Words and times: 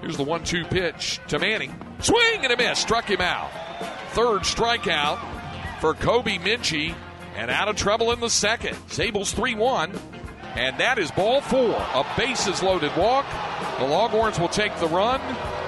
Here's 0.00 0.16
the 0.16 0.24
one 0.24 0.44
two 0.44 0.64
pitch 0.64 1.20
to 1.28 1.38
Manning. 1.38 1.74
Swing 2.00 2.44
and 2.44 2.52
a 2.52 2.56
miss. 2.56 2.78
Struck 2.78 3.08
him 3.08 3.20
out. 3.20 3.50
Third 4.12 4.42
strikeout 4.42 5.20
for 5.80 5.94
Kobe 5.94 6.38
Minchey. 6.38 6.94
And 7.36 7.50
out 7.50 7.68
of 7.68 7.76
trouble 7.76 8.12
in 8.12 8.20
the 8.20 8.30
second. 8.30 8.76
Sables 8.88 9.32
3 9.32 9.54
1. 9.54 9.98
And 10.56 10.78
that 10.78 10.98
is 10.98 11.10
ball 11.12 11.40
four. 11.40 11.76
A 11.76 12.04
bases 12.16 12.62
loaded 12.62 12.94
walk. 12.96 13.24
The 13.78 13.86
Longhorns 13.86 14.38
will 14.38 14.48
take 14.48 14.76
the 14.78 14.88
run. 14.88 15.20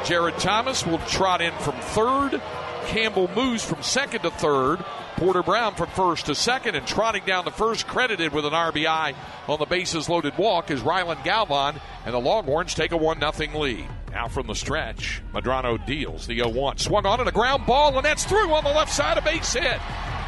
Jared 0.05 0.39
Thomas 0.39 0.85
will 0.85 0.99
trot 0.99 1.41
in 1.41 1.53
from 1.59 1.75
third. 1.75 2.43
Campbell 2.87 3.31
moves 3.35 3.65
from 3.65 3.81
second 3.83 4.23
to 4.23 4.31
third. 4.31 4.85
Porter 5.17 5.43
Brown 5.43 5.75
from 5.75 5.89
first 5.91 6.27
to 6.27 6.35
second 6.35 6.75
and 6.75 6.85
trotting 6.85 7.25
down 7.25 7.45
the 7.45 7.53
first, 7.53 7.87
credited 7.87 8.33
with 8.33 8.45
an 8.45 8.53
RBI 8.53 9.15
on 9.47 9.59
the 9.61 9.67
bases 9.67 10.09
loaded 10.09 10.37
walk 10.37 10.71
is 10.71 10.81
Rylan 10.81 11.23
Galvan, 11.23 11.81
and 12.05 12.13
the 12.15 12.19
Longhorns 12.19 12.75
take 12.75 12.91
a 12.91 12.97
1 12.97 13.21
0 13.21 13.59
lead. 13.61 13.87
Now 14.13 14.29
from 14.29 14.47
the 14.47 14.55
stretch, 14.55 15.23
Medrano 15.33 15.85
deals 15.87 16.27
the 16.27 16.37
0 16.37 16.51
1. 16.51 16.77
Swung 16.77 17.07
on 17.07 17.21
it, 17.21 17.29
a 17.29 17.33
ground 17.33 17.65
ball, 17.65 17.97
and 17.97 18.05
that's 18.05 18.25
through 18.25 18.53
on 18.53 18.63
the 18.63 18.71
left 18.71 18.93
side, 18.93 19.17
a 19.17 19.23
base 19.23 19.55
hit. 19.55 19.81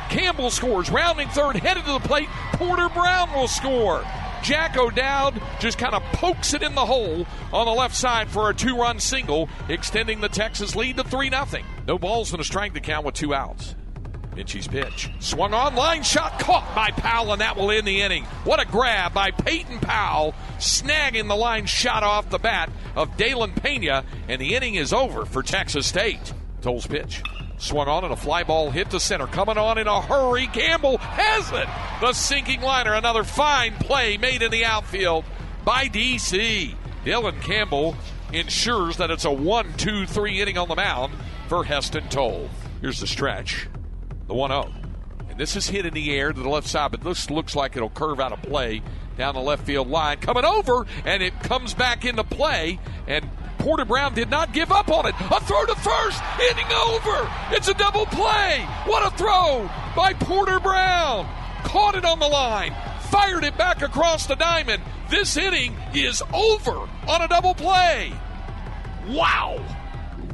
Campbell 0.08 0.50
scores, 0.50 0.90
rounding 0.90 1.28
third, 1.28 1.56
headed 1.56 1.84
to 1.84 1.92
the 1.92 2.00
plate. 2.00 2.28
Porter 2.54 2.88
Brown 2.88 3.30
will 3.34 3.46
score. 3.48 4.02
Jack 4.42 4.78
O'Dowd 4.78 5.40
just 5.60 5.76
kind 5.76 5.94
of 5.94 6.02
pokes 6.12 6.54
it 6.54 6.62
in 6.62 6.74
the 6.74 6.84
hole 6.84 7.26
on 7.52 7.66
the 7.66 7.72
left 7.72 7.94
side 7.94 8.28
for 8.28 8.48
a 8.48 8.54
two 8.54 8.76
run 8.76 8.98
single, 8.98 9.50
extending 9.68 10.20
the 10.20 10.28
Texas 10.30 10.74
lead 10.74 10.96
to 10.96 11.04
3 11.04 11.28
0. 11.28 11.46
No 11.86 11.98
balls 11.98 12.32
in 12.32 12.40
a 12.40 12.44
strike 12.44 12.72
to 12.72 12.80
count 12.80 13.04
with 13.04 13.14
two 13.14 13.34
outs. 13.34 13.74
Minchey's 14.34 14.68
pitch. 14.68 15.10
Swung 15.20 15.54
on, 15.54 15.74
line 15.74 16.02
shot 16.02 16.38
caught 16.38 16.74
by 16.74 16.90
Powell, 16.90 17.32
and 17.32 17.40
that 17.40 17.56
will 17.56 17.70
end 17.70 17.86
the 17.86 18.02
inning. 18.02 18.24
What 18.44 18.60
a 18.60 18.66
grab 18.66 19.14
by 19.14 19.30
Peyton 19.30 19.78
Powell, 19.80 20.34
snagging 20.58 21.28
the 21.28 21.36
line 21.36 21.66
shot 21.66 22.02
off 22.02 22.30
the 22.30 22.38
bat 22.38 22.70
of 22.96 23.16
Dalen 23.16 23.52
Pena, 23.52 24.04
and 24.28 24.40
the 24.40 24.54
inning 24.54 24.74
is 24.74 24.92
over 24.92 25.24
for 25.24 25.42
Texas 25.42 25.86
State. 25.86 26.32
Tole's 26.62 26.86
pitch. 26.86 27.22
Swung 27.58 27.88
on 27.88 28.04
and 28.04 28.12
a 28.12 28.16
fly 28.16 28.42
ball 28.42 28.70
hit 28.70 28.90
to 28.90 29.00
center. 29.00 29.26
Coming 29.26 29.58
on 29.58 29.78
in 29.78 29.86
a 29.86 30.00
hurry. 30.00 30.46
Campbell 30.48 30.98
has 30.98 31.50
it. 31.52 31.68
The 32.00 32.12
sinking 32.12 32.60
liner. 32.60 32.94
Another 32.94 33.24
fine 33.24 33.74
play 33.74 34.16
made 34.16 34.42
in 34.42 34.50
the 34.50 34.64
outfield 34.64 35.24
by 35.64 35.86
DC. 35.86 36.74
Dylan 37.04 37.40
Campbell 37.42 37.96
ensures 38.32 38.96
that 38.96 39.10
it's 39.10 39.24
a 39.24 39.30
1 39.30 39.74
2 39.74 40.06
3 40.06 40.40
inning 40.40 40.58
on 40.58 40.68
the 40.68 40.74
mound 40.74 41.12
for 41.48 41.64
Heston 41.64 42.08
Tole. 42.08 42.50
Here's 42.80 43.00
the 43.00 43.06
stretch 43.06 43.68
the 44.26 44.34
1 44.34 44.50
0. 44.50 44.72
And 45.30 45.38
this 45.38 45.56
is 45.56 45.68
hit 45.68 45.86
in 45.86 45.94
the 45.94 46.14
air 46.14 46.32
to 46.32 46.40
the 46.40 46.48
left 46.48 46.68
side, 46.68 46.90
but 46.90 47.02
this 47.02 47.30
looks 47.30 47.56
like 47.56 47.76
it'll 47.76 47.90
curve 47.90 48.20
out 48.20 48.32
of 48.32 48.42
play 48.42 48.82
down 49.16 49.34
the 49.34 49.40
left 49.40 49.64
field 49.64 49.88
line. 49.88 50.18
Coming 50.18 50.44
over, 50.44 50.86
and 51.04 51.22
it 51.22 51.40
comes 51.40 51.74
back 51.74 52.04
into 52.04 52.24
play, 52.24 52.78
and 53.06 53.28
Porter 53.58 53.84
Brown 53.84 54.14
did 54.14 54.30
not 54.30 54.52
give 54.52 54.70
up 54.70 54.90
on 54.90 55.06
it. 55.06 55.14
A 55.18 55.40
throw 55.40 55.64
to 55.64 55.74
first, 55.76 56.22
inning 56.50 56.72
over. 56.86 57.30
It's 57.50 57.68
a 57.68 57.74
double 57.74 58.06
play. 58.06 58.60
What 58.84 59.06
a 59.06 59.16
throw 59.16 59.70
by 59.96 60.14
Porter 60.14 60.60
Brown. 60.60 61.28
Caught 61.64 61.96
it 61.96 62.04
on 62.04 62.18
the 62.18 62.28
line, 62.28 62.74
fired 63.10 63.44
it 63.44 63.56
back 63.56 63.82
across 63.82 64.26
the 64.26 64.36
diamond. 64.36 64.82
This 65.10 65.36
inning 65.36 65.76
is 65.94 66.22
over 66.32 66.88
on 67.08 67.22
a 67.22 67.28
double 67.28 67.54
play. 67.54 68.12
Wow. 69.08 69.64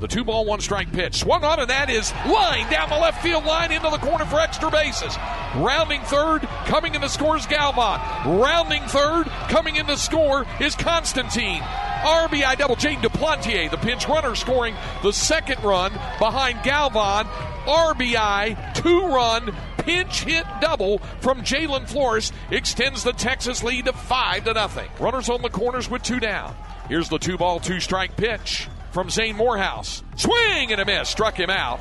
The 0.01 0.09
two 0.09 0.25
ball, 0.25 0.47
one 0.47 0.61
strike 0.61 0.91
pitch. 0.93 1.17
Swung 1.17 1.45
on, 1.45 1.61
and 1.61 1.69
that 1.69 1.91
is 1.91 2.11
line 2.25 2.71
down 2.73 2.89
the 2.89 2.97
left 2.97 3.23
field 3.23 3.45
line 3.45 3.71
into 3.71 3.91
the 3.91 3.99
corner 3.99 4.25
for 4.25 4.41
extra 4.41 4.71
bases. 4.71 5.15
Rounding 5.57 6.01
third, 6.03 6.41
coming 6.65 6.95
in 6.95 7.03
to 7.03 7.09
score 7.11 7.37
is 7.37 7.45
Galvan. 7.45 8.41
Rounding 8.41 8.83
third, 8.85 9.27
coming 9.51 9.77
in 9.77 9.85
to 9.87 9.99
score 9.99 10.47
is 10.59 10.75
Constantine. 10.75 11.61
RBI 11.61 12.57
double. 12.57 12.77
Jane 12.77 13.01
Duplantier, 13.01 13.71
the 13.71 13.77
pinch 13.77 14.09
runner, 14.09 14.35
scoring 14.35 14.75
the 15.03 15.13
second 15.13 15.63
run 15.63 15.93
behind 16.19 16.63
Galvan. 16.63 17.27
RBI, 17.67 18.75
two 18.75 19.07
run, 19.07 19.55
pinch 19.77 20.25
hit 20.25 20.47
double 20.63 20.99
from 21.21 21.43
Jalin 21.43 21.87
Flores 21.87 22.33
extends 22.51 23.05
the 23.05 23.13
Texas 23.13 23.63
lead 23.63 23.85
to 23.85 23.93
5 23.93 24.45
to 24.45 24.55
nothing. 24.55 24.89
Runners 24.99 25.29
on 25.29 25.43
the 25.43 25.51
corners 25.51 25.91
with 25.91 26.03
two 26.03 26.21
down. 26.21 26.57
Here's 26.89 27.11
the 27.11 27.19
two 27.19 27.37
ball, 27.37 27.61
two 27.61 27.81
strike 27.81 28.17
pitch 28.17 28.67
from 28.91 29.11
Zane 29.11 29.37
Morehouse. 29.37 30.03
Swing 30.17 30.73
and 30.73 30.81
a 30.81 30.85
miss, 30.85 31.09
struck 31.09 31.39
him 31.39 31.51
out. 31.51 31.81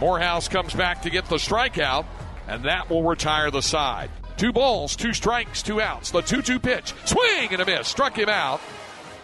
Morehouse 0.00 0.48
comes 0.48 0.74
back 0.74 1.02
to 1.02 1.10
get 1.10 1.26
the 1.26 1.36
strikeout, 1.36 2.06
and 2.48 2.64
that 2.64 2.90
will 2.90 3.02
retire 3.02 3.50
the 3.50 3.62
side. 3.62 4.10
Two 4.36 4.52
balls, 4.52 4.96
two 4.96 5.14
strikes, 5.14 5.62
two 5.62 5.80
outs. 5.80 6.10
The 6.10 6.20
2 6.20 6.42
2 6.42 6.58
pitch. 6.58 6.92
Swing 7.06 7.52
and 7.52 7.62
a 7.62 7.66
miss, 7.66 7.88
struck 7.88 8.16
him 8.16 8.28
out, 8.28 8.60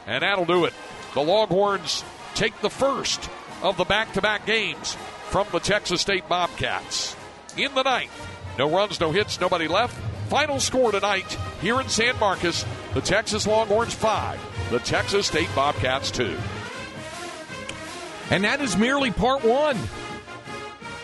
and 0.07 0.23
that'll 0.23 0.47
do 0.47 0.65
it. 0.65 0.73
The 1.15 1.21
Longhorns 1.21 2.03
take 2.35 2.59
the 2.61 2.71
first 2.71 3.29
of 3.63 3.77
the 3.77 3.84
back 3.84 4.15
to 4.15 4.23
back 4.23 4.47
games 4.47 4.97
from 5.29 5.47
the 5.53 5.61
Texas 5.61 6.01
State 6.01 6.29
Bobcats. 6.29 7.15
In 7.57 7.75
the 7.75 7.83
ninth, 7.83 8.11
no 8.59 8.71
runs, 8.71 8.99
no 9.01 9.13
hits, 9.13 9.41
nobody 9.41 9.69
left. 9.69 9.95
Final 10.31 10.61
score 10.61 10.93
tonight 10.93 11.31
here 11.61 11.79
in 11.79 11.89
San 11.91 12.19
Marcos 12.19 12.65
the 12.95 13.01
Texas 13.01 13.47
Longhorns 13.47 13.95
5, 13.95 14.71
the 14.71 14.79
Texas 14.79 15.27
State 15.27 15.49
Bobcats 15.55 16.11
2. 16.11 16.37
And 18.32 18.44
that 18.44 18.62
is 18.62 18.78
merely 18.78 19.10
part 19.10 19.44
one. 19.44 19.76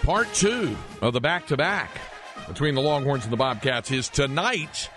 Part 0.02 0.32
two 0.32 0.74
of 1.02 1.12
the 1.12 1.20
back 1.20 1.46
to 1.48 1.58
back 1.58 1.90
between 2.46 2.74
the 2.74 2.80
Longhorns 2.80 3.24
and 3.24 3.30
the 3.30 3.36
Bobcats 3.36 3.90
is 3.90 4.08
tonight 4.08 4.88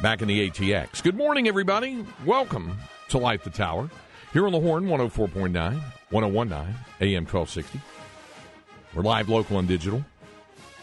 back 0.00 0.22
in 0.22 0.28
the 0.28 0.48
ATX. 0.48 1.02
Good 1.02 1.16
morning, 1.16 1.48
everybody. 1.48 2.06
Welcome 2.24 2.78
to 3.08 3.18
Light 3.18 3.42
the 3.42 3.50
Tower 3.50 3.90
here 4.32 4.46
on 4.46 4.52
the 4.52 4.60
Horn 4.60 4.84
104.9, 4.84 5.80
1019, 6.10 6.76
AM 7.00 7.24
1260. 7.24 7.80
We're 8.94 9.02
live, 9.02 9.28
local, 9.28 9.58
and 9.58 9.66
digital 9.66 10.04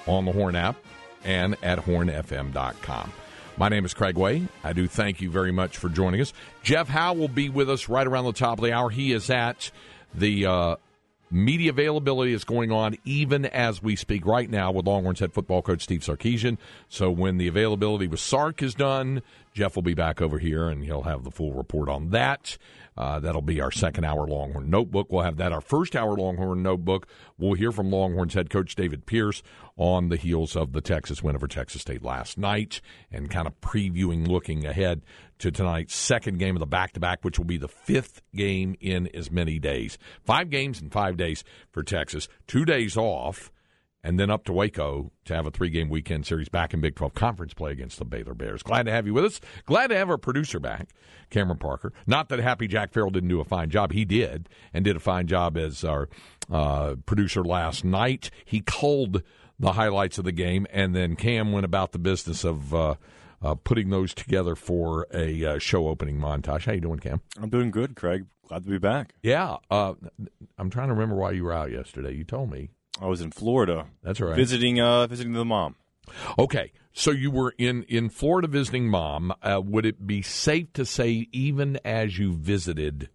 on 0.08 0.26
the 0.26 0.34
Horn 0.34 0.58
app 0.58 0.76
and 1.24 1.56
at 1.64 1.80
hornfm.com. 1.80 3.14
My 3.56 3.70
name 3.70 3.86
is 3.86 3.94
Craig 3.94 4.18
Way. 4.18 4.46
I 4.66 4.74
do 4.74 4.88
thank 4.88 5.22
you 5.22 5.32
very 5.32 5.54
much 5.54 5.78
for 5.78 5.88
joining 5.88 6.20
us. 6.20 6.34
Jeff 6.64 6.90
Howe 6.90 7.14
will 7.14 7.30
be 7.30 7.48
with 7.48 7.70
us 7.70 7.88
right 7.88 8.06
around 8.06 8.26
the 8.26 8.34
top 8.34 8.58
of 8.58 8.66
the 8.66 8.74
hour. 8.74 8.90
He 8.90 9.14
is 9.14 9.30
at 9.30 9.72
the 10.14 10.46
uh, 10.46 10.76
media 11.32 11.70
availability 11.70 12.34
is 12.34 12.44
going 12.44 12.72
on 12.72 12.98
even 13.06 13.46
as 13.46 13.82
we 13.84 13.96
speak 13.96 14.26
right 14.26 14.50
now 14.50 14.72
with 14.72 14.86
Longhorns 14.86 15.20
head 15.20 15.34
football 15.34 15.62
coach 15.62 15.84
Steve 15.84 16.02
Sarkisian. 16.02 16.58
So 16.88 17.12
when 17.12 17.38
the 17.38 17.48
availability 17.48 18.08
with 18.08 18.20
Sark 18.20 18.62
is 18.64 18.74
done, 18.74 19.22
Jeff 19.54 19.76
will 19.76 19.84
be 19.84 19.94
back 19.94 20.22
over 20.22 20.40
here 20.40 20.70
and 20.70 20.84
he'll 20.84 21.04
have 21.04 21.24
the 21.24 21.32
full 21.32 21.54
report 21.54 21.90
on 21.90 22.10
that. 22.10 22.58
Uh, 22.98 23.20
that'll 23.20 23.42
be 23.42 23.62
our 23.62 23.72
second 23.72 24.04
hour 24.04 24.28
Longhorn 24.28 24.70
Notebook. 24.70 25.12
We'll 25.12 25.24
have 25.24 25.38
that. 25.38 25.54
Our 25.54 25.62
first 25.62 25.96
hour 25.96 26.16
Longhorn 26.16 26.62
Notebook, 26.62 27.08
we'll 27.38 27.54
hear 27.54 27.72
from 27.72 27.90
Longhorns 27.90 28.34
head 28.34 28.50
coach 28.50 28.76
David 28.76 29.06
Pierce 29.06 29.42
on 29.78 30.10
the 30.10 30.18
heels 30.18 30.56
of 30.56 30.74
the 30.74 30.82
Texas 30.82 31.24
win 31.24 31.36
over 31.36 31.48
Texas 31.48 31.82
State 31.82 32.04
last 32.04 32.38
night 32.38 32.82
and 33.12 33.30
kind 33.30 33.48
of 33.48 33.60
previewing, 33.62 34.28
looking 34.28 34.66
ahead 34.66 35.02
to 35.40 35.52
tonight's 35.52 35.96
second 35.96 36.40
game 36.40 36.56
of 36.56 36.60
the 36.60 36.66
back 36.66 36.92
to 36.94 37.00
back, 37.00 37.24
which 37.24 37.38
will 37.38 37.46
be 37.46 37.58
the 37.58 37.70
fifth 37.70 38.22
game 38.36 38.76
in 38.82 39.08
as 39.16 39.32
many 39.32 39.60
days. 39.60 39.98
Five 40.26 40.50
games 40.50 40.82
in 40.82 40.90
five 40.90 41.16
days 41.16 41.46
for 41.72 41.84
Texas, 41.84 42.28
two 42.48 42.66
days 42.66 42.98
off 42.98 43.50
and 44.04 44.20
then 44.20 44.30
up 44.30 44.46
to 44.46 44.54
Waco 44.54 45.12
to 45.26 45.36
have 45.36 45.46
a 45.46 45.52
three 45.52 45.70
game 45.70 45.90
weekend 45.90 46.26
series 46.26 46.50
back 46.50 46.74
in 46.74 46.82
Big 46.82 46.96
12 46.96 47.14
conference 47.14 47.54
play 47.54 47.72
against 47.72 48.00
the 48.00 48.06
Baylor 48.06 48.34
Bears. 48.34 48.64
Glad 48.64 48.84
to 48.84 48.92
have 48.92 49.06
you 49.06 49.14
with 49.14 49.26
us. 49.26 49.42
Glad 49.66 49.88
to 49.88 49.98
have 49.98 50.10
our 50.10 50.18
producer 50.18 50.60
back, 50.60 50.90
Cameron 51.30 51.58
Parker. 51.60 51.94
Not 52.08 52.30
that 52.30 52.40
Happy 52.40 52.68
Jack 52.68 52.94
Farrell 52.94 53.10
didn't 53.10 53.30
do 53.30 53.42
a 53.42 53.46
fine 53.46 53.70
job. 53.70 53.92
He 53.92 54.06
did, 54.06 54.50
and 54.74 54.86
did 54.86 54.96
a 54.96 55.02
fine 55.02 55.28
job 55.28 55.58
as 55.58 55.84
our 55.84 56.10
uh, 56.52 56.96
producer 57.06 57.44
last 57.44 57.84
night. 57.84 58.30
He 58.46 58.62
culled 58.62 59.24
the 59.60 59.74
highlights 59.74 60.18
of 60.18 60.24
the 60.24 60.32
game, 60.32 60.66
and 60.72 60.96
then 60.96 61.16
Cam 61.16 61.52
went 61.52 61.66
about 61.66 61.92
the 61.92 62.00
business 62.00 62.44
of. 62.44 62.74
Uh, 62.74 62.96
uh, 63.42 63.56
putting 63.56 63.90
those 63.90 64.14
together 64.14 64.54
for 64.54 65.08
a 65.14 65.46
uh, 65.46 65.60
show 65.60 65.88
opening 65.88 66.18
montage. 66.20 66.66
How 66.66 66.74
you 66.74 66.82
doing, 66.82 67.00
Cam? 67.00 67.22
I'm 67.42 67.50
doing 67.50 67.72
good, 67.72 67.96
Craig. 67.96 68.26
Glad 68.50 68.66
to 68.66 68.70
be 68.70 68.80
back. 68.80 69.14
Yeah, 69.24 69.58
uh, 69.72 69.94
I'm 70.58 70.70
trying 70.70 70.88
to 70.88 70.94
remember 70.94 71.16
why 71.16 71.32
you 71.32 71.46
were 71.46 71.54
out 71.54 71.72
yesterday. 71.72 72.14
You 72.14 72.26
told 72.26 72.52
me. 72.52 72.72
I 73.00 73.08
was 73.08 73.22
in 73.22 73.32
Florida. 73.32 73.88
That's 74.04 74.20
right. 74.20 74.36
Visiting, 74.36 74.80
uh, 74.80 75.08
visiting 75.08 75.34
the 75.34 75.46
mom. 75.46 75.76
Okay, 76.38 76.72
so 76.92 77.12
you 77.12 77.32
were 77.32 77.54
in 77.58 77.84
in 77.84 78.10
Florida 78.10 78.48
visiting 78.48 78.88
mom. 78.88 79.32
Uh, 79.42 79.62
would 79.64 79.86
it 79.86 80.08
be 80.08 80.22
safe 80.22 80.74
to 80.74 80.86
say, 80.86 81.28
even 81.32 81.80
as 81.86 82.18
you 82.18 82.34
visited 82.34 83.10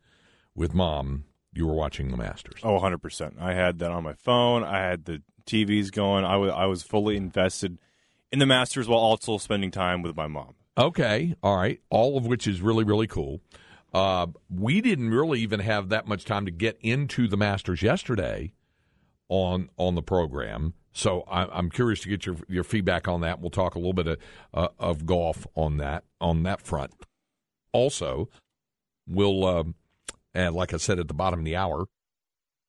with 0.54 0.74
mom, 0.74 1.24
you 1.52 1.66
were 1.66 1.74
watching 1.74 2.10
the 2.10 2.16
Masters. 2.16 2.60
Oh, 2.62 2.78
100%. 2.80 3.40
I 3.40 3.54
had 3.54 3.78
that 3.80 3.90
on 3.90 4.02
my 4.02 4.14
phone. 4.14 4.64
I 4.64 4.78
had 4.80 5.04
the 5.04 5.22
TVs 5.46 5.92
going. 5.92 6.24
I 6.24 6.36
was, 6.36 6.52
I 6.52 6.66
was 6.66 6.82
fully 6.82 7.16
invested 7.16 7.78
in 8.32 8.38
the 8.38 8.46
Masters 8.46 8.88
while 8.88 9.00
also 9.00 9.38
spending 9.38 9.70
time 9.70 10.02
with 10.02 10.16
my 10.16 10.26
mom. 10.26 10.54
Okay, 10.76 11.34
all 11.42 11.56
right. 11.56 11.80
All 11.90 12.16
of 12.16 12.26
which 12.26 12.46
is 12.46 12.60
really, 12.60 12.84
really 12.84 13.06
cool. 13.06 13.40
Uh, 13.92 14.26
we 14.50 14.80
didn't 14.80 15.10
really 15.10 15.40
even 15.40 15.60
have 15.60 15.90
that 15.90 16.08
much 16.08 16.24
time 16.24 16.46
to 16.46 16.50
get 16.50 16.76
into 16.80 17.28
the 17.28 17.36
Masters 17.36 17.80
yesterday 17.82 18.52
on 19.34 19.68
on 19.76 19.94
the 19.96 20.02
program. 20.02 20.74
So 20.92 21.22
I, 21.22 21.58
am 21.58 21.70
curious 21.70 22.00
to 22.00 22.08
get 22.08 22.24
your 22.24 22.36
your 22.48 22.62
feedback 22.62 23.08
on 23.08 23.20
that. 23.22 23.40
We'll 23.40 23.50
talk 23.50 23.74
a 23.74 23.78
little 23.78 23.92
bit 23.92 24.06
of, 24.06 24.18
uh, 24.52 24.68
of 24.78 25.06
golf 25.06 25.46
on 25.56 25.78
that 25.78 26.04
on 26.20 26.44
that 26.44 26.60
front. 26.60 26.92
Also, 27.72 28.28
we'll 29.06 29.44
uh, 29.44 29.64
and 30.34 30.54
like 30.54 30.72
I 30.72 30.76
said 30.76 31.00
at 31.00 31.08
the 31.08 31.14
bottom 31.14 31.40
of 31.40 31.44
the 31.44 31.56
hour, 31.56 31.86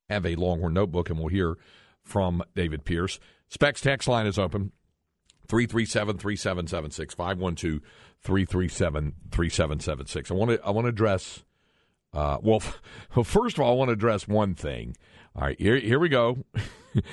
have 0.10 0.26
a 0.26 0.36
Longhorn 0.36 0.74
notebook, 0.74 1.10
and 1.10 1.20
we'll 1.20 1.28
hear 1.28 1.58
from 2.04 2.44
David 2.56 2.84
Pierce. 2.84 3.20
Specs 3.48 3.82
text 3.82 4.08
line 4.08 4.26
is 4.26 4.40
open 4.40 4.72
337 5.48 6.18
3776 6.18 7.14
512 7.14 7.82
337 8.22 9.14
3776. 9.30 10.32
I 10.32 10.34
want 10.34 10.52
to 10.52 10.66
I 10.66 10.72
want 10.72 10.86
to 10.86 10.90
address 10.90 11.44
uh, 12.12 12.38
well, 12.42 12.64
well, 13.16 13.24
first 13.24 13.58
of 13.58 13.64
all, 13.64 13.74
I 13.74 13.76
want 13.76 13.90
to 13.90 13.94
address 13.94 14.28
one 14.28 14.56
thing. 14.56 14.96
All 15.36 15.42
right, 15.42 15.60
here, 15.60 15.78
here 15.78 16.00
we 16.00 16.08
go. 16.10 16.38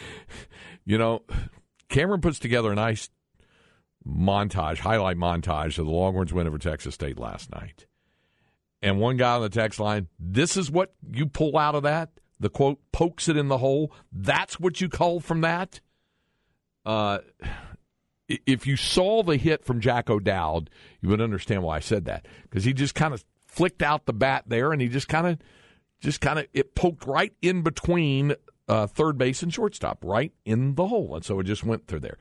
you 0.85 0.97
know, 0.97 1.23
Cameron 1.89 2.21
puts 2.21 2.39
together 2.39 2.71
a 2.71 2.77
nice 2.77 3.11
montage, 4.07 4.79
highlight 4.79 5.17
montage 5.17 5.79
of 5.79 5.87
the 5.87 5.91
Longhorns 5.93 6.33
win 6.33 6.47
over 6.47 6.59
Texas 6.59 6.95
State 6.95 7.19
last 7.19 7.51
night. 7.51 7.87
And 8.81 9.01
one 9.01 9.17
guy 9.17 9.35
on 9.35 9.43
the 9.43 9.49
text 9.49 9.81
line, 9.81 10.09
this 10.19 10.57
is 10.57 10.71
what 10.71 10.93
you 11.13 11.27
pull 11.27 11.57
out 11.57 11.75
of 11.75 11.83
that? 11.85 12.11
The 12.39 12.49
quote, 12.49 12.79
pokes 12.93 13.29
it 13.29 13.37
in 13.37 13.49
the 13.49 13.59
hole. 13.59 13.93
That's 14.13 14.59
what 14.59 14.81
you 14.81 14.89
call 14.89 15.21
from 15.21 15.41
that? 15.43 15.81
Uh, 16.85 17.19
if 18.29 18.67
you 18.67 18.77
saw 18.77 19.23
the 19.23 19.37
hit 19.37 19.65
from 19.65 19.81
Jack 19.81 20.11
O'Dowd, 20.11 20.71
you 21.01 21.09
would 21.09 21.21
understand 21.21 21.63
why 21.63 21.77
I 21.77 21.81
said 21.81 22.05
that 22.07 22.27
because 22.43 22.65
he 22.65 22.73
just 22.73 22.95
kind 22.95 23.15
of 23.15 23.25
flicked 23.47 23.83
out 23.83 24.07
the 24.07 24.13
bat 24.13 24.45
there, 24.47 24.73
and 24.73 24.81
he 24.81 24.89
just 24.89 25.09
kind 25.09 25.27
of, 25.27 25.39
just 26.03 26.21
kind 26.21 26.39
of, 26.39 26.47
it 26.53 26.75
poked 26.75 27.07
right 27.07 27.33
in 27.41 27.63
between 27.63 28.35
uh, 28.69 28.87
third 28.87 29.17
base 29.19 29.43
and 29.43 29.53
shortstop, 29.53 30.05
right 30.05 30.33
in 30.45 30.75
the 30.75 30.89
hole, 30.89 31.15
and 31.15 31.25
so 31.25 31.41
it 31.41 31.45
just 31.45 31.65
went 31.65 31.87
through 31.87 32.01
there. 32.01 32.19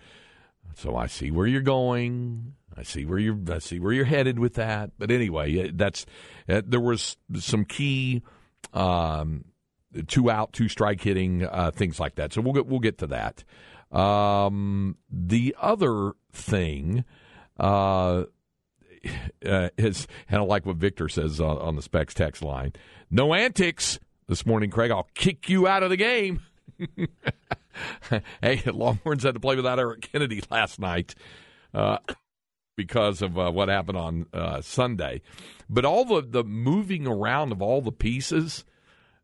So 0.76 0.96
I 0.96 1.08
see 1.08 1.32
where 1.32 1.48
you're 1.48 1.62
going. 1.62 2.54
I 2.78 2.84
see 2.84 3.06
where 3.06 3.20
you're. 3.20 3.38
I 3.50 3.60
see 3.60 3.80
where 3.80 3.92
you're 3.92 4.06
headed 4.06 4.40
with 4.40 4.54
that. 4.54 4.92
But 4.98 5.12
anyway, 5.12 5.70
that's 5.72 6.06
uh, 6.48 6.62
there 6.66 6.80
was 6.80 7.18
some 7.36 7.66
key. 7.66 8.22
Um, 8.74 9.46
two 10.08 10.32
out, 10.32 10.54
two 10.54 10.70
strike 10.70 11.02
hitting, 11.02 11.46
uh, 11.46 11.72
things 11.72 12.00
like 12.00 12.16
that. 12.16 12.32
So 12.32 12.42
we'll 12.42 12.54
get 12.54 12.68
we'll 12.68 12.80
get 12.80 13.00
to 13.00 13.08
that. 13.08 13.44
Um, 13.92 14.96
the 15.10 15.56
other 15.60 16.14
thing 16.32 17.04
uh, 17.60 18.24
uh, 19.46 19.70
is, 19.78 20.08
and 20.30 20.42
I 20.42 20.46
like 20.46 20.66
what 20.66 20.78
Victor 20.78 21.10
says 21.10 21.40
on, 21.40 21.58
on 21.58 21.76
the 21.76 21.82
specs 21.82 22.14
text 22.14 22.42
line. 22.42 22.74
No 23.10 23.34
antics 23.34 24.00
this 24.28 24.46
morning, 24.46 24.70
Craig. 24.70 24.92
I'll 24.92 25.10
kick 25.14 25.50
you 25.50 25.68
out 25.68 25.84
of 25.84 25.90
the 25.90 25.98
game. 25.98 26.42
hey, 28.42 28.62
Longhorns 28.66 29.24
had 29.24 29.34
to 29.34 29.40
play 29.40 29.56
without 29.56 29.80
Eric 29.80 30.02
Kennedy 30.02 30.42
last 30.50 30.80
night 30.80 31.16
uh, 31.74 31.98
because 32.76 33.22
of 33.22 33.38
uh, 33.38 33.52
what 33.52 33.70
happened 33.70 33.98
on 33.98 34.26
uh, 34.34 34.62
Sunday. 34.62 35.22
But 35.70 35.86
all 35.86 36.06
the, 36.06 36.22
the 36.22 36.44
moving 36.44 37.08
around 37.08 37.52
of 37.52 37.62
all 37.62 37.82
the 37.82 37.92
pieces, 37.92 38.66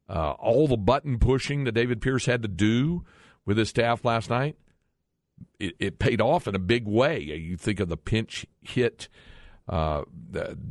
uh, 0.09 0.31
all 0.31 0.67
the 0.67 0.77
button 0.77 1.19
pushing 1.19 1.63
that 1.65 1.73
David 1.73 2.01
Pierce 2.01 2.25
had 2.25 2.41
to 2.41 2.47
do 2.47 3.03
with 3.45 3.57
his 3.57 3.69
staff 3.69 4.03
last 4.05 4.29
night, 4.29 4.57
it, 5.59 5.75
it 5.79 5.99
paid 5.99 6.21
off 6.21 6.47
in 6.47 6.55
a 6.55 6.59
big 6.59 6.85
way. 6.85 7.19
You 7.21 7.57
think 7.57 7.79
of 7.79 7.89
the 7.89 7.97
pinch 7.97 8.45
hit 8.61 9.07
uh, 9.67 10.03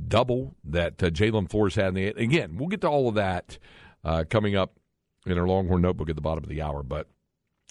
double 0.08 0.54
that 0.64 1.02
uh, 1.02 1.10
Jalin 1.10 1.50
Flores 1.50 1.74
had. 1.74 1.88
In 1.88 1.94
the, 1.94 2.06
again, 2.08 2.56
we'll 2.56 2.68
get 2.68 2.80
to 2.82 2.88
all 2.88 3.08
of 3.08 3.14
that 3.16 3.58
uh, 4.04 4.24
coming 4.28 4.56
up 4.56 4.78
in 5.26 5.38
our 5.38 5.46
Longhorn 5.46 5.82
notebook 5.82 6.08
at 6.08 6.16
the 6.16 6.22
bottom 6.22 6.44
of 6.44 6.50
the 6.50 6.62
hour. 6.62 6.82
But 6.82 7.08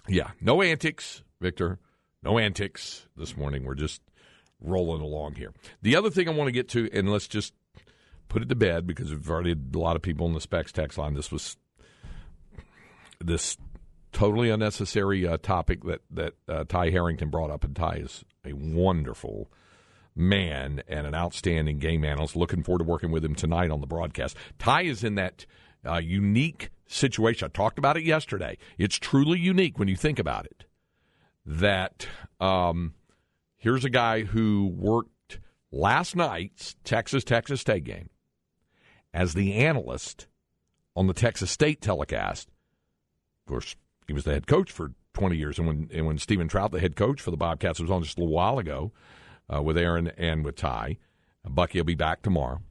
yeah, 0.08 0.32
no 0.42 0.62
antics, 0.62 1.24
Victor. 1.42 1.80
No 2.22 2.38
antics 2.40 3.08
this 3.16 3.38
morning. 3.38 3.66
We're 3.66 3.76
just 3.76 4.02
rolling 4.60 5.02
along 5.02 5.36
here. 5.36 5.54
The 5.82 5.96
other 5.96 6.10
thing 6.10 6.28
I 6.28 6.32
want 6.32 6.48
to 6.48 6.52
get 6.52 6.70
to, 6.70 6.90
and 6.92 7.12
let's 7.12 7.28
just 7.28 7.54
put 8.28 8.42
it 8.42 8.50
to 8.50 8.56
bed 8.56 8.88
because 8.88 9.12
we've 9.12 9.30
already 9.30 9.50
had 9.50 9.72
a 9.76 9.80
lot 9.80 9.96
of 9.96 10.02
people 10.02 10.26
in 10.26 10.34
the 10.34 10.42
specs 10.42 10.72
text 10.72 10.98
line. 10.98 11.14
This 11.14 11.32
was 11.32 11.58
this 13.24 13.58
totally 14.12 14.50
unnecessary 14.50 15.28
uh, 15.28 15.38
topic 15.38 15.84
that 15.84 16.02
that 16.12 16.34
uh, 16.48 16.64
Ty 16.68 16.90
Harrington 16.90 17.30
brought 17.30 17.52
up, 17.52 17.64
and 17.64 17.76
Ty 17.76 17.98
is 17.98 18.26
a 18.44 18.54
wonderful 18.54 19.52
man 20.16 20.82
and 20.88 21.06
an 21.06 21.14
outstanding 21.14 21.80
game 21.80 22.04
analyst. 22.06 22.36
Looking 22.36 22.64
forward 22.64 22.80
to 22.80 22.86
working 22.86 23.12
with 23.12 23.24
him 23.24 23.36
tonight 23.36 23.72
on 23.72 23.82
the 23.82 23.88
broadcast. 23.88 24.38
Ty 24.58 24.84
is 24.84 25.04
in 25.04 25.16
that 25.16 25.46
uh, 25.86 25.98
unique 25.98 26.70
situation. 26.88 27.46
I 27.46 27.50
talked 27.50 27.78
about 27.78 27.98
it 27.98 28.04
yesterday. 28.04 28.58
It's 28.78 28.98
truly 28.98 29.40
unique 29.40 29.78
when 29.78 29.88
you 29.88 29.96
think 29.96 30.20
about 30.20 30.46
it. 30.46 30.66
That 31.46 32.08
um, 32.40 32.94
here's 33.58 33.86
a 33.86 33.90
guy 33.90 34.24
who 34.24 34.74
worked 34.76 35.40
last 35.72 36.16
night's 36.16 36.76
Texas 36.84 37.24
Texas 37.24 37.62
State 37.62 37.84
game 37.84 38.10
as 39.14 39.34
the 39.34 39.54
analyst 39.54 40.28
on 40.96 41.08
the 41.08 41.14
Texas 41.14 41.52
State 41.52 41.82
telecast. 41.82 42.50
Of 43.46 43.50
course, 43.50 43.76
he 44.08 44.14
was 44.14 44.24
the 44.24 44.34
head 44.34 44.48
coach 44.48 44.72
for 44.72 44.94
20 45.14 45.38
years. 45.38 45.60
And 45.60 45.68
when 45.68 45.90
and 45.94 46.06
when 46.08 46.18
Steven 46.18 46.48
Trout, 46.48 46.72
the 46.72 46.80
head 46.80 46.96
coach 46.96 47.22
for 47.22 47.32
the 47.32 47.38
Bobcats, 47.38 47.80
was 47.80 47.92
on 47.92 48.02
just 48.02 48.18
a 48.18 48.22
little 48.22 48.34
while 48.34 48.58
ago 48.58 48.92
uh, 49.54 49.62
with 49.62 49.78
Aaron 49.78 50.08
and 50.18 50.44
with 50.44 50.56
Ty, 50.56 50.98
Bucky 51.48 51.80
will 51.80 51.86
be 51.86 51.96
back 51.96 52.22
tomorrow. 52.22 52.62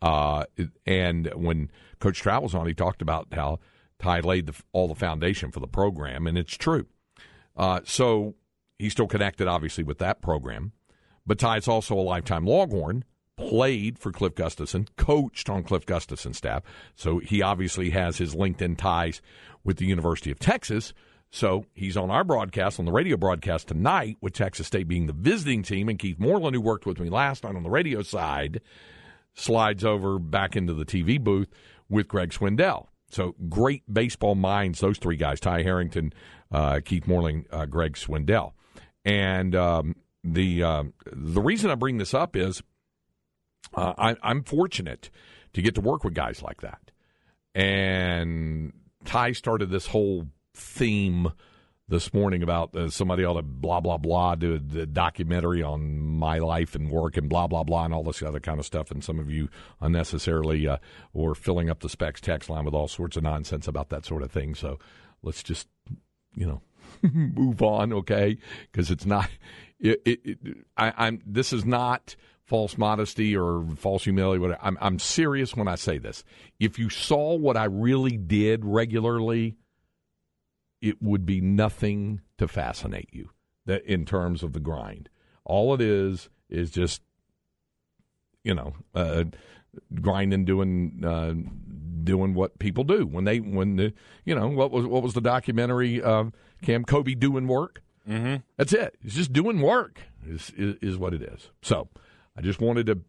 Uh, 0.00 0.44
and 0.86 1.26
when 1.34 1.70
Coach 1.98 2.24
was 2.24 2.54
on, 2.54 2.66
he 2.66 2.74
talked 2.74 3.02
about 3.02 3.28
how 3.32 3.58
Ty 3.98 4.20
laid 4.20 4.46
the, 4.46 4.54
all 4.72 4.88
the 4.88 4.94
foundation 4.94 5.50
for 5.50 5.60
the 5.60 5.66
program, 5.66 6.26
and 6.26 6.38
it's 6.38 6.56
true. 6.56 6.86
Uh, 7.56 7.80
so 7.84 8.34
he's 8.78 8.92
still 8.92 9.08
connected, 9.08 9.48
obviously, 9.48 9.84
with 9.84 9.98
that 9.98 10.22
program. 10.22 10.72
But 11.26 11.38
Ty's 11.38 11.68
also 11.68 11.94
a 11.94 12.00
lifetime 12.00 12.46
Longhorn, 12.46 13.04
played 13.36 13.98
for 13.98 14.12
Cliff 14.12 14.34
Gustafson, 14.34 14.88
coached 14.96 15.50
on 15.50 15.62
Cliff 15.62 15.84
Gustafson's 15.84 16.38
staff. 16.38 16.62
So 16.94 17.18
he 17.18 17.42
obviously 17.42 17.90
has 17.90 18.18
his 18.18 18.34
LinkedIn 18.34 18.78
ties 18.78 19.20
with 19.64 19.76
the 19.76 19.86
University 19.86 20.30
of 20.30 20.38
Texas. 20.38 20.92
So 21.30 21.66
he's 21.74 21.96
on 21.96 22.10
our 22.10 22.24
broadcast, 22.24 22.78
on 22.78 22.86
the 22.86 22.92
radio 22.92 23.16
broadcast 23.16 23.68
tonight, 23.68 24.16
with 24.20 24.32
Texas 24.32 24.66
State 24.66 24.88
being 24.88 25.06
the 25.06 25.12
visiting 25.12 25.62
team, 25.62 25.88
and 25.88 25.98
Keith 25.98 26.18
Moreland, 26.18 26.54
who 26.54 26.60
worked 26.60 26.86
with 26.86 26.98
me 26.98 27.10
last 27.10 27.44
night 27.44 27.54
on 27.54 27.62
the 27.62 27.70
radio 27.70 28.02
side, 28.02 28.60
slides 29.34 29.84
over 29.84 30.18
back 30.18 30.56
into 30.56 30.72
the 30.72 30.86
TV 30.86 31.22
booth 31.22 31.48
with 31.88 32.08
Greg 32.08 32.30
Swindell. 32.30 32.86
So 33.10 33.34
great 33.48 33.82
baseball 33.92 34.34
minds, 34.34 34.80
those 34.80 34.98
three 34.98 35.16
guys: 35.16 35.40
Ty 35.40 35.62
Harrington, 35.62 36.12
uh, 36.50 36.80
Keith 36.84 37.06
Moreland, 37.06 37.46
uh, 37.50 37.66
Greg 37.66 37.94
Swindell. 37.94 38.52
And 39.04 39.54
um, 39.54 39.96
the 40.24 40.62
uh, 40.62 40.84
the 41.12 41.40
reason 41.40 41.70
I 41.70 41.74
bring 41.74 41.98
this 41.98 42.14
up 42.14 42.36
is 42.36 42.62
uh, 43.74 43.94
I, 43.96 44.16
I'm 44.22 44.44
fortunate 44.44 45.10
to 45.54 45.62
get 45.62 45.74
to 45.74 45.80
work 45.80 46.04
with 46.04 46.14
guys 46.14 46.42
like 46.42 46.62
that, 46.62 46.90
and 47.54 48.72
Ty 49.04 49.32
started 49.32 49.70
this 49.70 49.86
whole 49.86 50.26
theme 50.54 51.32
this 51.88 52.12
morning 52.12 52.42
about 52.42 52.74
uh, 52.76 52.90
somebody 52.90 53.24
ought 53.24 53.34
to 53.34 53.42
blah 53.42 53.80
blah 53.80 53.96
blah 53.96 54.34
do 54.34 54.54
a, 54.54 54.80
a, 54.80 54.86
documentary 54.86 55.62
on 55.62 55.98
my 55.98 56.38
life 56.38 56.74
and 56.74 56.90
work 56.90 57.16
and 57.16 57.28
blah 57.30 57.46
blah 57.46 57.64
blah 57.64 57.84
and 57.84 57.94
all 57.94 58.02
this 58.02 58.22
other 58.22 58.40
kind 58.40 58.58
of 58.58 58.66
stuff. 58.66 58.90
And 58.90 59.02
some 59.02 59.18
of 59.18 59.30
you 59.30 59.48
unnecessarily 59.80 60.68
uh, 60.68 60.78
were 61.12 61.34
filling 61.34 61.70
up 61.70 61.80
the 61.80 61.88
specs 61.88 62.20
text 62.20 62.50
line 62.50 62.64
with 62.64 62.74
all 62.74 62.88
sorts 62.88 63.16
of 63.16 63.22
nonsense 63.22 63.66
about 63.66 63.88
that 63.88 64.04
sort 64.04 64.22
of 64.22 64.30
thing. 64.30 64.54
So 64.54 64.78
let's 65.22 65.42
just 65.42 65.66
you 66.34 66.46
know 66.46 66.60
move 67.02 67.62
on, 67.62 67.92
okay? 67.92 68.38
Because 68.70 68.90
it's 68.90 69.06
not. 69.06 69.30
It, 69.80 70.02
it, 70.04 70.20
it, 70.24 70.38
I, 70.76 70.92
I'm. 70.96 71.22
This 71.24 71.52
is 71.52 71.64
not 71.64 72.16
false 72.44 72.76
modesty 72.78 73.36
or 73.36 73.64
false 73.76 74.04
humility. 74.04 74.40
Whatever. 74.40 74.60
I'm, 74.62 74.76
I'm 74.80 74.98
serious 74.98 75.54
when 75.54 75.68
I 75.68 75.76
say 75.76 75.98
this. 75.98 76.24
If 76.58 76.78
you 76.78 76.90
saw 76.90 77.34
what 77.36 77.56
I 77.56 77.64
really 77.64 78.16
did 78.16 78.64
regularly, 78.64 79.56
it 80.80 81.02
would 81.02 81.26
be 81.26 81.40
nothing 81.40 82.20
to 82.38 82.48
fascinate 82.48 83.08
you 83.12 83.30
that 83.66 83.84
in 83.84 84.04
terms 84.04 84.42
of 84.42 84.52
the 84.52 84.60
grind. 84.60 85.08
All 85.44 85.74
it 85.74 85.80
is 85.80 86.28
is 86.48 86.70
just, 86.70 87.02
you 88.44 88.54
know, 88.54 88.74
uh, 88.94 89.24
grinding, 90.00 90.44
doing, 90.44 91.02
uh, 91.04 91.34
doing 92.04 92.34
what 92.34 92.58
people 92.58 92.84
do 92.84 93.06
when 93.06 93.24
they 93.24 93.38
when 93.38 93.76
the 93.76 93.92
you 94.24 94.34
know 94.34 94.48
what 94.48 94.70
was 94.70 94.86
what 94.86 95.02
was 95.02 95.12
the 95.12 95.20
documentary 95.20 96.02
uh, 96.02 96.24
Cam 96.62 96.84
Kobe 96.84 97.14
doing 97.14 97.46
work. 97.46 97.82
Mm-hmm. 98.08 98.36
That's 98.56 98.72
it. 98.72 98.96
It's 99.04 99.14
just 99.14 99.32
doing 99.32 99.60
work 99.60 100.00
is, 100.26 100.50
is 100.56 100.76
is 100.80 100.96
what 100.96 101.12
it 101.12 101.22
is. 101.22 101.50
So 101.60 101.88
I 102.36 102.40
just 102.40 102.60
wanted 102.60 102.86
to 102.86 103.00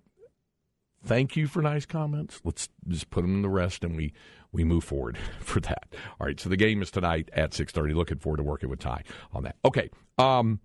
thank 1.04 1.38
you 1.38 1.48
for 1.48 1.62
nice 1.62 1.86
comments. 1.86 2.42
Let's 2.44 2.68
just 2.88 3.10
put 3.10 3.22
them 3.22 3.36
in 3.36 3.42
the 3.42 3.50
rest 3.50 3.84
and 3.84 3.96
we 3.96 4.14
we 4.52 4.64
move 4.64 4.84
forward 4.84 5.18
for 5.40 5.60
that. 5.62 5.94
All 6.20 6.28
right, 6.28 6.40
so 6.40 6.50
the 6.50 6.58
game 6.58 6.82
is 6.82 6.92
tonight 6.92 7.30
at 7.34 7.52
6:30. 7.52 7.96
Looking 7.96 8.18
forward 8.18 8.38
to 8.38 8.44
working 8.44 8.70
with 8.70 8.80
Ty 8.80 9.04
on 9.34 9.44
that. 9.44 9.56
Okay. 9.66 9.90
Um 10.18 10.60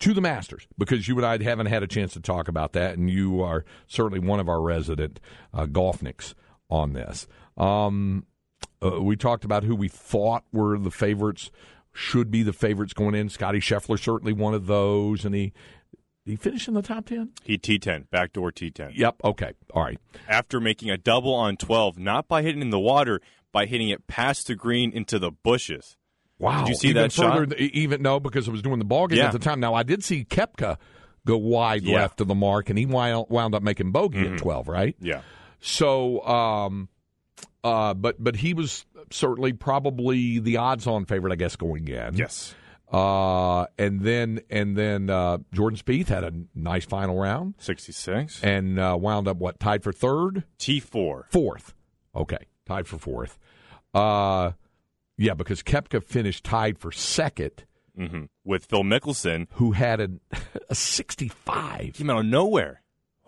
to 0.00 0.14
the 0.14 0.20
Masters 0.20 0.66
because 0.78 1.06
you 1.06 1.16
and 1.16 1.26
I 1.26 1.42
haven't 1.42 1.66
had 1.66 1.82
a 1.82 1.86
chance 1.86 2.14
to 2.14 2.20
talk 2.20 2.48
about 2.48 2.72
that, 2.72 2.96
and 2.96 3.08
you 3.10 3.42
are 3.42 3.64
certainly 3.86 4.18
one 4.18 4.40
of 4.40 4.48
our 4.48 4.60
resident 4.60 5.20
uh, 5.52 5.66
golfniks 5.66 6.34
on 6.70 6.94
this. 6.94 7.26
Um, 7.56 8.24
uh, 8.82 9.02
we 9.02 9.16
talked 9.16 9.44
about 9.44 9.64
who 9.64 9.76
we 9.76 9.88
thought 9.88 10.44
were 10.52 10.78
the 10.78 10.90
favorites, 10.90 11.50
should 11.92 12.30
be 12.30 12.42
the 12.42 12.52
favorites 12.52 12.94
going 12.94 13.14
in. 13.14 13.28
Scotty 13.28 13.60
Scheffler 13.60 13.98
certainly 13.98 14.32
one 14.32 14.54
of 14.54 14.66
those, 14.66 15.24
and 15.24 15.34
he 15.34 15.52
he 16.24 16.36
finished 16.36 16.68
in 16.68 16.74
the 16.74 16.82
top 16.82 17.06
ten. 17.06 17.30
He 17.42 17.58
T10, 17.58 18.10
backdoor 18.10 18.52
T10. 18.52 18.92
Yep. 18.94 19.16
Okay. 19.24 19.52
All 19.74 19.82
right. 19.82 19.98
After 20.28 20.60
making 20.60 20.90
a 20.90 20.96
double 20.96 21.34
on 21.34 21.56
12, 21.56 21.98
not 21.98 22.28
by 22.28 22.42
hitting 22.42 22.60
in 22.62 22.70
the 22.70 22.78
water, 22.78 23.20
by 23.52 23.66
hitting 23.66 23.88
it 23.88 24.06
past 24.06 24.46
the 24.46 24.54
green 24.54 24.92
into 24.92 25.18
the 25.18 25.30
bushes. 25.30 25.96
Wow. 26.38 26.60
Did 26.60 26.68
you 26.68 26.74
see 26.76 26.88
even 26.90 27.02
that 27.02 27.12
further, 27.12 27.46
shot? 27.50 27.58
Even 27.60 28.02
no, 28.02 28.20
because 28.20 28.48
I 28.48 28.52
was 28.52 28.62
doing 28.62 28.78
the 28.78 28.84
ball 28.84 29.06
game 29.08 29.18
Yeah. 29.18 29.26
at 29.26 29.32
the 29.32 29.38
time. 29.38 29.60
Now 29.60 29.74
I 29.74 29.82
did 29.82 30.02
see 30.04 30.24
Koepka 30.24 30.76
go 31.26 31.36
wide 31.36 31.82
Yeah. 31.82 31.96
left 31.96 32.20
of 32.20 32.28
the 32.28 32.34
mark, 32.34 32.70
and 32.70 32.78
he 32.78 32.86
wound, 32.86 33.54
up 33.54 33.62
making 33.62 33.90
bogey 33.92 34.26
at 34.26 34.38
twelve. 34.38 34.68
Right. 34.68 34.96
Yeah. 35.00 35.20
So, 35.60 36.22
um, 36.26 36.88
uh, 37.62 37.92
but 37.94 38.22
but 38.22 38.36
he 38.36 38.54
was 38.54 38.86
certainly 39.10 39.52
probably 39.52 40.38
the 40.38 40.56
odds-on 40.58 41.04
favorite, 41.04 41.32
I 41.32 41.36
guess, 41.36 41.56
going 41.56 41.88
in. 41.88 42.16
Yes. 42.16 42.54
Uh, 42.92 43.66
and 43.78 44.00
then 44.00 44.40
and 44.50 44.76
then 44.76 45.10
uh, 45.10 45.38
Jordan 45.52 45.78
Spieth 45.78 46.08
had 46.08 46.24
a 46.24 46.32
nice 46.54 46.84
final 46.84 47.16
round 47.18 47.54
66. 47.58 48.42
and 48.42 48.78
uh, 48.80 48.96
wound 49.00 49.28
up 49.28 49.36
what 49.36 49.60
tied 49.60 49.82
for 49.84 49.92
third, 49.92 50.42
T4. 50.58 51.24
fourth. 51.30 51.72
Okay, 52.16 52.46
tied 52.66 52.88
for 52.88 52.98
fourth. 52.98 53.38
Uh, 53.94 54.52
yeah, 55.16 55.34
because 55.34 55.62
Koepka 55.62 56.02
finished 56.02 56.42
tied 56.44 56.78
for 56.78 56.90
second, 56.90 57.64
hmm 57.96 58.24
With 58.44 58.64
Phil 58.66 58.82
Mickelson. 58.82 59.46
who 59.52 59.72
had 59.72 60.00
a, 60.00 60.10
a 60.68 60.74
sixty-five. 60.74 61.94
Came 61.94 62.10
out 62.10 62.18
of 62.20 62.26
nowhere. 62.26 62.82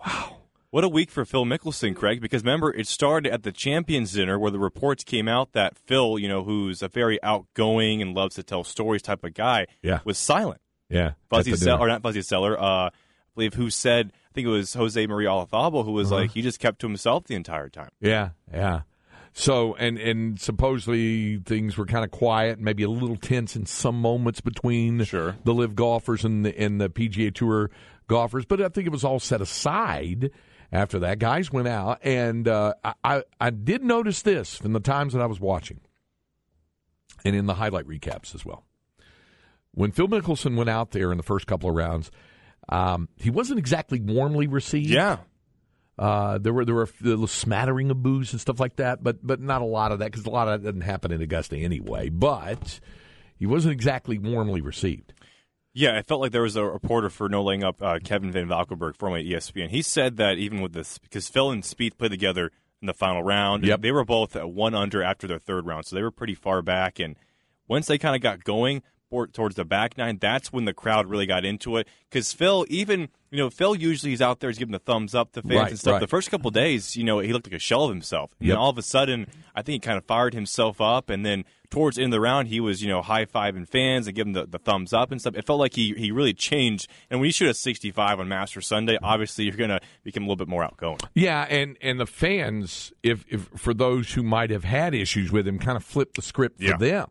Wow. 0.04 0.31
What 0.72 0.84
a 0.84 0.88
week 0.88 1.10
for 1.10 1.26
Phil 1.26 1.44
Mickelson, 1.44 1.94
Craig, 1.94 2.22
because 2.22 2.42
remember, 2.44 2.72
it 2.72 2.86
started 2.86 3.30
at 3.30 3.42
the 3.42 3.52
Champions 3.52 4.12
Dinner 4.12 4.38
where 4.38 4.50
the 4.50 4.58
reports 4.58 5.04
came 5.04 5.28
out 5.28 5.52
that 5.52 5.76
Phil, 5.76 6.18
you 6.18 6.26
know, 6.28 6.44
who's 6.44 6.80
a 6.82 6.88
very 6.88 7.22
outgoing 7.22 8.00
and 8.00 8.14
loves 8.14 8.36
to 8.36 8.42
tell 8.42 8.64
stories 8.64 9.02
type 9.02 9.22
of 9.22 9.34
guy, 9.34 9.66
Yeah. 9.82 9.98
was 10.06 10.16
silent. 10.16 10.62
Yeah, 10.88 11.12
Fuzzy 11.28 11.54
Zoeller, 11.56 11.78
or 11.78 11.88
not 11.88 12.00
Fuzzy 12.02 12.22
Zoeller, 12.22 12.58
uh, 12.58 12.86
I 12.86 12.90
believe 13.34 13.52
who 13.52 13.68
said, 13.68 14.12
I 14.14 14.32
think 14.32 14.46
it 14.46 14.50
was 14.50 14.72
Jose 14.72 15.06
Maria 15.06 15.28
Olazabal, 15.28 15.84
who 15.84 15.92
was 15.92 16.10
Uh-huh. 16.10 16.22
like, 16.22 16.30
he 16.30 16.40
just 16.40 16.58
kept 16.58 16.78
to 16.80 16.86
himself 16.86 17.24
the 17.24 17.34
entire 17.34 17.68
time. 17.68 17.90
Yeah, 18.00 18.30
yeah. 18.50 18.80
So 19.34 19.74
and 19.74 19.98
and 19.98 20.40
supposedly 20.40 21.36
things 21.44 21.76
were 21.76 21.84
kind 21.86 22.02
of 22.04 22.10
quiet, 22.10 22.58
maybe 22.58 22.82
a 22.82 22.88
little 22.88 23.16
tense 23.16 23.56
in 23.56 23.66
some 23.66 24.00
moments 24.00 24.40
between 24.40 25.04
Sure. 25.04 25.36
the 25.44 25.52
LIV 25.52 25.74
golfers 25.76 26.24
and 26.24 26.46
the 26.46 26.58
and 26.58 26.80
the 26.80 26.88
PGA 26.88 27.30
Tour 27.30 27.70
golfers, 28.08 28.46
but 28.46 28.62
I 28.62 28.68
think 28.68 28.86
it 28.86 28.90
was 28.92 29.04
all 29.04 29.20
set 29.20 29.42
aside 29.42 30.30
after 30.72 31.00
that. 31.00 31.18
Guys 31.18 31.52
went 31.52 31.68
out, 31.68 31.98
and 32.02 32.48
uh, 32.48 32.74
I, 33.04 33.22
I 33.40 33.50
did 33.50 33.84
notice 33.84 34.22
this 34.22 34.56
from 34.56 34.72
the 34.72 34.80
times 34.80 35.12
that 35.12 35.22
I 35.22 35.26
was 35.26 35.38
watching, 35.38 35.80
and 37.24 37.36
in 37.36 37.46
the 37.46 37.54
highlight 37.54 37.86
recaps 37.86 38.34
as 38.34 38.44
well. 38.44 38.64
When 39.72 39.92
Phil 39.92 40.08
Mickelson 40.08 40.56
went 40.56 40.70
out 40.70 40.90
there 40.90 41.10
in 41.12 41.16
the 41.18 41.22
first 41.22 41.46
couple 41.46 41.68
of 41.68 41.76
rounds, 41.76 42.10
um, 42.68 43.08
he 43.16 43.30
wasn't 43.30 43.58
exactly 43.58 44.00
warmly 44.00 44.46
received. 44.46 44.90
Yeah. 44.90 45.18
Uh, 45.98 46.38
there 46.38 46.52
were 46.52 46.64
there 46.64 46.74
were 46.74 46.84
a 46.84 47.04
little 47.04 47.26
smattering 47.26 47.90
of 47.90 48.02
booze 48.02 48.32
and 48.32 48.40
stuff 48.40 48.58
like 48.58 48.76
that, 48.76 49.04
but 49.04 49.24
but 49.24 49.40
not 49.40 49.60
a 49.60 49.66
lot 49.66 49.92
of 49.92 49.98
that 49.98 50.10
because 50.10 50.24
a 50.24 50.30
lot 50.30 50.48
of 50.48 50.62
that 50.62 50.68
doesn't 50.68 50.80
happen 50.80 51.12
in 51.12 51.20
Augusta 51.20 51.56
anyway. 51.56 52.08
But 52.08 52.80
he 53.36 53.46
wasn't 53.46 53.72
exactly 53.72 54.18
warmly 54.18 54.62
received. 54.62 55.12
Yeah, 55.74 55.96
I 55.96 56.02
felt 56.02 56.20
like 56.20 56.32
there 56.32 56.42
was 56.42 56.56
a 56.56 56.64
reporter 56.64 57.08
for 57.08 57.28
No 57.28 57.42
Laying 57.42 57.64
Up, 57.64 57.82
uh, 57.82 57.98
Kevin 58.04 58.30
Van 58.30 58.46
Valkenburg, 58.48 58.96
formerly 58.96 59.24
ESPN. 59.30 59.70
He 59.70 59.80
said 59.80 60.18
that 60.18 60.36
even 60.38 60.60
with 60.60 60.72
this, 60.74 60.98
because 60.98 61.28
Phil 61.28 61.50
and 61.50 61.62
Spieth 61.62 61.96
played 61.96 62.10
together 62.10 62.50
in 62.82 62.86
the 62.86 62.92
final 62.94 63.22
round, 63.22 63.62
and 63.62 63.68
Yep. 63.68 63.80
they 63.80 63.92
were 63.92 64.04
both 64.04 64.36
at 64.36 64.50
one 64.50 64.74
under 64.74 65.02
after 65.02 65.26
their 65.26 65.38
third 65.38 65.64
round, 65.66 65.86
so 65.86 65.96
they 65.96 66.02
were 66.02 66.10
pretty 66.10 66.34
far 66.34 66.60
back. 66.60 66.98
And 66.98 67.16
once 67.68 67.86
they 67.86 67.96
kind 67.96 68.14
of 68.14 68.20
got 68.20 68.44
going 68.44 68.82
towards 69.32 69.56
the 69.56 69.64
back 69.64 69.96
nine, 69.98 70.18
that's 70.18 70.52
when 70.52 70.64
the 70.64 70.72
crowd 70.74 71.06
really 71.06 71.26
got 71.26 71.44
into 71.44 71.76
it. 71.76 71.86
Because 72.10 72.32
Phil, 72.32 72.66
even 72.68 73.08
you 73.30 73.38
know, 73.38 73.48
Phil 73.48 73.74
usually 73.74 74.12
is 74.12 74.20
out 74.20 74.40
there, 74.40 74.50
he's 74.50 74.58
giving 74.58 74.72
the 74.72 74.78
thumbs 74.78 75.14
up 75.14 75.32
to 75.32 75.40
fans 75.42 75.54
Right, 75.54 75.70
and 75.70 75.78
stuff. 75.80 75.92
right. 75.92 76.00
The 76.00 76.06
first 76.06 76.30
couple 76.30 76.50
days, 76.50 76.96
you 76.96 77.04
know, 77.04 77.18
he 77.20 77.32
looked 77.32 77.46
like 77.46 77.54
a 77.54 77.58
shell 77.58 77.84
of 77.84 77.90
himself. 77.90 78.34
And 78.38 78.48
Yep. 78.48 78.52
then 78.54 78.58
all 78.58 78.68
of 78.70 78.76
a 78.76 78.82
sudden, 78.82 79.26
I 79.54 79.62
think 79.62 79.82
he 79.82 79.86
kind 79.86 79.96
of 79.96 80.04
fired 80.04 80.34
himself 80.34 80.82
up, 80.82 81.08
and 81.08 81.24
then 81.24 81.44
towards 81.72 81.96
the 81.96 82.02
end 82.04 82.12
of 82.12 82.16
the 82.18 82.20
round, 82.20 82.46
he 82.48 82.60
was, 82.60 82.82
you 82.82 82.88
know, 82.88 83.02
high 83.02 83.24
fiving 83.24 83.66
fans 83.68 84.06
and 84.06 84.14
giving 84.14 84.34
the, 84.34 84.46
the 84.46 84.58
thumbs 84.60 84.92
up 84.92 85.10
and 85.10 85.20
stuff. 85.20 85.34
It 85.34 85.44
felt 85.46 85.58
like 85.58 85.74
he, 85.74 85.94
he 85.96 86.12
really 86.12 86.34
changed. 86.34 86.86
And 87.10 87.18
when 87.18 87.26
you 87.26 87.32
shoot 87.32 87.48
a 87.48 87.54
65 87.54 88.20
on 88.20 88.28
Master 88.28 88.60
Sunday, 88.60 88.98
obviously 89.02 89.44
you're 89.46 89.56
going 89.56 89.70
to 89.70 89.80
become 90.04 90.22
a 90.22 90.26
little 90.26 90.36
bit 90.36 90.48
more 90.48 90.62
outgoing. 90.62 90.98
Yeah, 91.14 91.42
and 91.50 91.76
and 91.80 91.98
the 91.98 92.06
fans, 92.06 92.92
if 93.02 93.24
if 93.28 93.48
for 93.56 93.74
those 93.74 94.12
who 94.12 94.22
might 94.22 94.50
have 94.50 94.64
had 94.64 94.94
issues 94.94 95.32
with 95.32 95.48
him, 95.48 95.58
kind 95.58 95.76
of 95.76 95.82
flipped 95.82 96.14
the 96.14 96.22
script 96.22 96.58
for 96.58 96.64
Yeah. 96.66 96.76
them 96.76 97.08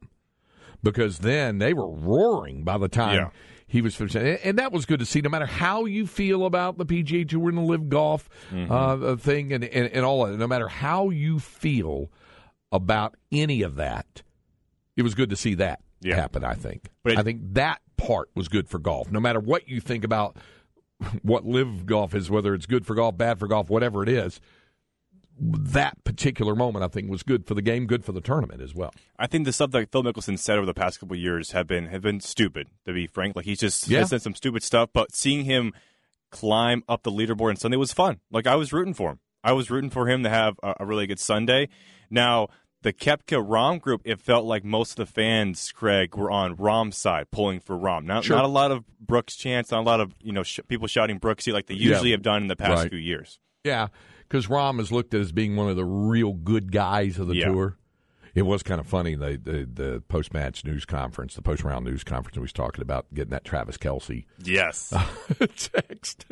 because 0.83 1.19
then 1.19 1.57
they 1.57 1.73
were 1.73 1.89
roaring 1.89 2.63
by 2.63 2.77
the 2.77 2.87
time. 2.87 3.15
Yeah. 3.15 3.29
He 3.67 3.81
was 3.81 3.95
finished, 3.95 4.15
and 4.17 4.59
that 4.59 4.73
was 4.73 4.85
good 4.85 4.99
to 4.99 5.05
see. 5.05 5.21
No 5.21 5.29
matter 5.29 5.45
how 5.45 5.85
you 5.85 6.05
feel 6.05 6.45
about 6.45 6.77
the 6.77 6.85
PGA 6.85 7.27
Tour 7.27 7.47
and 7.47 7.57
the 7.57 7.61
LIV 7.61 7.87
Golf 7.89 8.29
uh, 8.53 9.15
thing, 9.15 9.53
and, 9.53 9.63
and 9.63 9.87
and 9.87 10.03
all 10.05 10.25
of 10.25 10.33
it, 10.33 10.37
no 10.37 10.45
matter 10.47 10.67
how 10.67 11.09
you 11.09 11.39
feel 11.39 12.11
about 12.69 13.15
any 13.31 13.61
of 13.61 13.75
that, 13.77 14.23
it 14.97 15.03
was 15.03 15.15
good 15.15 15.29
to 15.29 15.35
see 15.35 15.53
that 15.55 15.81
Yeah. 16.01 16.15
happen. 16.15 16.43
I 16.43 16.53
think. 16.53 16.89
But 17.03 17.17
I 17.17 17.23
think 17.23 17.41
that 17.53 17.81
part 17.97 18.29
was 18.35 18.47
good 18.47 18.67
for 18.67 18.79
golf. 18.79 19.11
No 19.11 19.19
matter 19.19 19.39
what 19.39 19.67
you 19.67 19.79
think 19.79 20.03
about 20.03 20.37
what 21.23 21.45
LIV 21.45 21.85
golf 21.85 22.13
is, 22.15 22.29
whether 22.29 22.53
it's 22.53 22.65
good 22.65 22.85
for 22.85 22.95
golf, 22.95 23.17
bad 23.17 23.39
for 23.39 23.47
golf, 23.47 23.69
whatever 23.69 24.03
it 24.03 24.09
is, 24.09 24.39
that 25.39 26.03
particular 26.03 26.55
moment 26.55 26.83
I 26.85 26.87
think 26.87 27.09
was 27.09 27.23
good 27.23 27.47
for 27.47 27.55
the 27.55 27.61
game, 27.63 27.87
good 27.87 28.05
for 28.05 28.11
the 28.11 28.21
tournament 28.21 28.61
as 28.61 28.75
well. 28.75 28.93
I 29.17 29.25
think 29.27 29.45
the 29.45 29.53
stuff 29.53 29.71
that 29.71 29.91
Phil 29.91 30.03
Mickelson 30.03 30.37
said 30.37 30.57
over 30.57 30.65
the 30.67 30.73
past 30.73 30.99
couple 30.99 31.15
of 31.15 31.19
years 31.19 31.51
have 31.51 31.65
been 31.67 31.87
have 31.87 32.01
been 32.01 32.19
stupid. 32.19 32.67
To 32.85 32.93
be 32.93 33.07
frank, 33.07 33.35
like 33.35 33.45
he's 33.45 33.59
just 33.59 33.87
Yeah. 33.87 34.03
said 34.03 34.21
some 34.21 34.35
stupid 34.35 34.61
stuff. 34.61 34.89
But 34.93 35.15
seeing 35.15 35.45
him 35.45 35.73
climb 36.29 36.83
up 36.87 37.03
the 37.03 37.11
leaderboard 37.11 37.49
on 37.49 37.55
Sunday 37.55 37.77
was 37.77 37.91
fun. 37.93 38.19
Like 38.29 38.45
I 38.45 38.55
was 38.55 38.71
rooting 38.71 38.93
for 38.93 39.11
him. 39.11 39.19
I 39.43 39.53
was 39.53 39.71
rooting 39.71 39.89
for 39.89 40.07
him 40.07 40.21
to 40.23 40.29
have 40.29 40.59
a, 40.61 40.75
a 40.81 40.85
really 40.85 41.07
good 41.07 41.19
Sunday. 41.19 41.69
Now 42.11 42.49
the 42.83 42.93
Koepka 42.93 43.45
Rahm 43.45 43.79
group, 43.79 44.01
it 44.05 44.19
felt 44.19 44.45
like 44.45 44.63
most 44.63 44.91
of 44.91 44.95
the 45.07 45.11
fans, 45.11 45.71
Craig, 45.71 46.15
were 46.15 46.31
on 46.31 46.55
Rahm's 46.57 46.97
side, 46.97 47.29
pulling 47.31 47.59
for 47.59 47.77
Rahm. 47.77 48.05
Not 48.05 48.23
Sure. 48.25 48.35
not 48.35 48.45
a 48.45 48.49
lot 48.49 48.71
of 48.71 48.83
Brooks 48.99 49.35
chants, 49.35 49.71
not 49.71 49.81
a 49.81 49.87
lot 49.87 49.99
of 50.01 50.13
you 50.21 50.31
know 50.31 50.43
sh- 50.43 50.59
people 50.67 50.87
shouting 50.87 51.19
Brooksy 51.19 51.53
like 51.53 51.67
they 51.67 51.75
usually 51.75 52.09
Yeah. 52.09 52.15
have 52.15 52.23
done 52.23 52.41
in 52.43 52.47
the 52.47 52.55
past 52.55 52.81
Right. 52.83 52.89
few 52.89 52.99
years. 52.99 53.39
Yeah, 53.63 53.87
because 54.27 54.47
Rahm 54.47 54.79
is 54.79 54.91
looked 54.91 55.13
at 55.13 55.21
as 55.21 55.31
being 55.31 55.55
one 55.55 55.69
of 55.69 55.75
the 55.75 55.85
real 55.85 56.33
good 56.33 56.71
guys 56.71 57.19
of 57.19 57.27
the 57.27 57.35
Yeah. 57.35 57.45
tour. 57.49 57.77
It 58.33 58.43
was 58.43 58.63
kind 58.63 58.79
of 58.79 58.87
funny 58.87 59.15
the 59.15 59.39
the, 59.41 59.69
the 59.71 60.03
post 60.07 60.33
match 60.33 60.63
news 60.65 60.85
conference, 60.85 61.35
the 61.35 61.41
post 61.41 61.63
round 61.63 61.85
news 61.85 62.03
conference. 62.03 62.37
We 62.37 62.41
was 62.41 62.53
talking 62.53 62.81
about 62.81 63.05
getting 63.13 63.31
that 63.31 63.43
Travis 63.43 63.77
Kelce 63.77 64.25
Yes. 64.43 64.93
text 65.55 66.25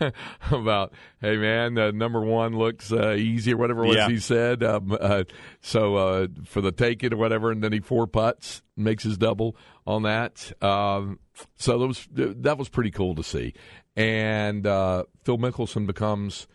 about, 0.50 0.92
hey 1.20 1.36
man, 1.36 1.76
uh, 1.78 1.90
number 1.90 2.20
one 2.20 2.56
looks 2.56 2.92
uh, 2.92 3.12
easy 3.12 3.52
or 3.52 3.56
whatever 3.56 3.84
was 3.84 3.96
Yeah. 3.96 4.08
he 4.08 4.18
said. 4.18 4.62
Um, 4.62 4.96
uh, 4.98 5.24
so 5.60 5.96
uh, 5.96 6.26
for 6.44 6.60
the 6.60 6.72
take 6.72 7.02
it 7.02 7.12
or 7.12 7.16
whatever, 7.16 7.50
and 7.50 7.62
then 7.62 7.72
he 7.72 7.80
four 7.80 8.06
putts, 8.06 8.62
makes 8.76 9.02
his 9.04 9.18
double 9.18 9.56
on 9.86 10.02
that. 10.04 10.52
Um, 10.62 11.18
so 11.56 11.78
that 11.78 11.86
was 11.86 12.08
that 12.12 12.58
was 12.58 12.68
pretty 12.68 12.90
cool 12.90 13.14
to 13.16 13.22
see. 13.24 13.54
And 13.96 14.66
uh, 14.66 15.04
Phil 15.24 15.36
Mickelson 15.38 15.86
becomes 15.86 16.46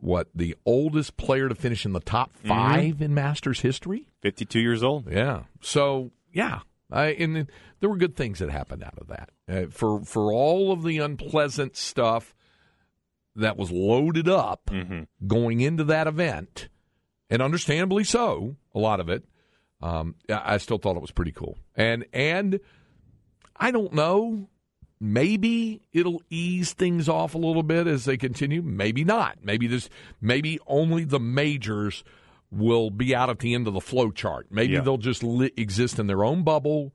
what 0.00 0.28
the 0.34 0.56
oldest 0.64 1.16
player 1.16 1.48
to 1.48 1.54
finish 1.54 1.84
in 1.84 1.92
the 1.92 2.00
top 2.00 2.32
5 2.44 3.00
in 3.02 3.14
Masters 3.14 3.60
history. 3.60 4.08
52 4.22 4.60
years 4.60 4.82
old. 4.82 5.10
Yeah. 5.10 5.44
So 5.60 6.10
yeah, 6.32 6.60
I, 6.90 7.06
and 7.08 7.50
there 7.80 7.90
were 7.90 7.96
good 7.96 8.16
things 8.16 8.38
that 8.38 8.50
happened 8.50 8.84
out 8.84 8.98
of 8.98 9.08
that. 9.08 9.30
Uh, 9.48 9.66
for 9.70 10.00
for 10.00 10.32
all 10.32 10.72
of 10.72 10.82
the 10.82 10.98
unpleasant 10.98 11.76
stuff 11.76 12.34
that 13.34 13.56
was 13.56 13.70
loaded 13.70 14.28
up 14.28 14.70
going 15.26 15.60
into 15.60 15.84
that 15.84 16.06
event, 16.06 16.68
and 17.30 17.42
understandably 17.42 18.04
so, 18.04 18.56
a 18.74 18.78
lot 18.78 19.00
of 19.00 19.08
it. 19.08 19.24
Um, 19.80 20.14
I 20.28 20.54
I 20.54 20.56
still 20.58 20.78
thought 20.78 20.96
it 20.96 21.02
was 21.02 21.10
pretty 21.10 21.32
cool, 21.32 21.58
and 21.74 22.06
and 22.12 22.60
I 23.56 23.70
don't 23.70 23.92
know. 23.92 24.48
Maybe 25.00 25.82
it'll 25.92 26.22
ease 26.30 26.72
things 26.72 27.08
off 27.08 27.34
a 27.34 27.38
little 27.38 27.62
bit 27.62 27.86
as 27.86 28.06
they 28.06 28.16
continue. 28.16 28.62
Maybe 28.62 29.04
not. 29.04 29.38
Maybe 29.42 29.66
this. 29.66 29.88
Maybe 30.20 30.58
only 30.66 31.04
the 31.04 31.20
majors 31.20 32.02
will 32.50 32.90
be 32.90 33.14
out 33.14 33.28
at 33.28 33.40
the 33.40 33.52
end 33.54 33.66
of 33.66 33.74
the 33.74 33.80
flow 33.80 34.10
chart. 34.10 34.46
Maybe 34.50 34.74
Yeah. 34.74 34.80
they'll 34.80 34.96
just 34.96 35.22
li- 35.22 35.52
exist 35.56 35.98
in 35.98 36.06
their 36.06 36.24
own 36.24 36.44
bubble, 36.44 36.92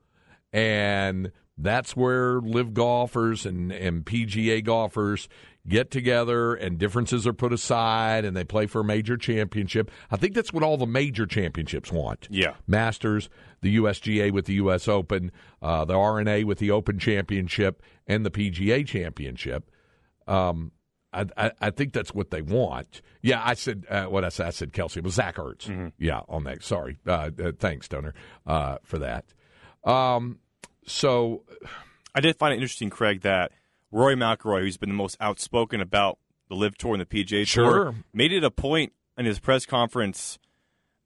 and 0.53 1.31
that's 1.57 1.95
where 1.95 2.39
LIV 2.41 2.73
golfers 2.73 3.45
and, 3.45 3.71
and 3.71 4.05
PGA 4.05 4.63
golfers 4.63 5.27
get 5.67 5.91
together 5.91 6.55
and 6.55 6.77
differences 6.77 7.27
are 7.27 7.33
put 7.33 7.53
aside 7.53 8.25
and 8.25 8.35
they 8.35 8.43
play 8.43 8.65
for 8.65 8.81
a 8.81 8.83
major 8.83 9.17
championship. 9.17 9.91
I 10.09 10.17
think 10.17 10.33
that's 10.33 10.51
what 10.51 10.63
all 10.63 10.77
the 10.77 10.87
major 10.87 11.25
championships 11.25 11.91
want. 11.91 12.27
Yeah. 12.31 12.55
Masters, 12.67 13.29
the 13.61 13.77
USGA 13.77 14.31
with 14.31 14.45
the 14.45 14.55
US 14.55 14.87
Open, 14.87 15.31
uh, 15.61 15.85
the 15.85 15.97
R&A 15.97 16.43
with 16.43 16.59
the 16.59 16.71
Open 16.71 16.97
Championship, 16.99 17.83
and 18.07 18.25
the 18.25 18.31
PGA 18.31 18.85
Championship. 18.85 19.69
Um, 20.27 20.71
I, 21.13 21.25
I, 21.37 21.51
I, 21.59 21.69
think 21.71 21.93
that's 21.93 22.13
what 22.13 22.31
they 22.31 22.41
want. 22.41 23.01
Yeah, 23.21 23.41
I 23.43 23.53
said 23.55 23.85
uh, 23.89 24.05
what 24.05 24.23
I 24.23 24.29
said. 24.29 24.47
I 24.47 24.51
said 24.51 24.71
Kelce. 24.71 24.97
It 24.97 25.03
was 25.03 25.15
Zach 25.15 25.35
Ertz. 25.35 25.65
Mm-hmm. 25.65 25.87
Yeah, 25.99 26.21
on 26.29 26.45
that. 26.45 26.63
Sorry. 26.63 26.97
Uh, 27.05 27.31
uh, 27.43 27.51
thanks, 27.59 27.87
Stoner, 27.87 28.13
uh, 28.45 28.77
for 28.83 28.99
that. 28.99 29.25
Um, 29.83 30.39
so, 30.85 31.43
I 32.15 32.21
did 32.21 32.37
find 32.37 32.53
it 32.53 32.57
interesting, 32.57 32.89
Craig, 32.89 33.21
that 33.21 33.51
Rory 33.91 34.15
McIlroy, 34.15 34.61
who's 34.61 34.77
been 34.77 34.89
the 34.89 34.95
most 34.95 35.17
outspoken 35.19 35.81
about 35.81 36.17
the 36.49 36.55
LIV 36.55 36.77
Tour 36.77 36.93
and 36.95 37.01
the 37.01 37.05
PGA 37.05 37.45
sure. 37.45 37.85
Tour, 37.85 37.95
made 38.13 38.31
it 38.31 38.43
a 38.43 38.51
point 38.51 38.93
in 39.17 39.25
his 39.25 39.39
press 39.39 39.65
conference 39.65 40.39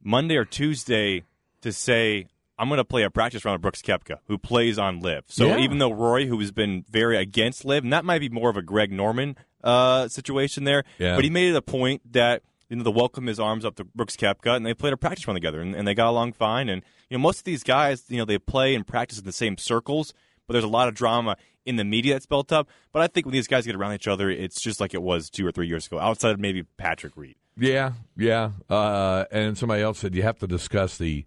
Monday 0.03 0.35
or 0.35 0.45
Tuesday 0.45 1.23
to 1.61 1.71
say, 1.71 2.27
I'm 2.57 2.69
going 2.69 2.77
to 2.77 2.85
play 2.85 3.03
a 3.03 3.09
practice 3.09 3.43
round 3.43 3.55
of 3.55 3.61
Brooks 3.61 3.81
Koepka, 3.81 4.19
who 4.27 4.37
plays 4.37 4.77
on 4.77 4.99
LIV." 4.99 5.25
So 5.27 5.47
yeah. 5.47 5.57
even 5.57 5.79
though 5.79 5.91
Roy, 5.91 6.25
who 6.27 6.39
has 6.39 6.51
been 6.51 6.85
very 6.89 7.17
against 7.17 7.65
LIV, 7.65 7.83
and 7.83 7.93
that 7.93 8.05
might 8.05 8.19
be 8.19 8.29
more 8.29 8.49
of 8.49 8.57
a 8.57 8.61
Greg 8.61 8.91
Norman 8.91 9.35
uh, 9.63 10.07
situation 10.07 10.63
there, 10.63 10.83
yeah. 10.97 11.15
but 11.15 11.23
he 11.23 11.29
made 11.29 11.49
it 11.49 11.55
a 11.55 11.61
point 11.61 12.13
that 12.13 12.43
you 12.69 12.77
know 12.77 12.83
the 12.83 12.91
welcome 12.91 13.27
his 13.27 13.39
arms 13.39 13.65
up 13.65 13.75
to 13.75 13.83
Brooks 13.83 14.15
Koepka, 14.15 14.55
and 14.55 14.65
they 14.65 14.73
played 14.73 14.93
a 14.93 14.97
practice 14.97 15.27
run 15.27 15.35
together, 15.35 15.59
and, 15.59 15.75
and, 15.75 15.87
they 15.87 15.93
got 15.93 16.09
along 16.09 16.33
fine. 16.33 16.69
And 16.69 16.81
you 17.09 17.17
know 17.17 17.21
most 17.21 17.39
of 17.39 17.43
these 17.43 17.63
guys, 17.63 18.03
you 18.07 18.17
know, 18.17 18.25
they 18.25 18.37
play 18.37 18.73
and 18.75 18.85
practice 18.85 19.19
in 19.19 19.25
the 19.25 19.31
same 19.31 19.57
circles, 19.57 20.13
but 20.47 20.53
there's 20.53 20.63
a 20.63 20.69
lot 20.69 20.87
of 20.87 20.93
drama 20.93 21.35
in 21.65 21.75
the 21.75 21.83
media 21.83 22.13
that's 22.13 22.25
built 22.25 22.51
up. 22.51 22.69
But 22.91 23.01
I 23.01 23.07
think 23.07 23.25
when 23.25 23.33
these 23.33 23.47
guys 23.47 23.65
get 23.65 23.75
around 23.75 23.93
each 23.93 24.07
other, 24.07 24.29
it's 24.29 24.61
just 24.61 24.79
like 24.79 24.93
it 24.93 25.01
was 25.01 25.29
two 25.29 25.45
or 25.45 25.51
three 25.51 25.67
years 25.67 25.87
ago, 25.87 25.99
outside 25.99 26.31
of 26.31 26.39
maybe 26.39 26.63
Patrick 26.77 27.13
Reed. 27.15 27.35
Yeah, 27.57 27.93
yeah. 28.17 28.51
Uh, 28.69 29.25
and 29.31 29.57
somebody 29.57 29.81
else 29.81 29.99
said 29.99 30.13
you 30.15 30.23
have 30.23 30.39
to 30.39 30.47
discuss 30.47 30.97
the 30.97 31.25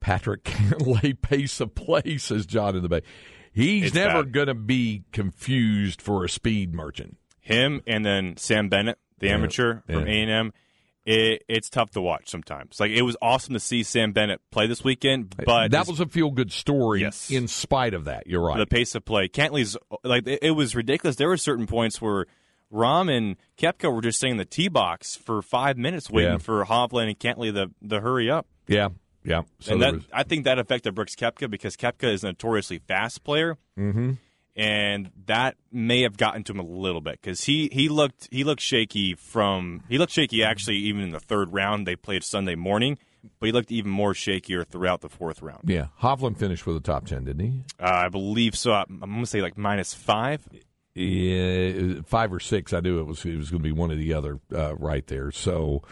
Patrick 0.00 0.44
Cantlay 0.44 1.20
pace 1.20 1.60
of 1.60 1.74
play, 1.74 2.18
says 2.18 2.46
John 2.46 2.76
in 2.76 2.82
the 2.82 2.88
Bay. 2.88 3.02
He's 3.52 3.86
It's 3.86 3.94
never 3.94 4.22
going 4.22 4.46
to 4.46 4.54
be 4.54 5.04
confused 5.12 6.00
for 6.00 6.24
a 6.24 6.28
speed 6.28 6.74
merchant. 6.74 7.16
Him 7.40 7.82
and 7.86 8.04
then 8.04 8.36
Sam 8.36 8.68
Bennett, 8.68 8.98
the 9.18 9.30
amateur 9.30 9.80
from. 9.86 10.06
A 10.06 10.22
and 10.22 10.30
M. 10.30 10.52
It, 11.10 11.42
it's 11.48 11.70
tough 11.70 11.92
to 11.92 12.02
watch 12.02 12.28
sometimes. 12.28 12.78
Like 12.78 12.90
it 12.90 13.00
was 13.00 13.16
awesome 13.22 13.54
to 13.54 13.60
see 13.60 13.82
Sam 13.82 14.12
Bennett 14.12 14.42
play 14.50 14.66
this 14.66 14.84
weekend, 14.84 15.34
but 15.44 15.70
that 15.70 15.86
was 15.88 16.00
a 16.00 16.06
feel 16.06 16.30
good 16.30 16.52
story 16.52 17.00
Yes. 17.00 17.30
in 17.30 17.48
spite 17.48 17.94
of 17.94 18.04
that. 18.04 18.26
You're 18.26 18.42
right. 18.42 18.58
the 18.58 18.66
pace 18.66 18.94
of 18.94 19.06
play. 19.06 19.26
Cantlay's 19.28 19.74
like 20.04 20.26
it, 20.26 20.40
it 20.42 20.50
was 20.50 20.74
ridiculous. 20.74 21.16
There 21.16 21.28
were 21.28 21.38
certain 21.38 21.66
points 21.66 22.02
where 22.02 22.26
Rahm 22.70 23.10
and 23.10 23.36
Koepka 23.56 23.90
were 23.90 24.02
just 24.02 24.18
staying 24.18 24.32
in 24.32 24.36
the 24.36 24.44
tee 24.44 24.68
box 24.68 25.16
for 25.16 25.40
five 25.40 25.78
minutes 25.78 26.10
waiting 26.10 26.32
Yeah. 26.32 26.38
for 26.38 26.62
Hovland 26.66 27.06
and 27.08 27.18
Cantlay 27.18 27.54
to 27.54 27.70
the 27.80 28.00
hurry 28.00 28.30
up. 28.30 28.46
yeah, 28.66 28.88
yeah. 29.24 29.42
So 29.60 29.72
and 29.72 29.82
that 29.82 29.94
was, 29.94 30.02
I 30.12 30.24
think 30.24 30.44
that 30.44 30.58
affected 30.58 30.94
Brooks 30.94 31.16
Koepka 31.16 31.48
because 31.48 31.74
Koepka 31.78 32.12
is 32.12 32.22
a 32.22 32.26
notoriously 32.26 32.80
fast 32.86 33.24
player, 33.24 33.56
mm-hmm. 33.78 34.12
And 34.58 35.10
that 35.26 35.56
may 35.70 36.02
have 36.02 36.16
gotten 36.16 36.42
to 36.42 36.52
him 36.52 36.58
a 36.58 36.64
little 36.64 37.00
bit 37.00 37.20
because 37.20 37.44
he, 37.44 37.68
he 37.72 37.88
looked 37.88 38.28
he 38.32 38.42
looked 38.42 38.60
shaky 38.60 39.14
from 39.14 39.82
he 39.88 39.98
looked 39.98 40.12
shaky 40.12 40.42
actually 40.42 40.76
even 40.76 41.00
in 41.00 41.10
the 41.10 41.20
third 41.20 41.52
round 41.52 41.86
they 41.86 41.94
played 41.94 42.24
Sunday 42.24 42.56
morning, 42.56 42.98
but 43.38 43.46
he 43.46 43.52
looked 43.52 43.70
even 43.70 43.90
more 43.90 44.12
shakier 44.14 44.66
throughout 44.66 45.00
the 45.00 45.08
fourth 45.08 45.40
round. 45.40 45.60
yeah. 45.64 45.86
Hovland 46.02 46.36
finished 46.36 46.66
with 46.66 46.76
a 46.76 46.80
top 46.80 47.06
ten, 47.06 47.24
didn't 47.24 47.46
he? 47.46 47.62
Uh, 47.80 47.86
I 47.86 48.08
believe 48.08 48.56
so. 48.56 48.72
I'm 48.72 49.20
to 49.20 49.26
say 49.26 49.40
like 49.40 49.56
minus 49.56 49.94
five. 49.94 50.46
Yeah, 50.94 52.00
five 52.06 52.32
or 52.32 52.40
six. 52.40 52.72
I 52.72 52.80
knew 52.80 52.98
it 52.98 53.04
was 53.04 53.24
it 53.24 53.36
was 53.36 53.50
going 53.50 53.62
to 53.62 53.68
be 53.68 53.72
one 53.72 53.92
or 53.92 53.96
the 53.96 54.14
other 54.14 54.40
uh, 54.52 54.74
right 54.74 55.06
there. 55.06 55.30
So 55.30 55.84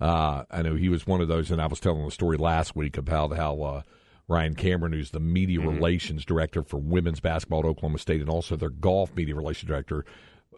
uh, 0.00 0.44
I 0.50 0.62
know 0.62 0.74
he 0.74 0.88
was 0.88 1.06
one 1.06 1.20
of 1.20 1.28
those, 1.28 1.50
and 1.50 1.60
I 1.60 1.66
was 1.66 1.80
telling 1.80 2.02
the 2.02 2.10
story 2.10 2.38
last 2.38 2.74
week 2.74 2.96
about 2.96 3.36
how 3.36 3.60
uh, 3.60 3.82
Ryan 4.28 4.54
Cameron, 4.54 4.92
who's 4.92 5.10
the 5.10 5.20
media 5.20 5.60
relations 5.60 6.24
director 6.24 6.62
for 6.62 6.78
women's 6.78 7.20
basketball 7.20 7.60
at 7.60 7.66
Oklahoma 7.66 7.98
State, 7.98 8.20
and 8.20 8.30
also 8.30 8.56
their 8.56 8.70
golf 8.70 9.14
media 9.14 9.34
relations 9.34 9.68
director, 9.68 10.04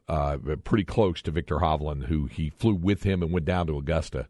uh, 0.09 0.37
pretty 0.65 0.85
close 0.85 1.21
to 1.23 1.31
Viktor 1.33 1.57
Hovland, 1.57 2.05
who 2.07 2.27
he 2.27 2.51
flew 2.51 2.75
with 2.75 3.03
him 3.03 3.23
and 3.23 3.33
went 3.33 3.45
down 3.47 3.67
to 3.67 3.77
Augusta 3.77 4.29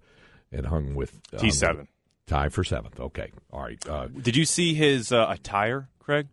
and 0.50 0.66
hung 0.66 0.94
with 0.94 1.20
um, 1.34 1.40
T7. 1.40 1.86
tie 2.26 2.48
for 2.48 2.64
seventh. 2.64 2.98
Okay, 2.98 3.30
all 3.52 3.62
right. 3.62 3.86
Uh, 3.88 4.06
Did 4.06 4.36
you 4.36 4.46
see 4.46 4.72
his 4.74 5.12
uh, 5.12 5.26
attire, 5.28 5.88
Craig? 5.98 6.28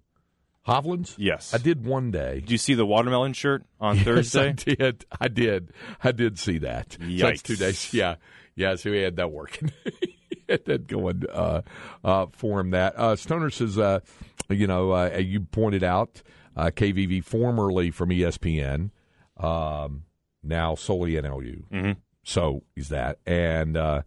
Hovland's. 0.65 1.15
Yes. 1.17 1.53
I 1.53 1.57
did 1.57 1.85
one 1.85 2.09
day. 2.11 2.35
Did 2.39 2.51
you 2.51 2.57
see 2.57 2.73
the 2.73 2.85
watermelon 2.85 3.33
shirt 3.33 3.63
on 3.81 3.97
Yes, 3.97 4.03
I 4.07 4.53
Thursday? 4.53 4.75
did. 4.75 5.05
I 5.19 5.27
did. 5.27 5.73
I 6.01 6.13
did 6.13 6.39
see 6.39 6.59
that. 6.59 6.93
So 6.93 7.05
that's 7.05 7.41
two 7.41 7.57
days. 7.57 7.93
Yeah. 7.93 8.15
Yeah. 8.55 8.75
So 8.75 8.93
he 8.93 9.01
had 9.01 9.17
that 9.17 9.29
working. 9.29 9.73
that 10.65 10.87
going 10.87 11.23
uh, 11.31 11.61
uh, 12.03 12.25
for 12.31 12.59
him. 12.59 12.71
That 12.71 12.93
uh, 12.97 13.15
Stoner 13.15 13.49
says, 13.49 13.77
uh, 13.77 13.99
you 14.49 14.67
know, 14.67 14.91
uh, 14.91 15.17
you 15.17 15.41
pointed 15.41 15.83
out 15.83 16.21
uh, 16.55 16.65
KVV 16.73 17.23
formerly 17.23 17.91
from 17.91 18.09
ESPN, 18.09 18.91
um, 19.37 20.03
now 20.43 20.75
solely 20.75 21.13
NLU. 21.13 21.63
Mhm. 21.71 21.97
So 22.23 22.63
he's 22.75 22.89
that, 22.89 23.19
and 23.25 23.75
uh, 23.75 24.01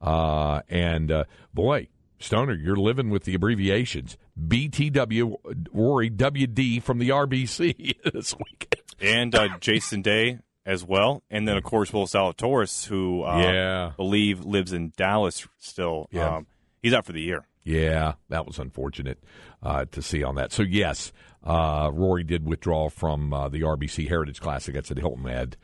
uh, 0.00 0.62
and 0.68 1.10
uh, 1.10 1.24
boy, 1.52 1.88
Stoner, 2.18 2.54
you're 2.54 2.76
living 2.76 3.10
with 3.10 3.24
the 3.24 3.34
abbreviations. 3.34 4.16
BTW 4.40 5.34
Rory 5.72 6.10
WD 6.10 6.82
from 6.82 6.98
the 6.98 7.10
RBC 7.10 7.96
this 8.12 8.34
weekend. 8.34 8.82
and 9.00 9.34
uh, 9.34 9.48
Jason 9.60 10.00
Day 10.02 10.38
as 10.68 10.84
well. 10.84 11.22
And 11.30 11.48
then, 11.48 11.56
of 11.56 11.64
course, 11.64 11.92
Will 11.92 12.06
Zalatoris, 12.06 12.86
who 12.86 13.22
uh, 13.24 13.38
Yeah. 13.40 13.92
believe 13.96 14.44
lives 14.44 14.72
in 14.72 14.92
Dallas 14.96 15.48
still. 15.58 16.08
Yeah. 16.12 16.36
Um, 16.36 16.46
he's 16.82 16.92
out 16.94 17.06
for 17.06 17.12
the 17.12 17.20
year. 17.22 17.46
Yeah, 17.64 18.14
that 18.28 18.46
was 18.46 18.58
unfortunate 18.58 19.18
uh, 19.62 19.86
to 19.92 20.00
see 20.02 20.22
on 20.22 20.36
that. 20.36 20.52
So 20.52 20.62
yes, 20.62 21.12
uh, 21.44 21.90
Rory 21.92 22.22
did 22.24 22.46
withdraw 22.46 22.88
from 22.88 23.32
uh, 23.32 23.48
the 23.48 23.60
RBC 23.62 24.08
Heritage 24.08 24.40
Classic. 24.40 24.74
That's 24.74 24.90
at 24.90 24.96
Hilton 24.98 25.24
Head, 25.24 25.56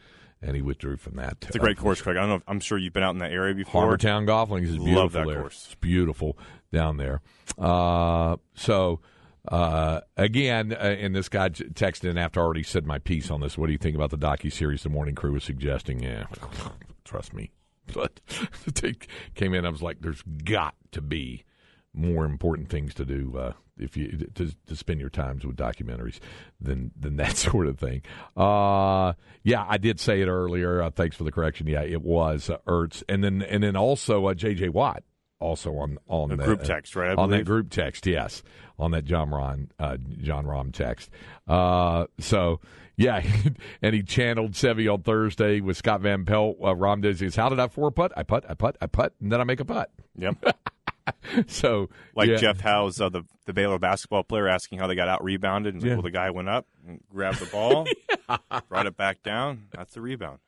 and 0.43 0.55
he 0.55 0.61
withdrew 0.61 0.97
from 0.99 1.17
that. 1.17 1.39
It's 1.43 1.57
a 1.57 1.59
great 1.59 1.79
course, 1.79 2.03
Craig. 2.03 2.17
I 2.17 2.21
don't 2.21 2.29
know. 2.29 2.35
If, 2.37 2.43
I'm 2.47 2.61
sure 2.61 2.77
you've 2.77 2.93
been 2.93 3.03
out 3.05 3.13
in 3.15 3.19
that 3.21 3.33
area 3.33 3.55
before. 3.55 3.81
Harbour 3.83 3.97
Town 3.97 4.27
Golf 4.27 4.51
Links 4.51 4.69
is 4.71 4.77
beautiful 4.77 5.03
Love 5.03 5.13
that 5.13 5.27
there. 5.27 5.41
course. 5.41 5.65
It's 5.67 5.75
beautiful 5.77 6.37
down 6.73 6.97
there. 6.99 7.23
Uh, 7.59 8.37
so 8.55 9.01
uh, 9.49 10.01
again, 10.17 10.73
uh, 10.73 10.77
and 10.77 11.15
this 11.15 11.29
guy 11.29 11.51
texted 11.51 12.09
in 12.09 12.17
after 12.17 12.41
I 12.41 12.45
already 12.45 12.63
said 12.63 12.87
my 12.87 12.99
piece 12.99 13.31
on 13.31 13.41
this. 13.41 13.59
What 13.59 13.67
do 13.67 13.73
you 13.73 13.79
think 13.79 13.97
about 13.97 14.11
the 14.11 14.19
docu 14.19 14.53
series 14.53 14.83
the 14.83 14.89
morning 14.89 15.15
crew 15.15 15.33
was 15.33 15.45
suggesting? 15.45 16.03
Yeah, 16.03 16.27
trust 17.05 17.33
me. 17.35 17.51
But 17.93 18.21
they 18.81 18.95
came 19.35 19.53
in, 19.53 19.67
I 19.67 19.69
was 19.69 19.83
like, 19.83 20.01
"There's 20.01 20.23
got 20.23 20.75
to 20.93 21.03
be 21.03 21.45
more 21.93 22.25
important 22.25 22.71
things 22.71 22.95
to 22.95 23.05
do 23.05 23.37
uh, 23.37 23.53
if 23.77 23.95
you 23.95 24.27
to, 24.37 24.51
to 24.67 24.75
spend 24.75 25.01
your 25.01 25.11
times 25.11 25.45
with 25.45 25.57
documentaries 25.57 26.19
than 26.59 26.93
than 26.99 27.17
that 27.17 27.37
sort 27.37 27.67
of 27.67 27.79
thing." 27.79 28.01
Uh, 28.39 29.13
yeah, 29.43 29.67
I 29.69 29.77
did 29.77 30.01
say 30.01 30.23
it 30.23 30.29
earlier. 30.29 30.81
Uh, 30.81 30.91
thanks 30.91 31.15
for 31.15 31.25
the 31.25 31.31
correction. 31.31 31.67
Yeah, 31.67 31.83
it 31.83 32.01
was 32.01 32.49
uh, 32.49 32.57
Ertz, 32.67 33.03
and 33.07 33.23
then 33.23 33.43
and 33.43 33.63
then 33.63 33.77
also 33.77 34.27
uh, 34.29 34.35
J.J. 34.35 34.71
Watt. 34.71 35.03
Also 35.45 35.73
on 35.77 35.99
on 36.09 36.31
The 36.31 36.37
the, 36.37 36.45
group 36.45 36.63
text, 36.63 36.97
right, 36.97 37.11
I 37.11 37.23
on 37.23 37.29
that 37.31 37.45
group 37.45 37.69
text, 37.69 38.07
yes, 38.07 38.43
on 38.79 38.93
that 38.93 39.05
Jon 39.05 39.29
Rahm 39.29 39.69
uh, 39.79 39.99
Jon 40.23 40.47
Rahm 40.47 40.73
text. 40.73 41.11
Uh, 41.47 42.07
so 42.19 42.61
yeah, 42.97 43.23
and 43.83 43.95
he 43.95 44.03
channeled 44.03 44.53
Seve 44.53 44.91
on 44.91 45.03
Thursday 45.03 45.61
with 45.61 45.77
Scott 45.77 46.01
Van 46.01 46.25
Pelt. 46.25 46.57
Uh, 46.65 46.75
Rom 46.75 47.03
does 47.03 47.21
his, 47.21 47.37
"How 47.37 47.51
did 47.51 47.61
I 47.61 47.69
four 47.69 47.91
putt? 47.91 48.13
I 48.17 48.23
putt, 48.23 48.47
I 48.49 48.55
putt, 48.55 48.77
I 48.81 48.87
putt, 48.87 49.13
and 49.21 49.31
then 49.31 49.41
I 49.41 49.45
make 49.45 49.61
a 49.61 49.67
putt." 49.67 49.91
Yep. 50.17 50.37
So 51.49 51.91
Like 52.15 52.29
yeah. 52.29 52.37
Jeff 52.37 52.61
Howe's, 52.61 53.01
uh, 53.01 53.09
the, 53.09 53.25
the 53.47 53.53
Baylor 53.53 53.79
basketball 53.79 54.25
player, 54.25 54.49
asking 54.49 54.79
how 54.79 54.87
they 54.87 54.95
got 54.95 55.09
out 55.09 55.23
rebounded. 55.23 55.75
And 55.75 55.83
Yeah. 55.83 55.95
well, 55.95 56.03
the 56.03 56.11
guy 56.11 56.31
went 56.31 56.49
up 56.49 56.67
and 56.87 57.01
grabbed 57.11 57.41
the 57.41 57.47
ball, 57.47 57.87
brought 58.69 58.87
it 58.87 58.97
back 58.97 59.23
down. 59.23 59.67
That's 59.71 59.95
the 59.95 60.01
rebound. 60.01 60.39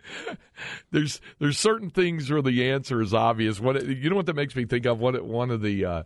there's 0.90 1.20
there's 1.38 1.58
certain 1.58 1.90
things 1.90 2.30
where 2.30 2.42
the 2.42 2.70
answer 2.70 3.00
is 3.02 3.12
obvious. 3.12 3.60
What 3.60 3.84
you 3.86 4.08
know 4.10 4.16
what 4.16 4.26
that 4.26 4.36
makes 4.36 4.56
me 4.56 4.64
think 4.64 4.86
of? 4.86 4.98
One 5.00 5.14
one 5.26 5.50
of 5.50 5.60
the 5.60 5.84
uh, 5.84 6.02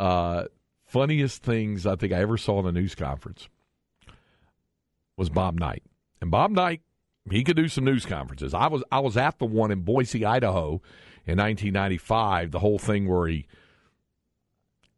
uh, 0.00 0.44
funniest 0.86 1.42
things 1.42 1.86
I 1.86 1.96
think 1.96 2.12
I 2.12 2.20
ever 2.20 2.38
saw 2.38 2.60
in 2.60 2.66
a 2.66 2.72
news 2.72 2.94
conference 2.94 3.48
was 5.16 5.28
Bob 5.28 5.58
Knight, 5.58 5.82
and 6.20 6.30
Bob 6.30 6.50
Knight 6.50 6.80
he 7.30 7.44
could 7.44 7.56
do 7.56 7.68
some 7.68 7.84
news 7.84 8.04
conferences. 8.06 8.54
I 8.54 8.66
was 8.68 8.82
I 8.90 9.00
was 9.00 9.16
at 9.16 9.38
the 9.38 9.44
one 9.44 9.70
in 9.70 9.82
Boise, 9.82 10.24
Idaho, 10.24 10.80
in 11.26 11.38
1995. 11.38 12.50
The 12.50 12.58
whole 12.58 12.78
thing 12.78 13.08
where 13.08 13.28
he 13.28 13.46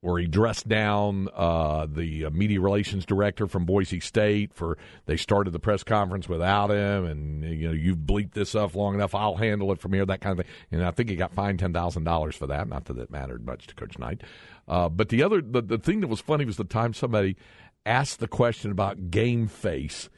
where 0.04 0.20
he 0.20 0.26
dressed 0.26 0.68
down 0.68 1.28
uh, 1.34 1.86
the 1.90 2.26
uh, 2.26 2.30
media 2.30 2.60
relations 2.60 3.06
director 3.06 3.46
from 3.46 3.64
Boise 3.64 4.00
State 4.00 4.52
for 4.52 4.76
they 5.06 5.16
started 5.16 5.52
the 5.52 5.58
press 5.58 5.82
conference 5.82 6.28
without 6.28 6.70
him, 6.70 7.06
and 7.06 7.42
you 7.42 7.68
know 7.68 7.74
you've 7.74 7.98
bleeped 7.98 8.32
this 8.32 8.54
up 8.54 8.74
long 8.74 8.94
enough. 8.94 9.14
I'll 9.14 9.36
handle 9.36 9.72
it 9.72 9.80
from 9.80 9.94
here, 9.94 10.04
that 10.04 10.20
kind 10.20 10.38
of 10.38 10.44
thing. 10.44 10.54
And 10.70 10.84
I 10.84 10.90
think 10.90 11.08
he 11.08 11.16
got 11.16 11.32
fined 11.32 11.58
ten 11.58 11.72
thousand 11.72 12.04
dollars 12.04 12.36
for 12.36 12.46
that. 12.48 12.68
Not 12.68 12.84
that 12.84 12.98
it 12.98 13.10
mattered 13.10 13.46
much 13.46 13.66
to 13.68 13.74
Coach 13.74 13.98
Knight. 13.98 14.22
Uh, 14.68 14.88
but 14.88 15.08
the 15.08 15.22
other 15.22 15.40
the, 15.40 15.62
the 15.62 15.78
thing 15.78 16.00
that 16.00 16.08
was 16.08 16.20
funny 16.20 16.44
was 16.44 16.56
the 16.56 16.64
time 16.64 16.92
somebody 16.94 17.36
asked 17.86 18.18
the 18.20 18.28
question 18.28 18.70
about 18.70 19.10
game 19.10 19.46
face, 19.46 20.08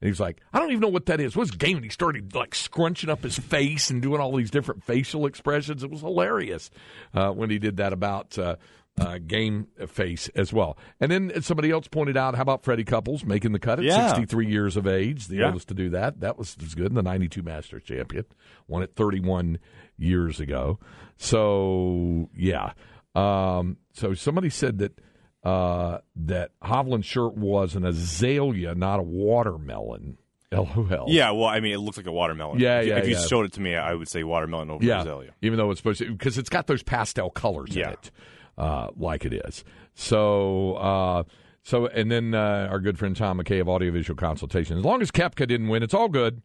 And 0.00 0.08
he's 0.08 0.20
like, 0.20 0.40
I 0.52 0.58
don't 0.58 0.70
even 0.70 0.80
know 0.82 0.88
what 0.88 1.06
that 1.06 1.20
is. 1.20 1.34
What's 1.34 1.50
game? 1.50 1.76
And 1.76 1.84
he 1.84 1.90
started 1.90 2.34
like 2.34 2.54
scrunching 2.54 3.08
up 3.08 3.22
his 3.22 3.38
face 3.38 3.88
and 3.88 4.02
doing 4.02 4.20
all 4.20 4.36
these 4.36 4.50
different 4.50 4.84
facial 4.84 5.24
expressions. 5.24 5.82
It 5.82 5.90
was 5.90 6.02
hilarious 6.02 6.70
uh, 7.14 7.30
when 7.30 7.48
he 7.48 7.58
did 7.58 7.78
that 7.78 7.94
about 7.94 8.38
uh, 8.38 8.56
uh, 9.00 9.18
game 9.18 9.66
face 9.88 10.28
as 10.34 10.52
well. 10.52 10.78
And 11.00 11.10
then 11.12 11.42
somebody 11.42 11.70
else 11.70 11.86
pointed 11.88 12.16
out, 12.16 12.34
how 12.34 12.42
about 12.42 12.64
Freddie 12.64 12.84
Couples 12.84 13.24
making 13.24 13.52
the 13.52 13.58
cut 13.58 13.78
at 13.78 13.84
Yeah. 13.84 14.08
63 14.08 14.46
years 14.48 14.76
of 14.76 14.86
age, 14.86 15.26
the 15.26 15.36
Yeah. 15.36 15.46
oldest 15.46 15.68
to 15.68 15.74
do 15.74 15.90
that. 15.90 16.20
That 16.20 16.38
was, 16.38 16.56
was 16.58 16.74
good. 16.74 16.86
And 16.86 16.96
the 16.96 17.02
92 17.02 17.42
Masters 17.42 17.82
champion 17.84 18.24
won 18.68 18.82
it 18.82 18.92
31 18.96 19.58
years 19.98 20.40
ago. 20.40 20.78
So, 21.18 22.30
yeah. 22.34 22.72
Um, 23.14 23.76
so 23.92 24.14
somebody 24.14 24.50
said 24.50 24.78
that 24.78 24.98
uh, 25.42 25.98
that 26.16 26.50
Hovland's 26.62 27.06
shirt 27.06 27.36
was 27.36 27.76
an 27.76 27.84
azalea, 27.84 28.74
not 28.74 28.98
a 28.98 29.02
watermelon. 29.02 30.18
LOL. 30.52 31.04
Yeah, 31.08 31.30
well, 31.32 31.44
I 31.46 31.60
mean, 31.60 31.72
it 31.72 31.78
looks 31.78 31.96
like 31.96 32.06
a 32.06 32.12
watermelon. 32.12 32.58
Yeah, 32.58 32.80
If- 32.80 32.86
yeah, 32.88 32.96
If 32.98 33.08
you 33.08 33.14
yeah. 33.16 33.26
showed 33.26 33.44
it 33.46 33.52
to 33.54 33.60
me, 33.60 33.74
I 33.76 33.94
would 33.94 34.08
say 34.08 34.22
watermelon 34.24 34.70
over 34.70 34.84
yeah. 34.84 35.00
azalea. 35.02 35.34
Even 35.42 35.58
though 35.58 35.70
it's 35.70 35.78
supposed 35.80 35.98
to, 36.00 36.10
because 36.10 36.36
it's 36.38 36.48
got 36.48 36.66
those 36.66 36.82
pastel 36.82 37.30
colors 37.30 37.70
in 37.76 37.80
Yeah. 37.80 37.90
it, 37.90 38.10
uh, 38.58 38.88
like 38.96 39.24
it 39.24 39.32
is. 39.32 39.64
So, 39.94 40.74
uh, 40.74 41.22
so, 41.62 41.86
and 41.86 42.10
then 42.10 42.34
uh, 42.34 42.68
our 42.70 42.78
good 42.78 42.98
friend 42.98 43.16
Tom 43.16 43.38
McKay 43.40 43.60
of 43.60 43.68
Audiovisual 43.68 44.16
Consultation. 44.16 44.78
As 44.78 44.84
long 44.84 45.02
as 45.02 45.10
Koepka 45.10 45.48
didn't 45.48 45.68
win, 45.68 45.82
it's 45.82 45.94
all 45.94 46.08
good. 46.08 46.42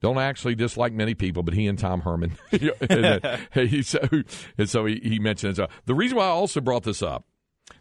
Don't 0.00 0.18
actually 0.18 0.54
dislike 0.54 0.92
many 0.92 1.14
people, 1.14 1.42
but 1.42 1.54
he 1.54 1.66
and 1.66 1.78
Tom 1.78 2.00
Herman. 2.00 2.36
and, 2.88 3.24
uh, 3.24 3.36
he, 3.52 3.82
so, 3.82 3.98
and 4.56 4.68
so 4.68 4.86
he, 4.86 5.00
he 5.02 5.18
mentioned 5.18 5.52
it. 5.52 5.56
So 5.56 5.68
the 5.86 5.94
reason 5.94 6.16
why 6.16 6.24
I 6.24 6.28
also 6.28 6.60
brought 6.60 6.84
this 6.84 7.02
up, 7.02 7.24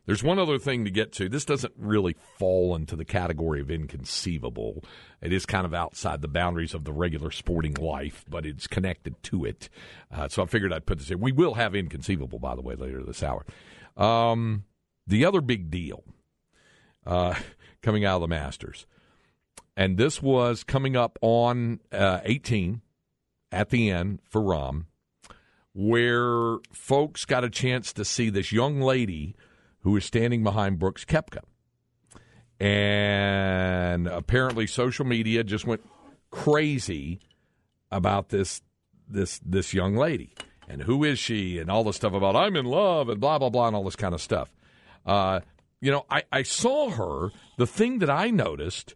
there's 0.06 0.23
one 0.23 0.39
other 0.39 0.58
thing 0.58 0.86
to 0.86 0.91
get 0.91 1.12
to. 1.13 1.30
This 1.30 1.45
doesn't 1.45 1.73
really 1.78 2.15
fall 2.38 2.75
into 2.75 2.95
the 2.95 3.06
category 3.06 3.62
of 3.62 3.69
inconceivable. 3.69 4.84
It 5.21 5.34
is 5.34 5.45
kind 5.45 5.65
of 5.65 5.73
outside 5.73 6.21
the 6.21 6.28
boundaries 6.28 6.73
of 6.73 6.84
the 6.84 6.93
regular 6.93 7.32
sporting 7.32 7.75
life, 7.75 8.25
but 8.30 8.45
it's 8.45 8.67
connected 8.67 9.21
to 9.23 9.45
it. 9.45 9.69
Uh, 10.12 10.28
so 10.28 10.43
I 10.43 10.45
figured 10.45 10.73
I'd 10.73 10.86
put 10.86 10.99
this 10.99 11.12
in. 11.12 11.19
We 11.19 11.32
will 11.32 11.56
have 11.56 11.75
inconceivable, 11.75 12.39
by 12.39 12.56
the 12.56 12.62
way, 12.62 12.75
later 12.75 13.04
this 13.04 13.23
hour. 13.23 13.45
Um, 13.97 14.63
the 15.06 15.25
other 15.25 15.41
big 15.41 15.69
deal 15.69 16.04
uh, 17.06 17.36
coming 17.82 18.06
out 18.06 18.15
of 18.15 18.21
the 18.21 18.28
Masters, 18.28 18.86
and 19.75 19.97
this 19.97 20.21
was 20.21 20.63
coming 20.63 20.95
up 20.95 21.17
on 21.21 21.80
uh, 21.91 22.19
18 22.23 22.82
at 23.52 23.69
the 23.69 23.89
end 23.89 24.19
for 24.23 24.41
Rahm, 24.41 24.86
where 25.73 26.58
folks 26.71 27.25
got 27.25 27.43
a 27.43 27.49
chance 27.49 27.93
to 27.93 28.06
see 28.06 28.30
this 28.30 28.52
young 28.52 28.82
lady 28.82 29.36
who 29.81 29.95
is 29.95 30.05
standing 30.05 30.43
behind 30.43 30.79
Brooks 30.79 31.05
Koepka. 31.05 31.41
And 32.59 34.07
apparently 34.07 34.67
social 34.67 35.05
media 35.05 35.43
just 35.43 35.65
went 35.65 35.81
crazy 36.29 37.19
about 37.91 38.29
this 38.29 38.61
this 39.07 39.39
this 39.43 39.73
young 39.73 39.95
lady 39.95 40.33
and 40.67 40.83
who 40.83 41.03
is 41.03 41.17
she 41.17 41.57
and 41.57 41.71
all 41.71 41.83
the 41.83 41.93
stuff 41.93 42.13
about 42.13 42.35
I'm 42.35 42.55
in 42.55 42.65
love 42.65 43.09
and 43.09 43.19
blah 43.19 43.39
blah 43.39 43.49
blah 43.49 43.67
and 43.67 43.75
all 43.75 43.83
this 43.83 43.95
kind 43.95 44.13
of 44.13 44.21
stuff. 44.21 44.53
Uh, 45.05 45.39
you 45.81 45.91
know, 45.91 46.05
I, 46.09 46.23
I 46.31 46.43
saw 46.43 46.89
her. 46.91 47.31
The 47.57 47.67
thing 47.67 47.99
that 47.99 48.09
I 48.09 48.29
noticed 48.29 48.95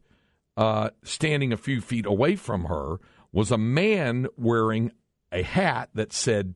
uh, 0.55 0.89
standing 1.03 1.51
a 1.51 1.57
few 1.57 1.81
feet 1.81 2.05
away 2.05 2.35
from 2.35 2.65
her 2.65 2.97
was 3.31 3.51
a 3.51 3.57
man 3.57 4.27
wearing 4.37 4.91
a 5.31 5.41
hat 5.41 5.89
that 5.95 6.13
said, 6.13 6.53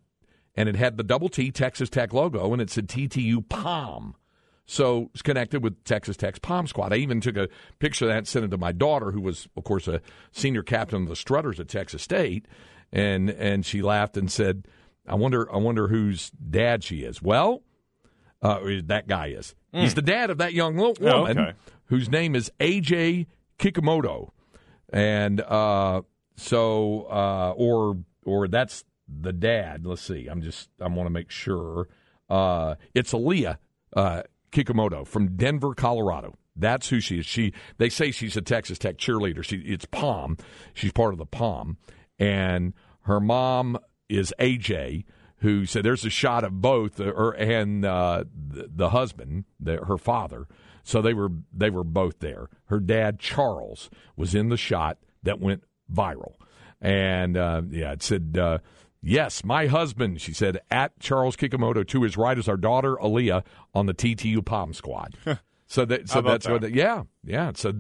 and 0.58 0.68
it 0.68 0.76
had 0.76 0.98
the 0.98 1.04
double 1.04 1.30
T 1.30 1.52
Texas 1.52 1.90
Tech 1.90 2.12
logo, 2.12 2.52
and 2.52 2.62
it 2.62 2.70
said 2.70 2.88
TTU 2.90 3.48
Pom. 3.48 4.16
So 4.66 5.10
it's 5.14 5.22
connected 5.22 5.64
with 5.64 5.82
Texas 5.86 6.18
Tech's 6.18 6.40
Pom 6.40 6.68
Squad. 6.68 6.92
I 6.92 6.98
even 6.98 7.22
took 7.22 7.38
a 7.38 7.48
picture 7.80 8.04
of 8.04 8.10
that 8.10 8.18
and 8.18 8.28
sent 8.28 8.44
it 8.44 8.50
to 8.50 8.58
my 8.58 8.74
daughter, 8.74 9.12
who 9.12 9.22
was, 9.22 9.48
of 9.56 9.64
course, 9.64 9.88
a 9.88 10.02
senior 10.34 10.62
captain 10.62 11.04
of 11.04 11.08
the 11.08 11.16
Strutters 11.16 11.58
at 11.62 11.70
Texas 11.70 12.02
State, 12.02 12.46
and 12.92 13.30
and 13.30 13.66
she 13.66 13.82
laughed 13.82 14.18
and 14.18 14.30
said, 14.30 14.68
"I 15.08 15.16
wonder, 15.16 15.50
I 15.54 15.58
wonder 15.58 15.88
whose 15.88 16.32
dad 16.32 16.84
she 16.84 17.04
is." 17.04 17.22
Well, 17.22 17.64
uh, 18.42 18.60
that 18.86 19.08
guy 19.08 19.28
is. 19.28 19.56
He's 19.72 19.94
the 19.94 20.02
dad 20.02 20.32
of 20.32 20.40
that 20.40 20.54
young 20.54 20.80
Oh, 20.80 20.94
woman 21.00 21.38
okay. 21.40 21.54
whose 21.86 22.10
name 22.10 22.36
is 22.36 22.52
AJ 22.60 23.28
Kikumoto, 23.60 24.32
and 24.90 25.40
uh, 25.40 26.02
so 26.36 27.04
uh, 27.10 27.52
or 27.56 28.00
or 28.26 28.48
that's 28.50 28.84
the 29.08 29.34
dad. 29.34 29.86
Let's 29.86 30.02
see. 30.02 30.28
I'm 30.28 30.42
just 30.42 30.70
I 30.82 30.88
want 30.88 31.08
to 31.08 31.12
make 31.12 31.32
sure. 31.32 31.88
Uh, 32.30 32.76
it's 32.94 33.14
Aaliyah 33.14 33.58
uh, 33.96 34.24
Kikumoto 34.52 35.08
from 35.08 35.36
Denver, 35.36 35.74
Colorado. 35.74 36.36
That's 36.56 36.90
who 36.90 37.00
she 37.00 37.20
is. 37.20 37.26
She 37.26 37.54
they 37.78 37.90
say 37.90 38.12
she's 38.12 38.36
a 38.36 38.42
Texas 38.42 38.80
Tech 38.80 38.98
cheerleader. 38.98 39.44
She 39.44 39.58
it's 39.58 39.86
Pom. 39.86 40.38
She's 40.74 40.92
part 40.92 41.14
of 41.14 41.20
the 41.20 41.26
Pom, 41.26 41.78
and 42.18 42.74
her 43.02 43.20
mom 43.20 43.78
is 44.10 44.34
AJ. 44.40 45.06
Who 45.42 45.68
said 45.68 45.84
there's 45.84 46.04
a 46.04 46.10
shot 46.10 46.44
of 46.44 46.62
both 46.62 47.00
uh, 47.00 47.06
her 47.06 47.32
and 47.32 47.86
uh, 47.86 48.24
the, 48.34 48.72
the 48.74 48.90
husband, 48.90 49.46
the, 49.60 49.78
her 49.86 50.00
father. 50.00 50.48
So 50.84 51.00
they 51.02 51.14
were 51.14 51.30
they 51.54 51.70
were 51.70 51.84
both 51.84 52.20
there. 52.20 52.50
Her 52.66 52.80
dad 52.80 53.20
Charles 53.20 53.92
was 54.16 54.34
in 54.34 54.50
the 54.50 54.58
shot 54.58 54.98
that 55.22 55.40
went 55.40 55.64
viral, 55.94 56.34
and 56.82 57.38
uh, 57.38 57.62
yeah, 57.70 57.92
it 57.92 58.02
said. 58.02 58.38
Uh, 58.40 58.58
Yes, 59.02 59.44
my 59.44 59.68
husband, 59.68 60.20
she 60.22 60.34
said, 60.34 60.60
at 60.72 61.00
Charles 61.00 61.36
Kikumoto 61.36 61.88
to 61.88 62.04
his 62.04 62.18
right 62.18 62.38
is 62.38 62.48
our 62.50 62.58
daughter 62.58 62.96
Aaliyah 62.96 63.44
on 63.74 63.86
the 63.86 63.94
TTU 63.94 64.44
Pom 64.44 64.74
Squad. 64.74 65.16
so 65.68 65.86
that, 65.86 66.10
so 66.10 66.22
that's 66.22 66.48
what, 66.48 66.62
that? 66.62 66.74
yeah, 66.74 67.04
yeah. 67.24 67.52
So 67.56 67.74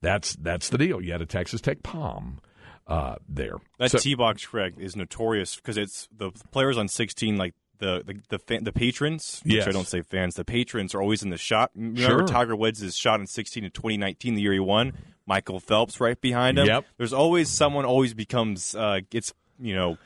that's 0.00 0.34
that's 0.36 0.68
the 0.68 0.78
deal. 0.78 1.00
You 1.02 1.12
had 1.12 1.20
a 1.22 1.26
Texas 1.26 1.60
Tech 1.60 1.82
Pom 1.82 2.40
uh, 2.86 3.16
there. 3.28 3.54
That 3.78 3.90
So- 3.90 3.98
T 3.98 4.14
box 4.14 4.46
Craig 4.46 4.74
is 4.78 4.96
notorious 4.96 5.56
because 5.56 5.76
it's 5.76 6.08
the 6.16 6.30
players 6.52 6.78
on 6.78 6.88
16, 6.88 7.36
like 7.36 7.54
the 7.78 8.02
the 8.06 8.20
the, 8.28 8.38
fan, 8.38 8.64
the 8.64 8.72
patrons. 8.72 9.40
Which 9.44 9.54
Yes. 9.54 9.66
I 9.66 9.72
don't 9.72 9.86
say 9.88 10.02
fans. 10.02 10.36
The 10.36 10.44
patrons 10.44 10.94
are 10.94 11.02
always 11.02 11.22
in 11.22 11.30
the 11.30 11.38
shot. 11.38 11.70
Remember 11.74 12.00
Sure. 12.00 12.26
Tiger 12.26 12.54
Woods' 12.56 12.82
is 12.82 12.96
shot 12.96 13.18
in 13.20 13.26
16 13.26 13.64
in 13.64 13.70
2019, 13.72 14.34
the 14.36 14.42
year 14.42 14.52
he 14.52 14.60
won. 14.60 14.92
Michael 15.26 15.60
Phelps 15.60 16.00
right 16.00 16.20
behind 16.20 16.58
him. 16.58 16.66
Yep. 16.66 16.84
There's 16.98 17.12
always 17.12 17.48
someone 17.48 17.84
always 17.84 18.14
becomes 18.14 18.74
uh, 18.76 19.00
gets 19.10 19.32
you 19.60 19.74
know 19.74 19.96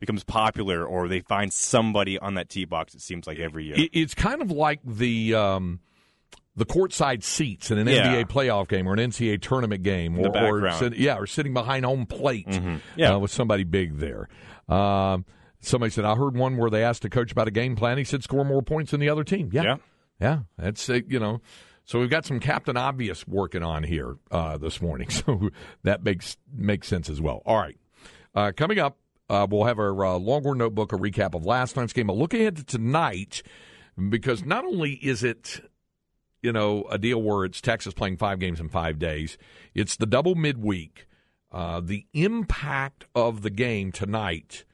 becomes 0.00 0.24
popular 0.24 0.84
or 0.84 1.06
they 1.08 1.20
find 1.20 1.52
somebody 1.52 2.18
on 2.18 2.34
that 2.34 2.48
tee 2.48 2.64
box. 2.64 2.94
It 2.94 3.00
seems 3.02 3.26
like 3.26 3.38
every 3.38 3.66
year. 3.66 3.76
It's 3.92 4.14
kind 4.14 4.42
of 4.42 4.50
like 4.50 4.80
the 4.84 5.34
um, 5.34 5.80
the 6.56 6.64
courtside 6.64 7.22
seats 7.22 7.70
in 7.70 7.78
an 7.78 7.86
Yeah. 7.86 8.08
NBA 8.14 8.28
playoff 8.28 8.66
game 8.68 8.88
or 8.88 8.94
an 8.94 8.98
NCAA 8.98 9.40
tournament 9.40 9.82
game, 9.82 10.14
the 10.14 10.28
or, 10.28 10.66
or 10.66 10.70
sit- 10.72 10.96
yeah, 10.96 11.16
or 11.16 11.26
sitting 11.26 11.54
behind 11.54 11.84
home 11.84 12.06
plate, 12.06 12.48
Yeah. 12.96 13.14
uh, 13.14 13.18
with 13.18 13.30
somebody 13.30 13.62
big 13.64 13.98
there. 13.98 14.28
Um, 14.68 15.24
somebody 15.60 15.90
said, 15.90 16.04
"I 16.04 16.14
heard 16.16 16.36
one 16.36 16.56
where 16.56 16.70
they 16.70 16.82
asked 16.82 17.04
a 17.04 17.10
coach 17.10 17.30
about 17.32 17.46
a 17.48 17.50
game 17.52 17.76
plan. 17.76 17.98
He 17.98 18.04
said, 18.04 18.22
score 18.22 18.44
more 18.44 18.62
points 18.62 18.90
than 18.92 19.00
the 19.00 19.08
other 19.10 19.24
team." 19.24 19.50
Yeah, 19.52 19.62
Yeah. 19.62 19.76
yeah, 20.20 20.38
that's 20.58 20.88
uh, 20.90 21.00
you 21.06 21.18
know. 21.20 21.40
So 21.84 21.98
we've 21.98 22.10
got 22.10 22.24
some 22.24 22.38
Captain 22.40 22.76
Obvious 22.76 23.26
working 23.26 23.62
on 23.64 23.82
here 23.82 24.16
uh, 24.30 24.56
this 24.58 24.80
morning, 24.80 25.10
so 25.10 25.50
that 25.82 26.02
makes 26.04 26.36
makes 26.54 26.86
sense 26.88 27.08
as 27.10 27.20
well. 27.20 27.42
All 27.44 27.58
right, 27.58 27.76
uh, 28.34 28.52
coming 28.56 28.78
up, 28.78 28.96
uh, 29.30 29.46
we'll 29.48 29.64
have 29.64 29.78
our 29.78 30.04
uh, 30.04 30.18
Longhorn 30.18 30.58
Notebook, 30.58 30.92
a 30.92 30.96
recap 30.96 31.34
of 31.34 31.46
last 31.46 31.76
night's 31.76 31.92
game, 31.92 32.08
a 32.08 32.12
look 32.12 32.34
ahead 32.34 32.56
to 32.56 32.64
tonight, 32.64 33.42
because 34.08 34.44
not 34.44 34.64
only 34.64 34.92
is 34.94 35.22
it 35.22 35.60
you 36.42 36.52
know 36.52 36.84
a 36.90 36.98
deal 36.98 37.22
where 37.22 37.44
it's 37.44 37.60
Texas 37.60 37.94
playing 37.94 38.16
five 38.16 38.38
games 38.38 38.60
in 38.60 38.68
five 38.68 38.98
days, 38.98 39.38
it's 39.74 39.96
the 39.96 40.06
double 40.06 40.34
midweek. 40.34 41.06
Uh, 41.52 41.80
the 41.80 42.06
impact 42.12 43.06
of 43.14 43.42
the 43.42 43.50
game 43.50 43.90
tonight 43.90 44.64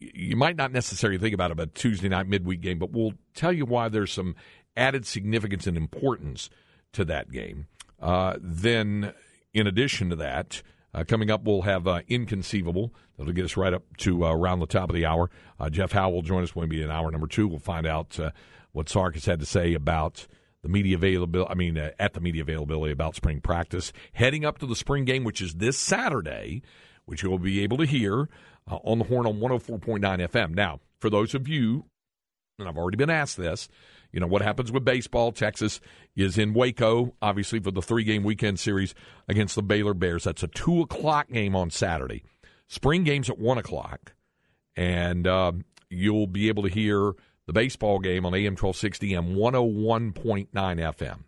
you 0.00 0.36
might 0.36 0.56
not 0.56 0.72
necessarily 0.72 1.18
think 1.18 1.34
about 1.34 1.50
it 1.50 1.52
about 1.52 1.68
a 1.68 1.72
Tuesday 1.72 2.08
night 2.08 2.26
midweek 2.26 2.60
game, 2.60 2.78
but 2.78 2.90
we'll 2.90 3.14
tell 3.34 3.52
you 3.52 3.66
why 3.66 3.88
there's 3.88 4.12
some 4.12 4.34
added 4.76 5.06
significance 5.06 5.66
and 5.66 5.76
importance 5.76 6.48
to 6.92 7.04
that 7.04 7.30
game. 7.30 7.66
Uh, 8.00 8.36
then, 8.40 9.12
in 9.52 9.66
addition 9.66 10.08
to 10.08 10.16
that, 10.16 10.62
uh, 10.92 11.04
coming 11.04 11.30
up, 11.30 11.44
we'll 11.44 11.62
have 11.62 11.86
uh, 11.86 12.00
Inconceivable. 12.08 12.92
That'll 13.16 13.32
get 13.32 13.44
us 13.44 13.56
right 13.56 13.72
up 13.72 13.84
to 13.98 14.24
uh, 14.24 14.32
around 14.32 14.60
the 14.60 14.66
top 14.66 14.90
of 14.90 14.94
the 14.94 15.06
hour. 15.06 15.30
Uh, 15.58 15.70
Jeff 15.70 15.92
Howell 15.92 16.14
will 16.14 16.22
join 16.22 16.42
us 16.42 16.54
when 16.54 16.68
we 16.68 16.76
be 16.76 16.82
in 16.82 16.90
hour 16.90 17.10
number 17.10 17.26
two. 17.26 17.46
We'll 17.46 17.58
find 17.58 17.86
out 17.86 18.18
uh, 18.18 18.30
what 18.72 18.88
Sark 18.88 19.14
has 19.14 19.26
had 19.26 19.40
to 19.40 19.46
say 19.46 19.74
about 19.74 20.26
the 20.62 20.68
media 20.68 20.96
availability. 20.96 21.50
I 21.50 21.54
mean, 21.54 21.78
uh, 21.78 21.90
at 21.98 22.14
the 22.14 22.20
media 22.20 22.42
availability 22.42 22.92
about 22.92 23.14
spring 23.14 23.40
practice, 23.40 23.92
heading 24.12 24.44
up 24.44 24.58
to 24.58 24.66
the 24.66 24.76
spring 24.76 25.04
game, 25.04 25.24
which 25.24 25.40
is 25.40 25.54
this 25.54 25.78
Saturday, 25.78 26.62
which 27.04 27.22
you'll 27.22 27.38
be 27.38 27.62
able 27.62 27.76
to 27.78 27.86
hear 27.86 28.28
on 28.66 28.98
the 28.98 29.04
horn 29.04 29.26
on 29.26 29.40
104.9 29.40 30.00
FM. 30.00 30.54
Now, 30.54 30.80
for 30.98 31.10
those 31.10 31.34
of 31.34 31.48
you, 31.48 31.86
and 32.58 32.68
I've 32.68 32.76
already 32.76 32.96
been 32.96 33.10
asked 33.10 33.36
this, 33.36 33.68
you 34.12 34.20
know, 34.20 34.26
what 34.26 34.42
happens 34.42 34.72
with 34.72 34.84
baseball? 34.84 35.32
Texas 35.32 35.80
is 36.16 36.36
in 36.36 36.54
Waco, 36.54 37.14
obviously, 37.22 37.60
for 37.60 37.70
the 37.70 37.82
three 37.82 38.04
game 38.04 38.24
weekend 38.24 38.58
series 38.58 38.94
against 39.28 39.54
the 39.54 39.62
Baylor 39.62 39.94
Bears. 39.94 40.24
That's 40.24 40.42
a 40.42 40.48
2 40.48 40.80
o'clock 40.82 41.28
game 41.30 41.54
on 41.54 41.70
Saturday. 41.70 42.22
Spring 42.68 43.04
game's 43.04 43.30
at 43.30 43.38
1 43.38 43.58
o'clock. 43.58 44.14
And 44.76 45.26
um, 45.26 45.64
you'll 45.88 46.26
be 46.26 46.48
able 46.48 46.62
to 46.62 46.68
hear 46.68 47.12
the 47.46 47.52
baseball 47.52 47.98
game 47.98 48.24
on 48.24 48.34
AM 48.34 48.56
1260 48.56 49.14
and 49.14 49.36
101.9 49.36 50.48
FM. 50.52 51.24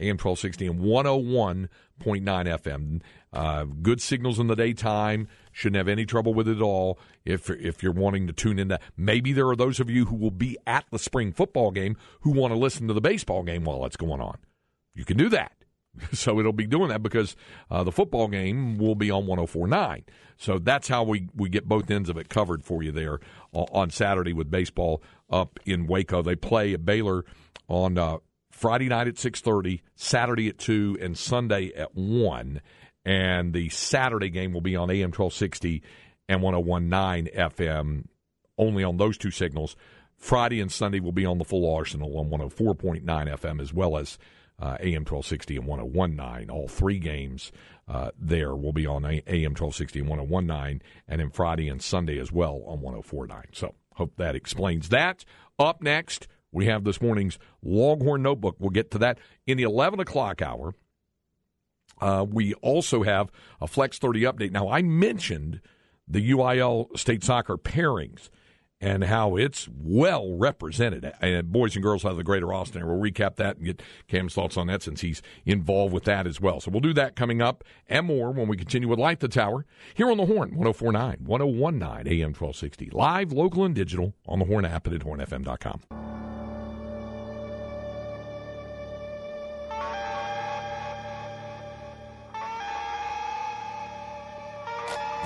AM 0.00 0.16
1260 0.16 0.66
and 0.66 0.80
101.9 0.80 1.68
FM. 2.00 3.00
Uh, 3.32 3.64
good 3.64 4.00
signals 4.00 4.38
in 4.38 4.48
the 4.48 4.56
daytime. 4.56 5.28
Shouldn't 5.52 5.76
have 5.76 5.88
any 5.88 6.04
trouble 6.04 6.34
with 6.34 6.48
it 6.48 6.56
at 6.56 6.62
all 6.62 6.98
if, 7.24 7.48
if 7.50 7.82
you're 7.82 7.92
wanting 7.92 8.26
to 8.26 8.32
tune 8.32 8.58
in. 8.58 8.68
That 8.68 8.82
maybe 8.96 9.32
there 9.32 9.48
are 9.48 9.56
those 9.56 9.80
of 9.80 9.88
you 9.88 10.06
who 10.06 10.16
will 10.16 10.30
be 10.30 10.56
at 10.66 10.84
the 10.90 10.98
spring 10.98 11.32
football 11.32 11.70
game 11.70 11.96
who 12.20 12.30
want 12.30 12.52
to 12.52 12.58
listen 12.58 12.88
to 12.88 12.94
the 12.94 13.00
baseball 13.00 13.42
game 13.42 13.64
while 13.64 13.84
it's 13.84 13.96
going 13.96 14.20
on. 14.20 14.38
You 14.94 15.04
can 15.04 15.16
do 15.16 15.28
that. 15.30 15.52
So 16.12 16.38
it'll 16.38 16.52
be 16.52 16.68
doing 16.68 16.88
that 16.88 17.02
because 17.02 17.34
uh, 17.68 17.82
the 17.82 17.90
football 17.90 18.28
game 18.28 18.78
will 18.78 18.94
be 18.94 19.10
on 19.10 19.24
104.9. 19.26 20.04
So 20.36 20.58
that's 20.58 20.86
how 20.86 21.02
we, 21.02 21.28
we 21.34 21.48
get 21.48 21.68
both 21.68 21.90
ends 21.90 22.08
of 22.08 22.16
it 22.16 22.28
covered 22.28 22.64
for 22.64 22.82
you 22.82 22.92
there 22.92 23.18
on 23.52 23.90
Saturday 23.90 24.32
with 24.32 24.50
baseball 24.50 25.02
up 25.28 25.58
in 25.66 25.88
Waco. 25.88 26.22
They 26.22 26.36
play 26.36 26.72
at 26.74 26.84
Baylor 26.84 27.24
on 27.68 27.98
uh, 27.98 28.18
Friday 28.60 28.88
night 28.88 29.08
at 29.08 29.14
6.30, 29.14 29.80
Saturday 29.94 30.48
at 30.48 30.58
2, 30.58 30.98
and 31.00 31.16
Sunday 31.16 31.72
at 31.74 31.94
1. 31.94 32.60
And 33.04 33.52
the 33.52 33.68
Saturday 33.70 34.30
game 34.30 34.52
will 34.52 34.60
be 34.60 34.76
on 34.76 34.90
AM 34.90 35.10
1260 35.10 35.82
and 36.28 36.42
101.9 36.42 37.34
FM, 37.34 38.04
only 38.58 38.84
on 38.84 38.98
those 38.98 39.16
two 39.16 39.30
signals. 39.30 39.76
Friday 40.16 40.60
and 40.60 40.70
Sunday 40.70 41.00
will 41.00 41.12
be 41.12 41.24
on 41.24 41.38
the 41.38 41.44
full 41.44 41.74
arsenal 41.74 42.18
on 42.18 42.28
104.9 42.28 43.02
FM 43.02 43.60
as 43.60 43.72
well 43.72 43.96
as– 43.96 44.18
uh, 44.60 44.76
AM 44.80 45.04
1260 45.04 45.56
and 45.56 45.66
1019. 45.66 46.50
All 46.50 46.68
three 46.68 46.98
games 46.98 47.50
uh, 47.88 48.10
there 48.18 48.54
will 48.54 48.72
be 48.72 48.86
on 48.86 49.04
AM 49.04 49.22
1260 49.26 50.00
and 50.00 50.08
1019, 50.08 50.82
and 51.08 51.20
then 51.20 51.30
Friday 51.30 51.68
and 51.68 51.82
Sunday 51.82 52.18
as 52.18 52.30
well 52.30 52.62
on 52.66 52.80
1049. 52.80 53.44
So, 53.52 53.74
hope 53.94 54.12
that 54.16 54.36
explains 54.36 54.90
that. 54.90 55.24
Up 55.58 55.82
next, 55.82 56.28
we 56.52 56.66
have 56.66 56.84
this 56.84 57.00
morning's 57.00 57.38
Longhorn 57.62 58.22
Notebook. 58.22 58.56
We'll 58.58 58.70
get 58.70 58.90
to 58.92 58.98
that 58.98 59.18
in 59.46 59.56
the 59.56 59.62
11 59.64 60.00
o'clock 60.00 60.42
hour. 60.42 60.74
Uh, 62.00 62.24
we 62.28 62.54
also 62.54 63.02
have 63.02 63.30
a 63.60 63.66
Flex 63.66 63.98
30 63.98 64.22
update. 64.22 64.50
Now, 64.52 64.68
I 64.68 64.82
mentioned 64.82 65.60
the 66.08 66.30
UIL 66.30 66.96
state 66.98 67.22
soccer 67.22 67.56
pairings 67.56 68.30
and 68.80 69.04
how 69.04 69.36
it's 69.36 69.68
well 69.70 70.34
represented. 70.36 71.12
And 71.20 71.52
boys 71.52 71.76
and 71.76 71.82
girls 71.82 72.04
out 72.04 72.12
of 72.12 72.16
the 72.16 72.24
Greater 72.24 72.52
Austin 72.52 72.80
area. 72.80 72.94
We'll 72.94 73.10
recap 73.10 73.36
that 73.36 73.56
and 73.58 73.66
get 73.66 73.82
Cam's 74.08 74.34
thoughts 74.34 74.56
on 74.56 74.66
that 74.68 74.82
since 74.82 75.02
he's 75.02 75.20
involved 75.44 75.92
with 75.92 76.04
that 76.04 76.26
as 76.26 76.40
well. 76.40 76.60
So 76.60 76.70
we'll 76.70 76.80
do 76.80 76.94
that 76.94 77.14
coming 77.14 77.42
up 77.42 77.62
and 77.88 78.06
more 78.06 78.30
when 78.30 78.48
we 78.48 78.56
continue 78.56 78.88
with 78.88 78.98
Light 78.98 79.20
the 79.20 79.28
Tower 79.28 79.66
here 79.94 80.10
on 80.10 80.16
the 80.16 80.26
Horn, 80.26 80.56
1049, 80.56 81.18
1019 81.24 82.12
AM 82.12 82.28
1260. 82.28 82.90
Live, 82.90 83.32
local, 83.32 83.64
and 83.64 83.74
digital 83.74 84.14
on 84.26 84.38
the 84.38 84.46
Horn 84.46 84.64
app 84.64 84.86
and 84.86 84.96
at 84.96 85.02
hornfm.com. 85.02 86.09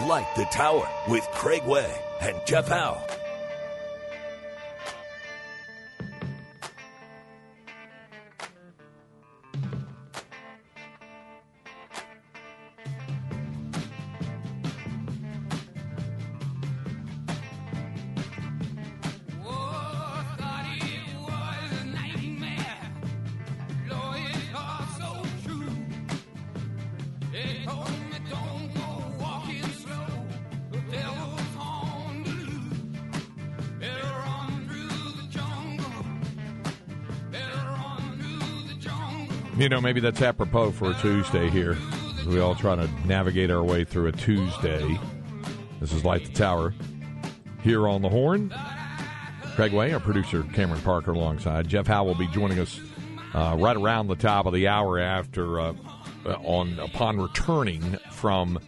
Light 0.02 0.26
the 0.34 0.44
Tower 0.46 0.88
with 1.06 1.22
Craig 1.30 1.62
Way 1.62 1.94
and 2.20 2.44
Jeff 2.44 2.66
Howe. 2.66 3.00
You 39.64 39.70
know, 39.70 39.80
maybe 39.80 40.00
that's 40.00 40.20
apropos 40.20 40.72
for 40.72 40.90
a 40.90 40.94
Tuesday 40.96 41.48
here. 41.48 41.78
We 42.26 42.38
all 42.38 42.54
try 42.54 42.76
to 42.76 42.86
navigate 43.06 43.50
our 43.50 43.64
way 43.64 43.82
through 43.82 44.08
a 44.08 44.12
Tuesday. 44.12 45.00
This 45.80 45.90
is 45.90 46.04
Light 46.04 46.26
the 46.26 46.32
Tower 46.32 46.74
here 47.62 47.88
on 47.88 48.02
the 48.02 48.10
Horn. 48.10 48.54
Craig 49.54 49.72
Way, 49.72 49.94
our 49.94 50.00
producer 50.00 50.42
Cameron 50.52 50.82
Parker, 50.82 51.12
alongside 51.12 51.66
Jeff 51.66 51.86
Howe 51.86 52.04
will 52.04 52.14
be 52.14 52.26
joining 52.26 52.58
us 52.58 52.78
uh, 53.32 53.56
right 53.58 53.74
around 53.74 54.08
the 54.08 54.16
top 54.16 54.44
of 54.44 54.52
the 54.52 54.68
hour 54.68 54.98
after 54.98 55.58
uh, 55.58 55.72
on 56.26 56.78
upon 56.78 57.18
returning 57.18 57.80
from 58.10 58.58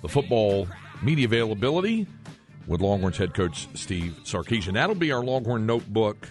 the 0.00 0.08
football 0.08 0.66
media 1.02 1.26
availability 1.26 2.06
with 2.66 2.80
Longhorns 2.80 3.18
head 3.18 3.34
coach 3.34 3.68
Steve 3.74 4.16
Sarkisian. 4.24 4.72
That'll 4.72 4.94
be 4.96 5.12
our 5.12 5.22
Longhorn 5.22 5.66
notebook 5.66 6.30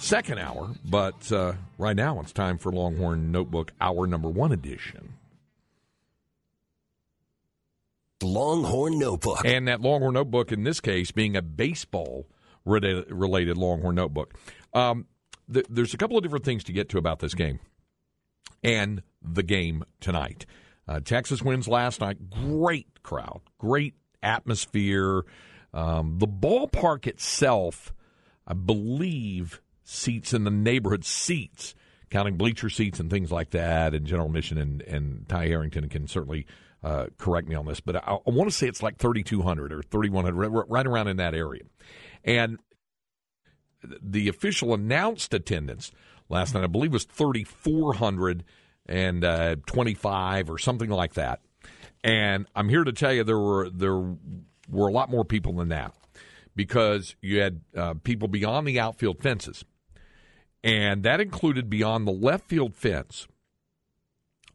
second 0.00 0.38
hour, 0.38 0.70
but 0.84 1.30
uh, 1.32 1.54
right 1.78 1.96
now 1.96 2.20
it's 2.20 2.32
time 2.32 2.58
for 2.58 2.72
Longhorn 2.72 3.30
Notebook 3.30 3.72
Hour 3.80 4.06
Number 4.06 4.28
One 4.28 4.52
edition. 4.52 5.14
Longhorn 8.22 8.98
Notebook. 8.98 9.44
And 9.44 9.68
that 9.68 9.80
Longhorn 9.80 10.14
Notebook, 10.14 10.52
in 10.52 10.64
this 10.64 10.80
case, 10.80 11.10
being 11.10 11.36
a 11.36 11.42
baseball 11.42 12.26
related 12.64 13.56
Longhorn 13.56 13.94
Notebook. 13.94 14.34
Um, 14.74 15.06
th- 15.52 15.66
there's 15.70 15.94
a 15.94 15.96
couple 15.96 16.16
of 16.16 16.22
different 16.22 16.44
things 16.44 16.64
to 16.64 16.72
get 16.72 16.88
to 16.90 16.98
about 16.98 17.20
this 17.20 17.34
game 17.34 17.60
and 18.62 19.02
the 19.22 19.42
game 19.42 19.84
tonight. 20.00 20.46
Uh, 20.86 21.00
Texas 21.00 21.42
wins 21.42 21.68
last 21.68 22.00
night. 22.00 22.30
Great 22.30 23.02
crowd, 23.02 23.40
great 23.58 23.94
atmosphere. 24.22 25.22
Um, 25.72 26.18
the 26.18 26.26
ballpark 26.28 27.06
itself, 27.06 27.94
I 28.46 28.54
believe, 28.54 29.62
seats 29.90 30.32
in 30.32 30.44
the 30.44 30.50
neighborhood 30.50 31.04
seats, 31.04 31.74
counting 32.10 32.36
bleacher 32.36 32.70
seats 32.70 33.00
and 33.00 33.10
things 33.10 33.32
like 33.32 33.50
that. 33.50 33.94
And 33.94 34.06
General 34.06 34.28
Mission 34.28 34.58
and, 34.58 34.82
and 34.82 35.28
Ty 35.28 35.48
Harrington 35.48 35.88
can 35.88 36.06
certainly 36.06 36.46
uh, 36.82 37.06
correct 37.18 37.48
me 37.48 37.54
on 37.54 37.66
this, 37.66 37.80
but 37.80 37.96
I, 37.96 38.18
I 38.26 38.30
want 38.30 38.50
to 38.50 38.56
say 38.56 38.66
it's 38.66 38.82
like 38.82 38.96
3,200 38.96 39.72
or 39.72 39.82
3,100, 39.82 40.64
right 40.68 40.86
around 40.86 41.08
in 41.08 41.18
that 41.18 41.34
area. 41.34 41.64
And 42.24 42.58
the 44.02 44.28
official 44.28 44.72
announced 44.72 45.34
attendance 45.34 45.90
last 46.28 46.54
night, 46.54 46.64
I 46.64 46.68
believe, 46.68 46.92
was 46.92 47.04
3,400 47.04 48.44
and 48.86 49.24
uh, 49.24 49.56
25 49.66 50.50
or 50.50 50.58
something 50.58 50.88
like 50.88 51.14
that. 51.14 51.40
And 52.02 52.46
I'm 52.54 52.68
here 52.70 52.84
to 52.84 52.92
tell 52.92 53.12
you 53.12 53.24
there 53.24 53.38
were 53.38 53.68
there 53.68 54.16
were 54.70 54.88
a 54.88 54.92
lot 54.92 55.10
more 55.10 55.24
people 55.24 55.52
than 55.54 55.68
that 55.68 55.94
because 56.56 57.14
you 57.20 57.42
had 57.42 57.60
uh, 57.76 57.94
people 58.02 58.26
beyond 58.26 58.66
the 58.66 58.80
outfield 58.80 59.20
fences 59.20 59.64
and 60.62 61.02
that 61.02 61.20
included 61.20 61.70
beyond 61.70 62.06
the 62.06 62.12
left 62.12 62.46
field 62.46 62.74
fence, 62.74 63.26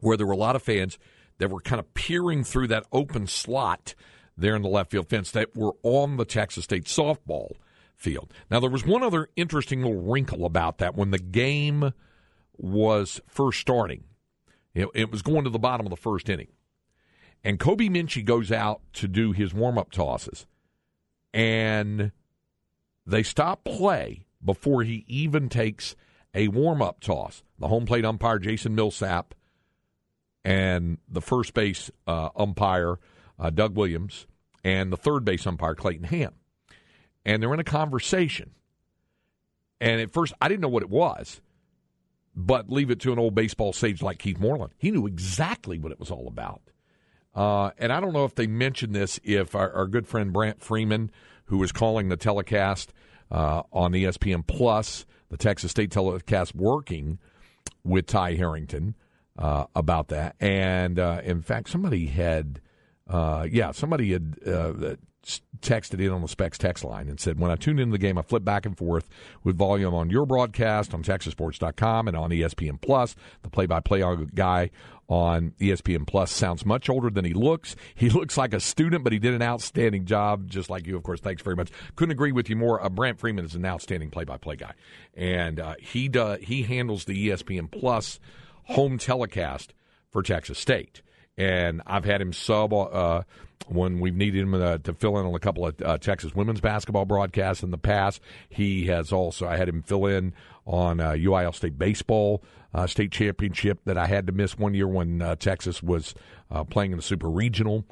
where 0.00 0.16
there 0.16 0.26
were 0.26 0.32
a 0.32 0.36
lot 0.36 0.56
of 0.56 0.62
fans 0.62 0.98
that 1.38 1.50
were 1.50 1.60
kind 1.60 1.80
of 1.80 1.94
peering 1.94 2.44
through 2.44 2.68
that 2.68 2.86
open 2.92 3.26
slot 3.26 3.94
there 4.36 4.54
in 4.54 4.62
the 4.62 4.68
left 4.68 4.90
field 4.90 5.08
fence 5.08 5.30
that 5.30 5.56
were 5.56 5.72
on 5.82 6.16
the 6.16 6.24
Texas 6.24 6.64
State 6.64 6.84
softball 6.84 7.52
field. 7.94 8.32
Now, 8.50 8.60
there 8.60 8.70
was 8.70 8.84
one 8.84 9.02
other 9.02 9.28
interesting 9.36 9.82
little 9.82 10.02
wrinkle 10.02 10.44
about 10.44 10.78
that 10.78 10.94
when 10.94 11.10
the 11.10 11.18
game 11.18 11.92
was 12.56 13.20
first 13.26 13.60
starting. 13.60 14.04
It, 14.74 14.88
it 14.94 15.10
was 15.10 15.22
going 15.22 15.44
to 15.44 15.50
the 15.50 15.58
bottom 15.58 15.86
of 15.86 15.90
the 15.90 15.96
first 15.96 16.28
inning. 16.28 16.48
And 17.42 17.58
Kobe 17.58 17.88
Minchey 17.88 18.24
goes 18.24 18.52
out 18.52 18.82
to 18.94 19.08
do 19.08 19.32
his 19.32 19.54
warm 19.54 19.78
up 19.78 19.90
tosses. 19.90 20.46
And 21.32 22.12
they 23.06 23.22
stop 23.22 23.64
play 23.64 24.25
before 24.46 24.82
he 24.84 25.04
even 25.06 25.50
takes 25.50 25.94
a 26.34 26.48
warm 26.48 26.80
up 26.80 27.00
toss. 27.00 27.42
The 27.58 27.68
home 27.68 27.84
plate 27.84 28.04
umpire, 28.04 28.38
Jason 28.38 28.74
Millsap, 28.74 29.34
and 30.44 30.98
the 31.08 31.20
first 31.20 31.52
base 31.52 31.90
uh, 32.06 32.30
umpire, 32.36 32.98
uh, 33.38 33.50
Doug 33.50 33.76
Williams, 33.76 34.26
and 34.64 34.92
the 34.92 34.96
third 34.96 35.24
base 35.24 35.46
umpire, 35.46 35.74
Clayton 35.74 36.04
Ham. 36.04 36.34
And 37.24 37.42
they're 37.42 37.52
in 37.52 37.60
a 37.60 37.64
conversation. 37.64 38.52
And 39.80 40.00
at 40.00 40.12
first, 40.12 40.32
I 40.40 40.48
didn't 40.48 40.60
know 40.62 40.68
what 40.68 40.84
it 40.84 40.88
was, 40.88 41.40
but 42.34 42.70
leave 42.70 42.90
it 42.90 43.00
to 43.00 43.12
an 43.12 43.18
old 43.18 43.34
baseball 43.34 43.72
sage 43.72 44.02
like 44.02 44.18
Keith 44.18 44.38
Moreland. 44.38 44.72
He 44.78 44.90
knew 44.90 45.06
exactly 45.06 45.78
what 45.78 45.92
it 45.92 45.98
was 45.98 46.10
all 46.10 46.28
about. 46.28 46.62
Uh, 47.34 47.70
and 47.78 47.92
I 47.92 48.00
don't 48.00 48.14
know 48.14 48.24
if 48.24 48.34
they 48.34 48.46
mentioned 48.46 48.94
this, 48.94 49.20
if 49.22 49.54
our, 49.54 49.70
our 49.72 49.86
good 49.86 50.06
friend 50.06 50.32
Brant 50.32 50.62
Freeman, 50.62 51.10
who 51.46 51.58
was 51.58 51.72
calling 51.72 52.08
the 52.08 52.16
telecast, 52.16 52.92
uh, 53.30 53.62
on 53.72 53.92
ESPN 53.92 54.46
Plus, 54.46 55.06
the 55.30 55.36
Texas 55.36 55.70
State 55.70 55.90
telecast, 55.90 56.54
working 56.54 57.18
with 57.84 58.06
Ty 58.06 58.34
Harrington 58.34 58.94
uh, 59.38 59.66
about 59.74 60.08
that. 60.08 60.36
And 60.40 60.98
uh, 60.98 61.20
in 61.24 61.42
fact, 61.42 61.68
somebody 61.68 62.06
had 62.06 62.60
uh, 63.08 63.46
yeah, 63.50 63.70
somebody 63.70 64.12
had 64.12 64.36
uh, 64.46 64.96
texted 65.60 66.00
in 66.00 66.10
on 66.10 66.22
the 66.22 66.28
Specs 66.28 66.58
text 66.58 66.84
line 66.84 67.08
and 67.08 67.20
said, 67.20 67.38
When 67.38 67.50
I 67.50 67.56
tune 67.56 67.78
into 67.78 67.92
the 67.92 67.98
game, 67.98 68.18
I 68.18 68.22
flip 68.22 68.44
back 68.44 68.66
and 68.66 68.76
forth 68.76 69.08
with 69.44 69.56
volume 69.56 69.94
on 69.94 70.10
your 70.10 70.26
broadcast 70.26 70.92
on 70.94 71.02
TexasSports.com 71.02 72.08
and 72.08 72.16
on 72.16 72.30
ESPN 72.30 72.80
Plus. 72.80 73.14
The 73.42 73.50
play 73.50 73.66
by 73.66 73.80
play 73.80 74.02
guy 74.34 74.70
on 75.08 75.52
ESPN 75.60 76.06
Plus 76.06 76.30
sounds 76.30 76.66
much 76.66 76.88
older 76.88 77.10
than 77.10 77.24
he 77.24 77.34
looks. 77.34 77.76
He 77.94 78.10
looks 78.10 78.36
like 78.36 78.52
a 78.52 78.60
student, 78.60 79.04
but 79.04 79.12
he 79.12 79.18
did 79.18 79.34
an 79.34 79.42
outstanding 79.42 80.04
job, 80.04 80.48
just 80.48 80.68
like 80.68 80.86
you, 80.86 80.96
of 80.96 81.02
course. 81.02 81.20
Thanks 81.20 81.42
very 81.42 81.56
much. 81.56 81.70
Couldn't 81.96 82.12
agree 82.12 82.30
with 82.32 82.50
you 82.50 82.56
more. 82.56 82.82
Uh, 82.82 82.88
Brant 82.88 83.18
Freeman 83.18 83.44
is 83.44 83.54
an 83.54 83.64
outstanding 83.64 84.10
play 84.10 84.24
by 84.24 84.36
play 84.36 84.56
guy, 84.56 84.72
and 85.14 85.58
uh, 85.58 85.74
he, 85.80 86.08
does, 86.08 86.40
he 86.42 86.62
handles 86.64 87.04
the 87.04 87.28
ESPN 87.28 87.70
Plus 87.70 88.20
home 88.64 88.98
telecast 88.98 89.72
for 90.10 90.22
Texas 90.22 90.58
State 90.58 91.02
and 91.38 91.82
I've 91.86 92.04
had 92.04 92.20
him 92.20 92.32
sub 92.32 92.72
uh, 92.72 93.22
when 93.68 94.00
we've 94.00 94.14
needed 94.14 94.42
him 94.42 94.54
uh, 94.54 94.78
to 94.78 94.94
fill 94.94 95.18
in 95.18 95.26
on 95.26 95.34
a 95.34 95.38
couple 95.38 95.66
of 95.66 95.80
uh, 95.82 95.98
Texas 95.98 96.34
women's 96.34 96.60
basketball 96.60 97.04
broadcasts 97.04 97.62
in 97.62 97.70
the 97.70 97.78
past. 97.78 98.20
He 98.48 98.86
has 98.86 99.12
also 99.12 99.46
I 99.46 99.56
had 99.56 99.68
him 99.68 99.82
fill 99.82 100.06
in 100.06 100.34
on 100.66 101.00
uh, 101.00 101.10
UIL 101.10 101.54
State 101.54 101.78
baseball 101.78 102.42
uh, 102.76 102.86
state 102.86 103.10
championship 103.10 103.80
that 103.86 103.96
I 103.96 104.06
had 104.06 104.26
to 104.26 104.32
miss 104.32 104.58
one 104.58 104.74
year 104.74 104.86
when 104.86 105.22
uh, 105.22 105.36
Texas 105.36 105.82
was 105.82 106.14
uh, 106.50 106.62
playing 106.62 106.92
in 106.92 106.98
the 106.98 107.02
super 107.02 107.30
regional. 107.30 107.84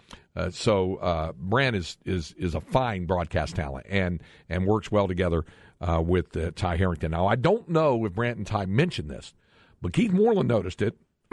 so 0.50 1.32
Brant 1.38 1.74
is 1.74 1.96
is 2.04 2.34
is 2.36 2.54
a 2.54 2.60
fine 2.60 3.06
broadcast 3.06 3.56
talent 3.56 3.86
and 3.88 4.22
and 4.48 4.66
works 4.66 4.92
well 4.92 5.08
together 5.08 5.44
with 5.80 6.54
Ty 6.54 6.76
Harrington. 6.76 7.12
Now 7.12 7.26
I 7.26 7.36
don't 7.36 7.68
know 7.68 8.04
if 8.04 8.12
Brant 8.14 8.36
and 8.36 8.46
Ty 8.46 8.66
mentioned 8.66 9.10
this, 9.10 9.32
but 9.80 9.92
Keith 9.94 10.12
Moreland 10.12 10.48
noticed 10.48 10.82
it. 10.82 10.94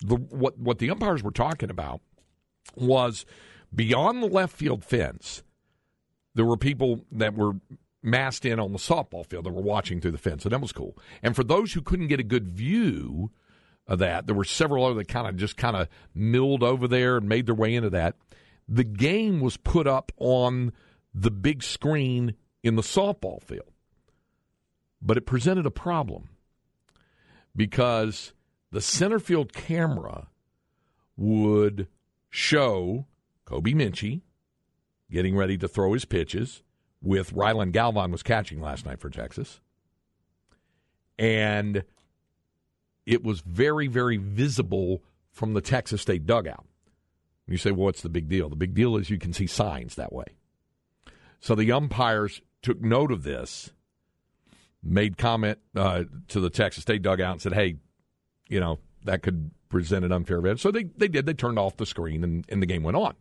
the 0.00 0.16
what 0.16 0.58
what 0.58 0.78
the 0.78 0.90
umpires 0.90 1.22
were 1.22 1.30
talking 1.30 1.70
about 1.70 2.00
was 2.76 3.26
beyond 3.74 4.22
the 4.22 4.28
left 4.28 4.56
field 4.56 4.84
fence. 4.84 5.42
There 6.34 6.44
were 6.44 6.56
people 6.56 7.04
that 7.12 7.34
were 7.34 7.52
massed 8.02 8.44
in 8.44 8.60
on 8.60 8.72
the 8.72 8.78
softball 8.78 9.26
field 9.26 9.44
that 9.44 9.52
were 9.52 9.62
watching 9.62 10.00
through 10.00 10.12
the 10.12 10.18
fence, 10.18 10.44
and 10.44 10.52
that 10.52 10.60
was 10.60 10.72
cool. 10.72 10.96
And 11.22 11.34
for 11.34 11.44
those 11.44 11.72
who 11.72 11.82
couldn't 11.82 12.08
get 12.08 12.20
a 12.20 12.24
good 12.24 12.48
view 12.48 13.30
of 13.86 13.98
that, 13.98 14.26
there 14.26 14.34
were 14.34 14.44
several 14.44 14.84
other 14.84 14.94
that 14.96 15.08
kind 15.08 15.26
of 15.26 15.36
just 15.36 15.56
kind 15.56 15.76
of 15.76 15.88
milled 16.14 16.62
over 16.62 16.86
there 16.88 17.16
and 17.16 17.28
made 17.28 17.46
their 17.46 17.54
way 17.54 17.74
into 17.74 17.90
that. 17.90 18.16
The 18.68 18.84
game 18.84 19.40
was 19.40 19.56
put 19.56 19.86
up 19.86 20.12
on 20.18 20.72
the 21.14 21.30
big 21.30 21.62
screen 21.62 22.34
in 22.62 22.76
the 22.76 22.82
softball 22.82 23.42
field, 23.42 23.72
but 25.00 25.16
it 25.16 25.26
presented 25.26 25.66
a 25.66 25.70
problem 25.70 26.28
because 27.54 28.34
the 28.70 28.80
center 28.80 29.18
field 29.18 29.52
camera 29.52 30.28
would 31.16 31.88
show 32.28 33.06
Kobe 33.44 33.72
Minchey 33.72 34.20
getting 35.10 35.36
ready 35.36 35.56
to 35.56 35.68
throw 35.68 35.92
his 35.92 36.04
pitches 36.04 36.62
with 37.02 37.34
Rylan 37.34 37.72
Galvan 37.72 38.10
was 38.10 38.22
catching 38.22 38.60
last 38.60 38.86
night 38.86 39.00
for 39.00 39.10
Texas. 39.10 39.60
And 41.18 41.84
it 43.06 43.22
was 43.22 43.40
very, 43.40 43.86
very 43.86 44.16
visible 44.16 45.02
from 45.30 45.54
the 45.54 45.60
Texas 45.60 46.02
State 46.02 46.26
dugout. 46.26 46.66
You 47.46 47.58
say, 47.58 47.70
well, 47.70 47.84
what's 47.84 48.02
the 48.02 48.08
big 48.08 48.28
deal? 48.28 48.48
The 48.48 48.56
big 48.56 48.74
deal 48.74 48.96
is 48.96 49.08
you 49.08 49.18
can 49.18 49.32
see 49.32 49.46
signs 49.46 49.94
that 49.94 50.12
way. 50.12 50.24
So 51.40 51.54
the 51.54 51.70
umpires 51.72 52.42
took 52.62 52.80
note 52.80 53.12
of 53.12 53.22
this, 53.22 53.70
made 54.82 55.16
comment 55.16 55.58
uh, 55.76 56.04
to 56.28 56.40
the 56.40 56.50
Texas 56.50 56.82
State 56.82 57.02
dugout 57.02 57.32
and 57.32 57.42
said, 57.42 57.52
hey, 57.52 57.76
you 58.48 58.58
know, 58.58 58.78
that 59.04 59.22
could 59.22 59.52
present 59.68 60.04
an 60.04 60.12
unfair 60.12 60.38
advantage. 60.38 60.62
So 60.62 60.70
they, 60.70 60.84
they 60.84 61.08
did. 61.08 61.26
They 61.26 61.34
turned 61.34 61.58
off 61.58 61.76
the 61.76 61.86
screen 61.86 62.24
and, 62.24 62.44
and 62.48 62.60
the 62.60 62.66
game 62.66 62.82
went 62.82 62.96
on 62.96 63.14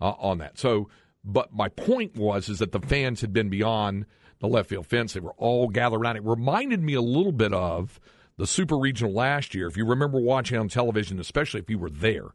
uh, 0.00 0.14
on 0.18 0.38
that. 0.38 0.58
So, 0.58 0.88
but 1.24 1.52
my 1.52 1.68
point 1.68 2.16
was 2.16 2.48
is 2.48 2.58
that 2.58 2.72
the 2.72 2.80
fans 2.80 3.20
had 3.20 3.32
been 3.32 3.48
beyond 3.48 4.06
the 4.40 4.46
left 4.46 4.68
field 4.68 4.86
fence. 4.86 5.12
They 5.12 5.20
were 5.20 5.34
all 5.36 5.68
gathered 5.68 5.98
around. 5.98 6.16
It 6.16 6.24
reminded 6.24 6.82
me 6.82 6.94
a 6.94 7.02
little 7.02 7.32
bit 7.32 7.52
of 7.52 8.00
the 8.36 8.46
Super 8.46 8.78
Regional 8.78 9.12
last 9.12 9.54
year. 9.54 9.66
If 9.66 9.76
you 9.76 9.84
remember 9.84 10.20
watching 10.20 10.58
on 10.58 10.68
television, 10.68 11.18
especially 11.18 11.60
if 11.60 11.68
you 11.68 11.78
were 11.78 11.90
there 11.90 12.28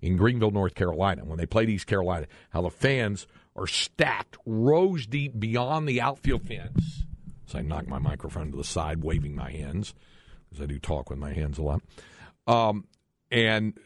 in 0.00 0.16
Greenville, 0.16 0.50
North 0.50 0.74
Carolina, 0.74 1.24
when 1.24 1.38
they 1.38 1.46
played 1.46 1.68
East 1.68 1.86
Carolina, 1.86 2.26
how 2.50 2.62
the 2.62 2.70
fans 2.70 3.26
are 3.54 3.66
stacked 3.66 4.38
rows 4.46 5.06
deep 5.06 5.38
beyond 5.38 5.86
the 5.86 6.00
outfield 6.00 6.42
fence. 6.42 7.04
So 7.46 7.58
I 7.58 7.62
knock 7.62 7.86
my 7.86 7.98
microphone 7.98 8.50
to 8.50 8.56
the 8.56 8.64
side, 8.64 9.04
waving 9.04 9.36
my 9.36 9.50
hands 9.50 9.94
because 10.48 10.62
I 10.62 10.66
do 10.66 10.78
talk 10.78 11.10
with 11.10 11.18
my 11.18 11.32
hands 11.32 11.58
a 11.58 11.62
lot. 11.62 11.82
Um, 12.46 12.86
and 13.30 13.78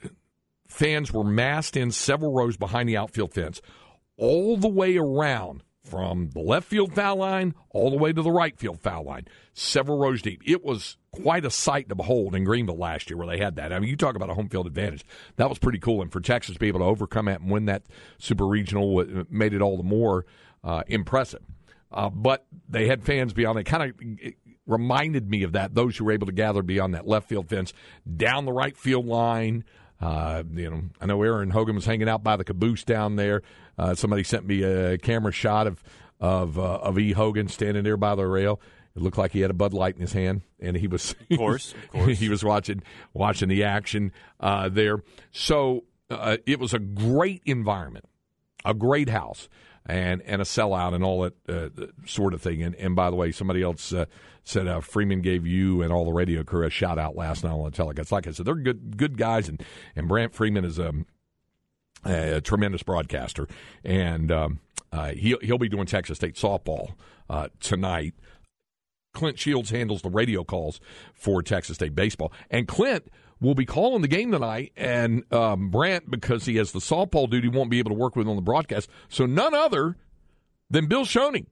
fans 0.68 1.12
were 1.12 1.24
massed 1.24 1.76
in 1.76 1.90
several 1.90 2.32
rows 2.32 2.56
behind 2.56 2.88
the 2.88 2.96
outfield 2.96 3.32
fence, 3.32 3.60
all 4.16 4.56
the 4.56 4.68
way 4.68 4.96
around 4.96 5.62
from 5.86 6.30
the 6.30 6.40
left 6.40 6.66
field 6.66 6.92
foul 6.92 7.16
line 7.16 7.54
all 7.70 7.90
the 7.90 7.96
way 7.96 8.12
to 8.12 8.22
the 8.22 8.30
right 8.30 8.58
field 8.58 8.80
foul 8.80 9.04
line, 9.04 9.26
several 9.54 9.98
rows 9.98 10.20
deep. 10.20 10.42
It 10.44 10.64
was 10.64 10.96
quite 11.12 11.44
a 11.44 11.50
sight 11.50 11.88
to 11.88 11.94
behold 11.94 12.34
in 12.34 12.44
Greenville 12.44 12.76
last 12.76 13.08
year 13.08 13.16
where 13.16 13.26
they 13.26 13.38
had 13.38 13.56
that. 13.56 13.72
I 13.72 13.78
mean, 13.78 13.88
you 13.88 13.96
talk 13.96 14.16
about 14.16 14.30
a 14.30 14.34
home 14.34 14.48
field 14.48 14.66
advantage. 14.66 15.04
That 15.36 15.48
was 15.48 15.58
pretty 15.58 15.78
cool. 15.78 16.02
And 16.02 16.12
for 16.12 16.20
Texas 16.20 16.54
to 16.54 16.58
be 16.58 16.68
able 16.68 16.80
to 16.80 16.86
overcome 16.86 17.26
that 17.26 17.40
and 17.40 17.50
win 17.50 17.66
that 17.66 17.84
super 18.18 18.46
regional 18.46 19.04
made 19.30 19.54
it 19.54 19.62
all 19.62 19.76
the 19.76 19.82
more 19.82 20.26
uh, 20.64 20.82
impressive. 20.88 21.42
Uh, 21.92 22.10
but 22.10 22.46
they 22.68 22.88
had 22.88 23.04
fans 23.04 23.32
beyond. 23.32 23.56
They 23.56 23.64
kind 23.64 23.82
of 23.84 24.32
reminded 24.66 25.30
me 25.30 25.44
of 25.44 25.52
that. 25.52 25.74
Those 25.74 25.96
who 25.96 26.04
were 26.04 26.12
able 26.12 26.26
to 26.26 26.32
gather 26.32 26.62
beyond 26.62 26.94
that 26.94 27.06
left 27.06 27.28
field 27.28 27.48
fence, 27.48 27.72
down 28.16 28.44
the 28.44 28.52
right 28.52 28.76
field 28.76 29.06
line. 29.06 29.64
Uh, 30.00 30.42
you 30.52 30.70
know, 30.70 30.82
I 31.00 31.06
know 31.06 31.22
Aaron 31.22 31.50
Hogan 31.50 31.74
was 31.74 31.86
hanging 31.86 32.08
out 32.08 32.22
by 32.22 32.36
the 32.36 32.44
caboose 32.44 32.84
down 32.84 33.16
there. 33.16 33.42
Uh, 33.78 33.94
somebody 33.94 34.22
sent 34.24 34.46
me 34.46 34.62
a 34.62 34.98
camera 34.98 35.32
shot 35.32 35.66
of 35.66 35.82
of 36.20 36.58
uh, 36.58 36.78
of 36.78 36.98
E. 36.98 37.12
Hogan 37.12 37.48
standing 37.48 37.84
there 37.84 37.96
by 37.96 38.14
the 38.14 38.26
rail. 38.26 38.60
It 38.94 39.02
looked 39.02 39.18
like 39.18 39.32
he 39.32 39.40
had 39.40 39.50
a 39.50 39.54
Bud 39.54 39.74
Light 39.74 39.94
in 39.94 40.00
his 40.00 40.14
hand, 40.14 40.40
and 40.58 40.74
he 40.76 40.86
was, 40.86 41.14
of 41.30 41.38
course, 41.38 41.74
of 41.74 41.90
course. 41.90 42.18
he 42.18 42.28
was 42.28 42.42
watching 42.42 42.82
watching 43.12 43.48
the 43.48 43.64
action 43.64 44.12
uh, 44.40 44.68
there. 44.70 45.02
So 45.32 45.84
uh, 46.10 46.38
it 46.46 46.58
was 46.58 46.72
a 46.72 46.78
great 46.78 47.42
environment, 47.44 48.06
a 48.66 48.74
great 48.74 49.08
house 49.08 49.48
and 49.86 50.20
and 50.22 50.42
a 50.42 50.44
sellout 50.44 50.94
and 50.94 51.04
all 51.04 51.22
that 51.22 51.34
uh, 51.48 51.86
sort 52.06 52.34
of 52.34 52.42
thing. 52.42 52.62
And, 52.62 52.74
and 52.74 52.96
by 52.96 53.10
the 53.10 53.16
way, 53.16 53.32
somebody 53.32 53.62
else 53.62 53.92
uh, 53.92 54.06
said 54.44 54.66
uh, 54.66 54.80
Freeman 54.80 55.22
gave 55.22 55.46
you 55.46 55.82
and 55.82 55.92
all 55.92 56.04
the 56.04 56.12
radio 56.12 56.42
crew 56.42 56.66
a 56.66 56.70
shout 56.70 56.98
out 56.98 57.16
last 57.16 57.44
night 57.44 57.52
on 57.52 57.64
the 57.64 57.70
telecast. 57.70 58.12
Like 58.12 58.26
I 58.26 58.32
said, 58.32 58.46
they're 58.46 58.54
good 58.54 58.96
good 58.96 59.16
guys, 59.16 59.48
and 59.48 59.62
and 59.94 60.08
Brant 60.08 60.34
Freeman 60.34 60.64
is 60.64 60.78
a, 60.78 60.92
a 62.04 62.40
tremendous 62.40 62.82
broadcaster, 62.82 63.48
and 63.84 64.30
um, 64.32 64.60
uh, 64.92 65.12
he'll 65.12 65.38
he'll 65.40 65.58
be 65.58 65.68
doing 65.68 65.86
Texas 65.86 66.16
State 66.16 66.34
softball 66.34 66.94
uh, 67.30 67.48
tonight. 67.60 68.14
Clint 69.14 69.38
Shields 69.38 69.70
handles 69.70 70.02
the 70.02 70.10
radio 70.10 70.44
calls 70.44 70.78
for 71.14 71.42
Texas 71.42 71.76
State 71.76 71.94
baseball, 71.94 72.32
and 72.50 72.68
Clint 72.68 73.10
will 73.40 73.54
be 73.54 73.66
calling 73.66 74.02
the 74.02 74.08
game 74.08 74.32
tonight, 74.32 74.72
and 74.76 75.30
um, 75.32 75.70
Brant, 75.70 76.10
because 76.10 76.46
he 76.46 76.56
has 76.56 76.72
the 76.72 76.78
softball 76.78 77.28
duty, 77.28 77.48
won't 77.48 77.70
be 77.70 77.78
able 77.78 77.90
to 77.90 77.96
work 77.96 78.16
with 78.16 78.26
on 78.28 78.36
the 78.36 78.42
broadcast. 78.42 78.88
So 79.08 79.26
none 79.26 79.54
other 79.54 79.96
than 80.70 80.86
Bill 80.86 81.04
Schoening. 81.04 81.46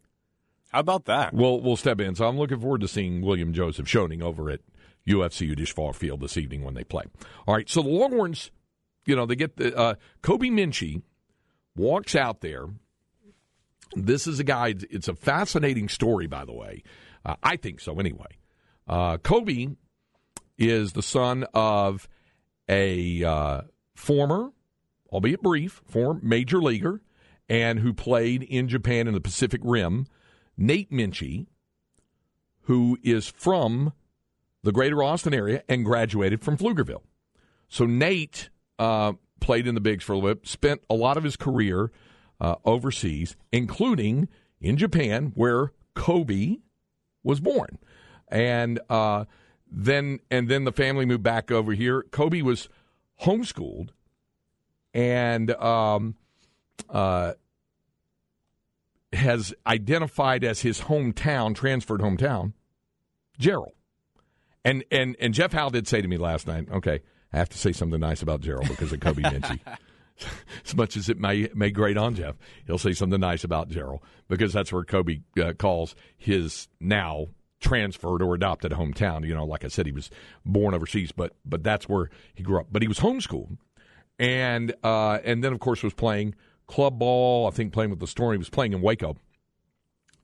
How 0.73 0.81
about 0.81 1.05
that? 1.05 1.35
We'll, 1.35 1.61
we'll 1.61 1.77
step 1.77 2.01
in. 2.01 2.15
So 2.15 2.27
I'm 2.27 2.39
looking 2.39 2.59
forward 2.59 2.81
to 2.81 2.89
seeing 2.89 3.23
William 3.23 3.53
Joseph 3.53 3.87
Schoening 3.87 4.23
over 4.23 4.51
at 4.51 4.61
UFCU 5.07 5.57
Disch 5.57 5.95
Field 5.95 6.21
this 6.21 6.37
evening 6.37 6.65
when 6.65 6.75
they 6.75 6.85
play. 6.85 7.05
All 7.47 7.55
right, 7.55 7.69
so 7.69 7.83
the 7.83 7.91
Longhorns, 7.91 8.51
you 9.07 9.15
know, 9.15 9.27
they 9.27 9.37
get 9.37 9.57
the 9.57 9.77
uh, 9.77 9.95
Kobe 10.23 10.49
Minchey 10.49 11.03
walks 11.77 12.17
out 12.17 12.41
there. 12.41 12.67
This 13.95 14.27
is 14.27 14.41
a 14.41 14.45
guy. 14.45 14.75
It's 14.91 15.09
a 15.09 15.15
fascinating 15.15 15.89
story, 15.89 16.27
by 16.27 16.45
the 16.45 16.55
way. 16.55 16.83
Uh, 17.25 17.37
I 17.43 17.57
think 17.57 17.81
so, 17.81 18.01
anyway. 18.01 18.39
Uh, 18.89 19.19
Kobe 19.19 19.69
is 20.59 20.93
the 20.93 21.03
son 21.03 21.45
of 21.55 22.09
a 22.69 23.25
uh, 23.25 23.63
former, 23.95 24.53
albeit 25.11 25.43
brief, 25.43 25.83
former 25.87 26.21
major 26.23 26.61
leaguer, 26.61 27.01
and 27.49 27.81
who 27.81 27.93
played 27.93 28.43
in 28.43 28.69
Japan 28.69 29.07
in 29.07 29.15
the 29.15 29.21
Pacific 29.21 29.61
Rim, 29.65 30.07
Nate 30.57 30.91
Minchey, 30.91 31.47
who 32.63 32.99
is 33.03 33.29
from 33.29 33.93
the 34.63 34.73
greater 34.73 35.03
Austin 35.03 35.35
area 35.35 35.63
and 35.69 35.85
graduated 35.85 36.43
from 36.43 36.57
Pflugerville. 36.57 37.03
So 37.69 37.85
Nate 37.85 38.49
uh, 38.79 39.13
played 39.41 39.67
in 39.67 39.75
the 39.75 39.81
bigs 39.81 40.05
for 40.05 40.13
a 40.13 40.17
little 40.17 40.35
bit, 40.35 40.47
spent 40.47 40.83
a 40.89 40.95
lot 40.95 41.17
of 41.17 41.25
his 41.25 41.37
career 41.37 41.91
uh, 42.41 42.57
overseas, 42.65 43.37
including 43.53 44.29
in 44.61 44.77
Japan, 44.77 45.33
where 45.35 45.73
Kobe 45.95 46.57
was 47.23 47.41
born. 47.41 47.79
And 48.29 48.81
uh, 48.89 49.27
then 49.71 50.21
and 50.31 50.49
then 50.49 50.65
the 50.65 50.73
family 50.73 51.07
moved 51.07 51.23
back 51.23 51.51
over 51.51 51.73
here. 51.73 52.05
Kobe 52.11 52.43
was 52.43 52.69
homeschooled 53.23 53.91
and 54.93 55.51
um, 55.53 56.15
uh, 56.89 57.33
has 59.13 59.55
identified 59.67 60.45
as 60.45 60.61
his 60.61 60.83
hometown, 60.83 61.55
transferred 61.55 62.01
hometown, 62.01 62.53
Jarrell. 63.39 63.73
And 64.65 64.85
and 64.91 65.17
and 65.21 65.35
Jeff 65.35 65.53
Howe 65.53 65.69
did 65.69 65.87
say 65.87 66.01
to 66.01 66.09
me 66.09 66.17
last 66.17 66.47
night, 66.47 66.69
okay, 66.71 67.01
I 67.33 67.37
have 67.37 67.49
to 67.51 67.59
say 67.59 67.73
something 67.73 68.01
nice 68.01 68.23
about 68.23 68.41
Jarrell 68.41 68.69
because 68.69 68.93
of 68.93 69.01
Kobe 69.01 69.23
Minchey. 69.23 69.61
as 70.65 70.77
much 70.77 70.97
as 70.97 71.09
it 71.09 71.19
may 71.19 71.49
may 71.55 71.71
grate 71.71 71.97
on 71.97 72.15
Jeff, 72.15 72.37
he'll 72.67 72.79
say 72.79 72.93
something 72.93 73.21
nice 73.21 73.45
about 73.45 73.69
Jarrell 73.69 74.01
because 74.29 74.53
that's 74.53 74.73
where 74.73 74.85
Kobe 74.85 75.21
uh, 75.43 75.53
calls 75.55 75.95
his 76.17 76.69
now 76.81 77.27
transferred 77.65 78.23
or 78.23 78.35
adopted 78.35 78.73
hometown. 78.73 79.27
You 79.27 79.35
know, 79.35 79.45
like 79.45 79.65
I 79.65 79.69
said, 79.69 79.87
he 79.87 79.93
was 79.93 80.11
born 80.45 80.75
overseas, 80.75 81.11
but 81.11 81.33
but 81.45 81.65
that's 81.65 81.89
where 81.89 82.11
he 82.35 82.43
grew 82.43 82.61
up. 82.61 82.69
But 82.71 82.83
he 82.83 82.89
was 82.89 83.01
homeschooled, 83.01 83.57
and 84.19 84.75
uh, 84.85 85.19
and 85.25 85.43
then 85.43 85.53
of 85.53 85.61
course 85.61 85.83
was 85.83 85.95
playing 85.95 86.35
club 86.67 86.99
ball. 86.99 87.49
I 87.49 87.51
think 87.51 87.73
playing 87.73 87.91
with 87.91 88.01
the 88.01 88.07
Storm. 88.07 88.33
He 88.33 88.39
was 88.39 88.51
playing 88.51 88.75
in 88.75 88.83
Waco, 88.83 89.17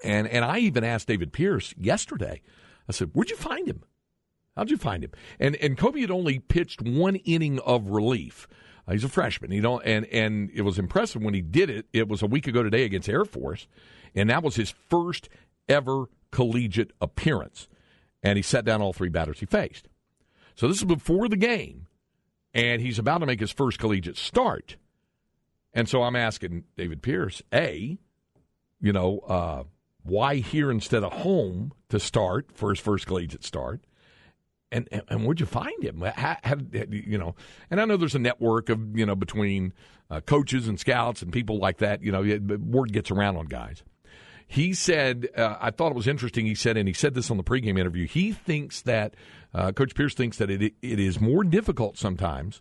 and 0.04 0.28
and 0.28 0.44
I 0.44 0.58
even 0.58 0.84
asked 0.84 1.08
David 1.08 1.32
Pierce 1.32 1.74
yesterday. 1.76 2.42
I 2.88 2.92
said, 2.92 3.10
"Where'd 3.14 3.30
you 3.30 3.36
find 3.36 3.66
him? 3.66 3.82
How'd 4.56 4.70
you 4.70 4.76
find 4.76 5.02
him?" 5.02 5.12
And 5.38 5.56
and 5.56 5.78
Kobe 5.78 6.00
had 6.02 6.10
only 6.10 6.38
pitched 6.38 6.82
one 6.82 7.16
inning 7.16 7.58
of 7.60 7.88
relief. 7.88 8.46
Uh, 8.86 8.92
he's 8.92 9.04
a 9.04 9.08
freshman. 9.08 9.50
You 9.50 9.62
know, 9.62 9.80
and 9.80 10.04
and 10.06 10.50
it 10.52 10.62
was 10.62 10.78
impressive 10.78 11.22
when 11.22 11.34
he 11.34 11.40
did 11.40 11.70
it. 11.70 11.86
It 11.92 12.08
was 12.08 12.22
a 12.22 12.26
week 12.26 12.46
ago 12.46 12.62
today 12.62 12.84
against 12.84 13.08
Air 13.08 13.24
Force, 13.24 13.66
and 14.14 14.28
that 14.28 14.42
was 14.42 14.56
his 14.56 14.70
first 14.70 15.30
ever 15.68 16.06
collegiate 16.30 16.92
appearance. 17.00 17.68
And 18.22 18.36
he 18.36 18.42
set 18.42 18.64
down 18.64 18.82
all 18.82 18.92
three 18.92 19.08
batters 19.08 19.40
he 19.40 19.46
faced. 19.46 19.88
So 20.54 20.68
this 20.68 20.78
is 20.78 20.84
before 20.84 21.28
the 21.28 21.36
game, 21.36 21.86
and 22.52 22.82
he's 22.82 22.98
about 22.98 23.18
to 23.18 23.26
make 23.26 23.40
his 23.40 23.50
first 23.50 23.78
collegiate 23.78 24.18
start. 24.18 24.76
And 25.72 25.88
so 25.88 26.02
I'm 26.02 26.16
asking 26.16 26.64
David 26.76 27.00
Pierce, 27.00 27.42
A, 27.54 27.98
you 28.80 28.92
know, 28.92 29.20
uh, 29.20 29.64
why 30.02 30.36
here 30.36 30.70
instead 30.70 31.02
of 31.04 31.12
home 31.12 31.72
to 31.88 32.00
start 32.00 32.50
for 32.52 32.70
his 32.70 32.80
first 32.80 33.06
collegiate 33.06 33.44
start? 33.44 33.80
And, 34.72 34.88
and, 34.92 35.02
and 35.08 35.24
where'd 35.24 35.40
you 35.40 35.46
find 35.46 35.82
him? 35.82 36.00
How, 36.00 36.36
how, 36.44 36.56
you 36.72 37.18
know, 37.18 37.34
and 37.70 37.80
I 37.80 37.84
know 37.84 37.96
there's 37.96 38.14
a 38.14 38.20
network 38.20 38.68
of 38.68 38.96
you 38.96 39.04
know 39.04 39.16
between 39.16 39.72
uh, 40.10 40.20
coaches 40.20 40.68
and 40.68 40.78
scouts 40.78 41.22
and 41.22 41.32
people 41.32 41.58
like 41.58 41.78
that. 41.78 42.02
You 42.02 42.12
know, 42.12 42.22
word 42.58 42.92
gets 42.92 43.10
around 43.10 43.36
on 43.36 43.46
guys. 43.46 43.82
He 44.52 44.74
said, 44.74 45.28
uh, 45.36 45.58
I 45.60 45.70
thought 45.70 45.92
it 45.92 45.94
was 45.94 46.08
interesting. 46.08 46.44
He 46.44 46.56
said, 46.56 46.76
and 46.76 46.88
he 46.88 46.92
said 46.92 47.14
this 47.14 47.30
on 47.30 47.36
the 47.36 47.44
pregame 47.44 47.78
interview. 47.78 48.08
He 48.08 48.32
thinks 48.32 48.82
that 48.82 49.14
uh, 49.54 49.70
Coach 49.70 49.94
Pierce 49.94 50.12
thinks 50.12 50.38
that 50.38 50.50
it 50.50 50.74
it 50.82 50.98
is 50.98 51.20
more 51.20 51.44
difficult 51.44 51.96
sometimes 51.96 52.60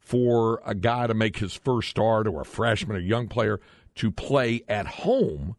for 0.00 0.60
a 0.66 0.74
guy 0.74 1.06
to 1.06 1.14
make 1.14 1.36
his 1.36 1.54
first 1.54 1.90
start 1.90 2.26
or 2.26 2.40
a 2.40 2.44
freshman 2.44 2.96
or 2.96 3.00
young 3.00 3.28
player 3.28 3.60
to 3.94 4.10
play 4.10 4.64
at 4.68 4.86
home 4.86 5.54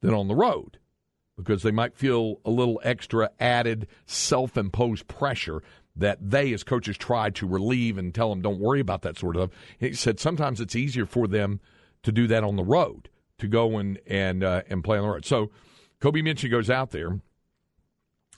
than 0.00 0.14
on 0.14 0.26
the 0.26 0.34
road 0.34 0.78
because 1.36 1.62
they 1.62 1.70
might 1.70 1.94
feel 1.94 2.40
a 2.44 2.50
little 2.50 2.80
extra 2.82 3.30
added 3.38 3.86
self 4.04 4.56
imposed 4.56 5.06
pressure 5.06 5.62
that 5.94 6.18
they, 6.20 6.52
as 6.52 6.64
coaches, 6.64 6.98
try 6.98 7.30
to 7.30 7.46
relieve 7.46 7.98
and 7.98 8.12
tell 8.12 8.30
them, 8.30 8.42
don't 8.42 8.58
worry 8.58 8.80
about 8.80 9.02
that 9.02 9.16
sort 9.16 9.36
of 9.36 9.52
stuff. 9.52 9.60
He 9.78 9.92
said 9.92 10.18
sometimes 10.18 10.60
it's 10.60 10.74
easier 10.74 11.06
for 11.06 11.28
them 11.28 11.60
to 12.02 12.10
do 12.10 12.26
that 12.26 12.42
on 12.42 12.56
the 12.56 12.64
road 12.64 13.08
to 13.38 13.48
go 13.48 13.78
and 13.78 13.98
and 14.06 14.44
uh, 14.44 14.62
and 14.68 14.84
play 14.84 14.98
on 14.98 15.04
the 15.04 15.10
road. 15.10 15.24
So 15.24 15.50
Kobe 16.00 16.20
Minchey 16.20 16.50
goes 16.50 16.70
out 16.70 16.90
there 16.90 17.20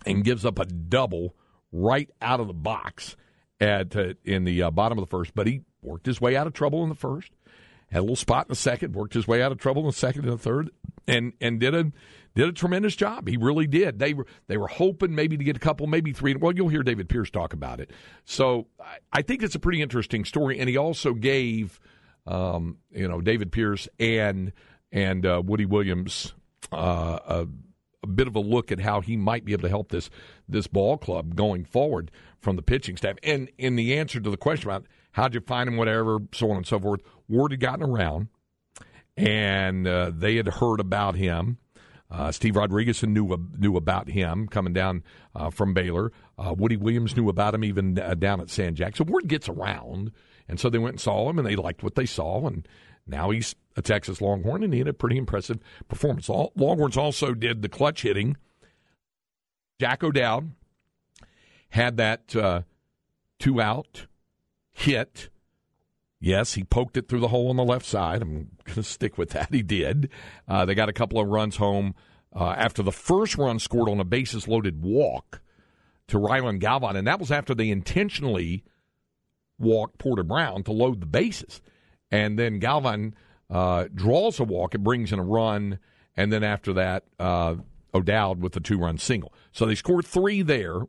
and 0.07 0.25
gives 0.25 0.45
up 0.45 0.59
a 0.59 0.65
double 0.65 1.35
right 1.73 2.11
out 2.21 2.41
of 2.41 2.47
the 2.47 2.55
box 2.55 3.17
at 3.61 3.97
uh, 3.97 4.15
in 4.25 4.45
the 4.45 4.63
uh, 4.63 4.71
bottom 4.71 4.99
of 4.99 5.03
the 5.03 5.11
first, 5.11 5.35
but 5.35 5.47
he 5.47 5.63
worked 5.83 6.07
his 6.07 6.21
way 6.21 6.37
out 6.37 6.47
of 6.47 6.53
trouble 6.53 6.83
in 6.83 6.89
the 6.89 6.95
first. 6.95 7.31
Had 7.91 8.01
a 8.01 8.03
little 8.03 8.17
spot 8.17 8.47
in 8.47 8.49
the 8.49 8.57
second, 8.57 8.95
worked 8.95 9.15
his 9.15 9.29
way 9.29 9.43
out 9.43 9.53
of 9.53 9.59
trouble 9.59 9.83
in 9.83 9.87
the 9.87 9.93
second 9.93 10.25
and 10.25 10.33
the 10.33 10.39
third, 10.39 10.71
and 11.07 11.33
and 11.41 11.61
did 11.61 11.75
a 11.75 11.93
did 12.35 12.49
a 12.49 12.53
tremendous 12.53 12.97
job. 12.97 13.29
He 13.29 13.37
really 13.37 13.67
did. 13.67 13.99
They 13.99 14.15
were 14.15 14.27
they 14.49 14.57
were 14.57 14.67
hoping 14.67 15.15
maybe 15.15 15.37
to 15.37 15.45
get 15.45 15.57
a 15.57 15.61
couple, 15.61 15.87
maybe 15.87 16.13
three. 16.13 16.35
Well, 16.35 16.53
you'll 16.53 16.69
hear 16.69 16.83
David 16.83 17.09
Pierce 17.09 17.31
talk 17.31 17.53
about 17.53 17.81
it. 17.81 17.91
So 18.25 18.67
I, 18.81 18.97
I 19.13 19.23
think 19.23 19.43
it's 19.43 19.55
a 19.55 19.61
pretty 19.61 19.83
interesting 19.83 20.25
story, 20.25 20.59
and 20.59 20.69
he 20.69 20.77
also 20.77 21.15
gave 21.15 21.79
um, 22.27 22.79
you 22.91 23.07
know 23.07 23.21
David 23.21 23.53
Pierce 23.53 23.89
and 23.99 24.53
and 24.95 25.27
uh, 25.27 25.43
Woody 25.45 25.67
Williams 25.67 26.33
uh, 26.73 27.19
a, 27.27 27.47
a, 28.03 28.07
bit 28.07 28.29
of 28.29 28.37
a 28.37 28.41
look 28.41 28.73
at 28.73 28.81
how 28.81 29.01
he 29.01 29.17
might 29.17 29.45
be 29.45 29.53
able 29.53 29.63
to 29.63 29.69
help 29.69 29.91
this 29.91 30.09
this 30.49 30.67
ball 30.67 30.97
club 30.97 31.35
going 31.35 31.65
forward 31.65 32.11
from 32.39 32.57
the 32.57 32.63
pitching 32.63 32.97
staff. 32.97 33.17
And 33.23 33.51
in 33.59 33.77
the 33.77 33.99
answer 33.99 34.21
to 34.21 34.31
the 34.31 34.37
question 34.37 34.71
about 34.71 34.87
how'd 35.13 35.35
you 35.35 35.41
find 35.41 35.69
him, 35.69 35.77
whatever, 35.77 36.21
so 36.33 36.51
on 36.51 36.57
and 36.57 36.67
so 36.67 36.79
forth, 36.79 37.01
word 37.29 37.51
had 37.51 37.61
gotten 37.61 37.91
around, 37.91 38.29
and 39.17 39.87
uh, 39.87 40.13
they 40.15 40.37
had 40.37 40.49
heard 40.49 40.81
about 40.81 41.17
him. 41.17 41.59
Uh, 42.11 42.31
Steve 42.31 42.55
Rodriguez 42.55 43.03
knew 43.03 43.37
knew 43.59 43.77
about 43.77 44.09
him 44.09 44.47
coming 44.47 44.73
down 44.73 45.03
uh, 45.35 45.51
from 45.51 45.75
Baylor. 45.75 46.13
Uh, 46.39 46.55
Woody 46.57 46.77
Williams 46.77 47.17
knew 47.17 47.29
about 47.29 47.55
him 47.55 47.65
even 47.65 47.99
uh, 47.99 48.15
down 48.15 48.41
at 48.41 48.49
San 48.51 48.77
Jack. 48.77 48.97
So 48.97 49.05
word 49.05 49.27
gets 49.27 49.49
around, 49.49 50.13
and 50.49 50.61
so 50.61 50.71
they 50.71 50.79
went 50.79 50.95
and 50.95 51.01
saw 51.01 51.29
him, 51.29 51.39
and 51.39 51.49
they 51.49 51.57
liked 51.57 51.83
what 51.83 51.97
they 51.97 52.07
saw, 52.07 52.47
and 52.47 52.69
now 53.07 53.31
he's 53.31 53.55
a 53.77 53.83
Texas 53.83 54.21
Longhorn, 54.21 54.63
and 54.63 54.73
he 54.73 54.79
had 54.79 54.89
a 54.89 54.93
pretty 54.93 55.17
impressive 55.17 55.59
performance. 55.89 56.29
Longhorns 56.29 56.97
also 56.97 57.35
did 57.35 57.63
the 57.63 57.69
clutch 57.69 58.03
hitting. 58.03 58.37
Jack 59.81 60.05
O'Dowd 60.05 60.53
had 61.71 61.97
that 61.97 62.37
uh, 62.37 62.63
two 63.39 63.61
out 63.61 64.07
hit. 64.73 65.29
Yes, 66.21 66.55
he 66.55 66.65
poked 66.65 66.97
it 66.97 67.09
through 67.09 67.21
the 67.21 67.29
hole 67.29 67.51
on 67.51 67.57
the 67.57 67.65
left 67.65 67.85
side. 67.85 68.23
I'm 68.23 68.51
going 68.65 68.77
to 68.77 68.83
stick 68.83 69.19
with 69.19 69.31
that. 69.31 69.49
He 69.53 69.63
did. 69.63 70.09
Uh, 70.49 70.65
they 70.65 70.75
got 70.75 70.89
a 70.89 70.95
couple 70.95 71.21
of 71.21 71.29
runs 71.29 71.57
home 71.57 71.95
uh, 72.35 72.55
after 72.57 72.83
the 72.83 72.93
first 72.93 73.37
run 73.37 73.59
scored 73.59 73.89
on 73.89 74.01
a 74.01 74.05
bases 74.05 74.49
loaded 74.49 74.83
walk 74.83 75.43
to 76.09 76.19
Rylan 76.19 76.61
Galvan, 76.61 76.97
and 76.97 77.07
that 77.07 77.21
was 77.21 77.31
after 77.31 77.55
they 77.55 77.71
intentionally 77.71 78.65
walked 79.59 79.99
Porter 79.99 80.23
Brown 80.23 80.63
to 80.65 80.73
load 80.73 81.01
the 81.01 81.07
bases. 81.07 81.61
And 82.15 82.39
then 82.39 82.61
Galvan 82.61 83.17
uh, 83.51 83.87
draws 83.93 84.39
a 84.39 84.45
walk, 84.45 84.77
it 84.77 84.85
brings 84.85 85.13
in 85.13 85.19
a 85.19 85.25
run, 85.25 85.81
and 86.17 86.33
then 86.33 86.45
after 86.45 86.73
that, 86.75 87.03
uh, 87.19 87.57
O'Dowd 87.93 88.41
with 88.41 88.53
the 88.53 88.61
two 88.61 88.79
run 88.79 88.99
single. 88.99 89.35
So 89.51 89.67
they 89.67 89.75
scored 89.75 90.07
three 90.07 90.41
there, 90.43 90.83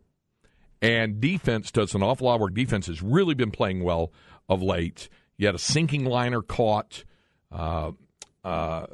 and 0.84 1.20
defense 1.20 1.72
does 1.72 1.96
an 1.96 2.04
awful 2.04 2.28
lot 2.28 2.36
of 2.36 2.42
work. 2.42 2.54
Defense 2.54 2.86
has 2.86 3.02
really 3.02 3.34
been 3.34 3.50
playing 3.50 3.84
well 3.84 4.14
of 4.48 4.62
late. 4.62 5.10
You 5.38 5.48
had 5.48 5.56
a 5.56 5.60
sinking 5.60 6.06
liner 6.06 6.44
caught, 6.44 7.04
uh, 7.52 7.94
uh, 8.44 8.86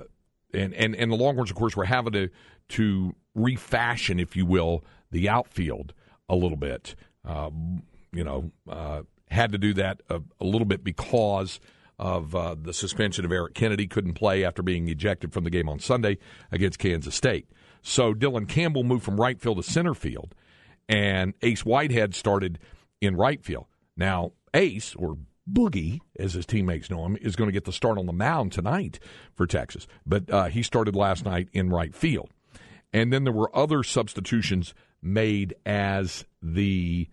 and, 0.53 0.73
and, 0.73 0.95
and 0.95 1.11
the 1.11 1.17
Longhorns, 1.17 1.51
of 1.51 1.57
course, 1.57 1.75
were 1.75 1.83
having 1.83 2.13
to, 2.13 2.29
to 2.69 3.13
refashion, 3.35 4.21
if 4.21 4.37
you 4.37 4.45
will, 4.45 4.85
the 5.11 5.27
outfield 5.27 5.93
a 6.29 6.35
little 6.35 6.55
bit. 6.55 6.95
Uh, 7.25 7.49
you 8.13 8.23
know, 8.23 8.53
uh, 8.69 9.01
had 9.29 9.51
to 9.51 9.57
do 9.57 9.73
that 9.73 9.99
a, 10.09 10.21
a 10.39 10.45
little 10.45 10.65
bit 10.65 10.81
because 10.81 11.59
of 12.01 12.35
uh, 12.35 12.55
the 12.59 12.73
suspension 12.73 13.23
of 13.23 13.31
Eric 13.31 13.53
Kennedy, 13.53 13.85
couldn't 13.85 14.15
play 14.15 14.43
after 14.43 14.63
being 14.63 14.89
ejected 14.89 15.31
from 15.31 15.43
the 15.43 15.51
game 15.51 15.69
on 15.69 15.79
Sunday 15.79 16.17
against 16.51 16.79
Kansas 16.79 17.13
State. 17.15 17.47
So 17.83 18.13
Dylan 18.13 18.49
Campbell 18.49 18.83
moved 18.83 19.03
from 19.03 19.21
right 19.21 19.39
field 19.39 19.57
to 19.57 19.63
center 19.63 19.93
field, 19.93 20.33
and 20.89 21.35
Ace 21.43 21.63
Whitehead 21.63 22.15
started 22.15 22.57
in 22.99 23.15
right 23.15 23.43
field. 23.43 23.67
Now, 23.95 24.31
Ace, 24.53 24.95
or 24.95 25.17
Boogie, 25.49 25.99
as 26.17 26.33
his 26.33 26.45
teammates 26.45 26.89
know 26.89 27.05
him, 27.05 27.17
is 27.21 27.35
going 27.35 27.47
to 27.47 27.53
get 27.53 27.65
the 27.65 27.71
start 27.71 27.99
on 27.99 28.07
the 28.07 28.13
mound 28.13 28.51
tonight 28.51 28.99
for 29.35 29.45
Texas. 29.45 29.87
But 30.05 30.29
uh, 30.29 30.45
he 30.45 30.63
started 30.63 30.95
last 30.95 31.23
night 31.23 31.49
in 31.53 31.69
right 31.69 31.95
field. 31.95 32.31
And 32.91 33.13
then 33.13 33.23
there 33.23 33.33
were 33.33 33.55
other 33.55 33.83
substitutions 33.83 34.73
made 35.01 35.53
as 35.65 36.25
the 36.41 37.07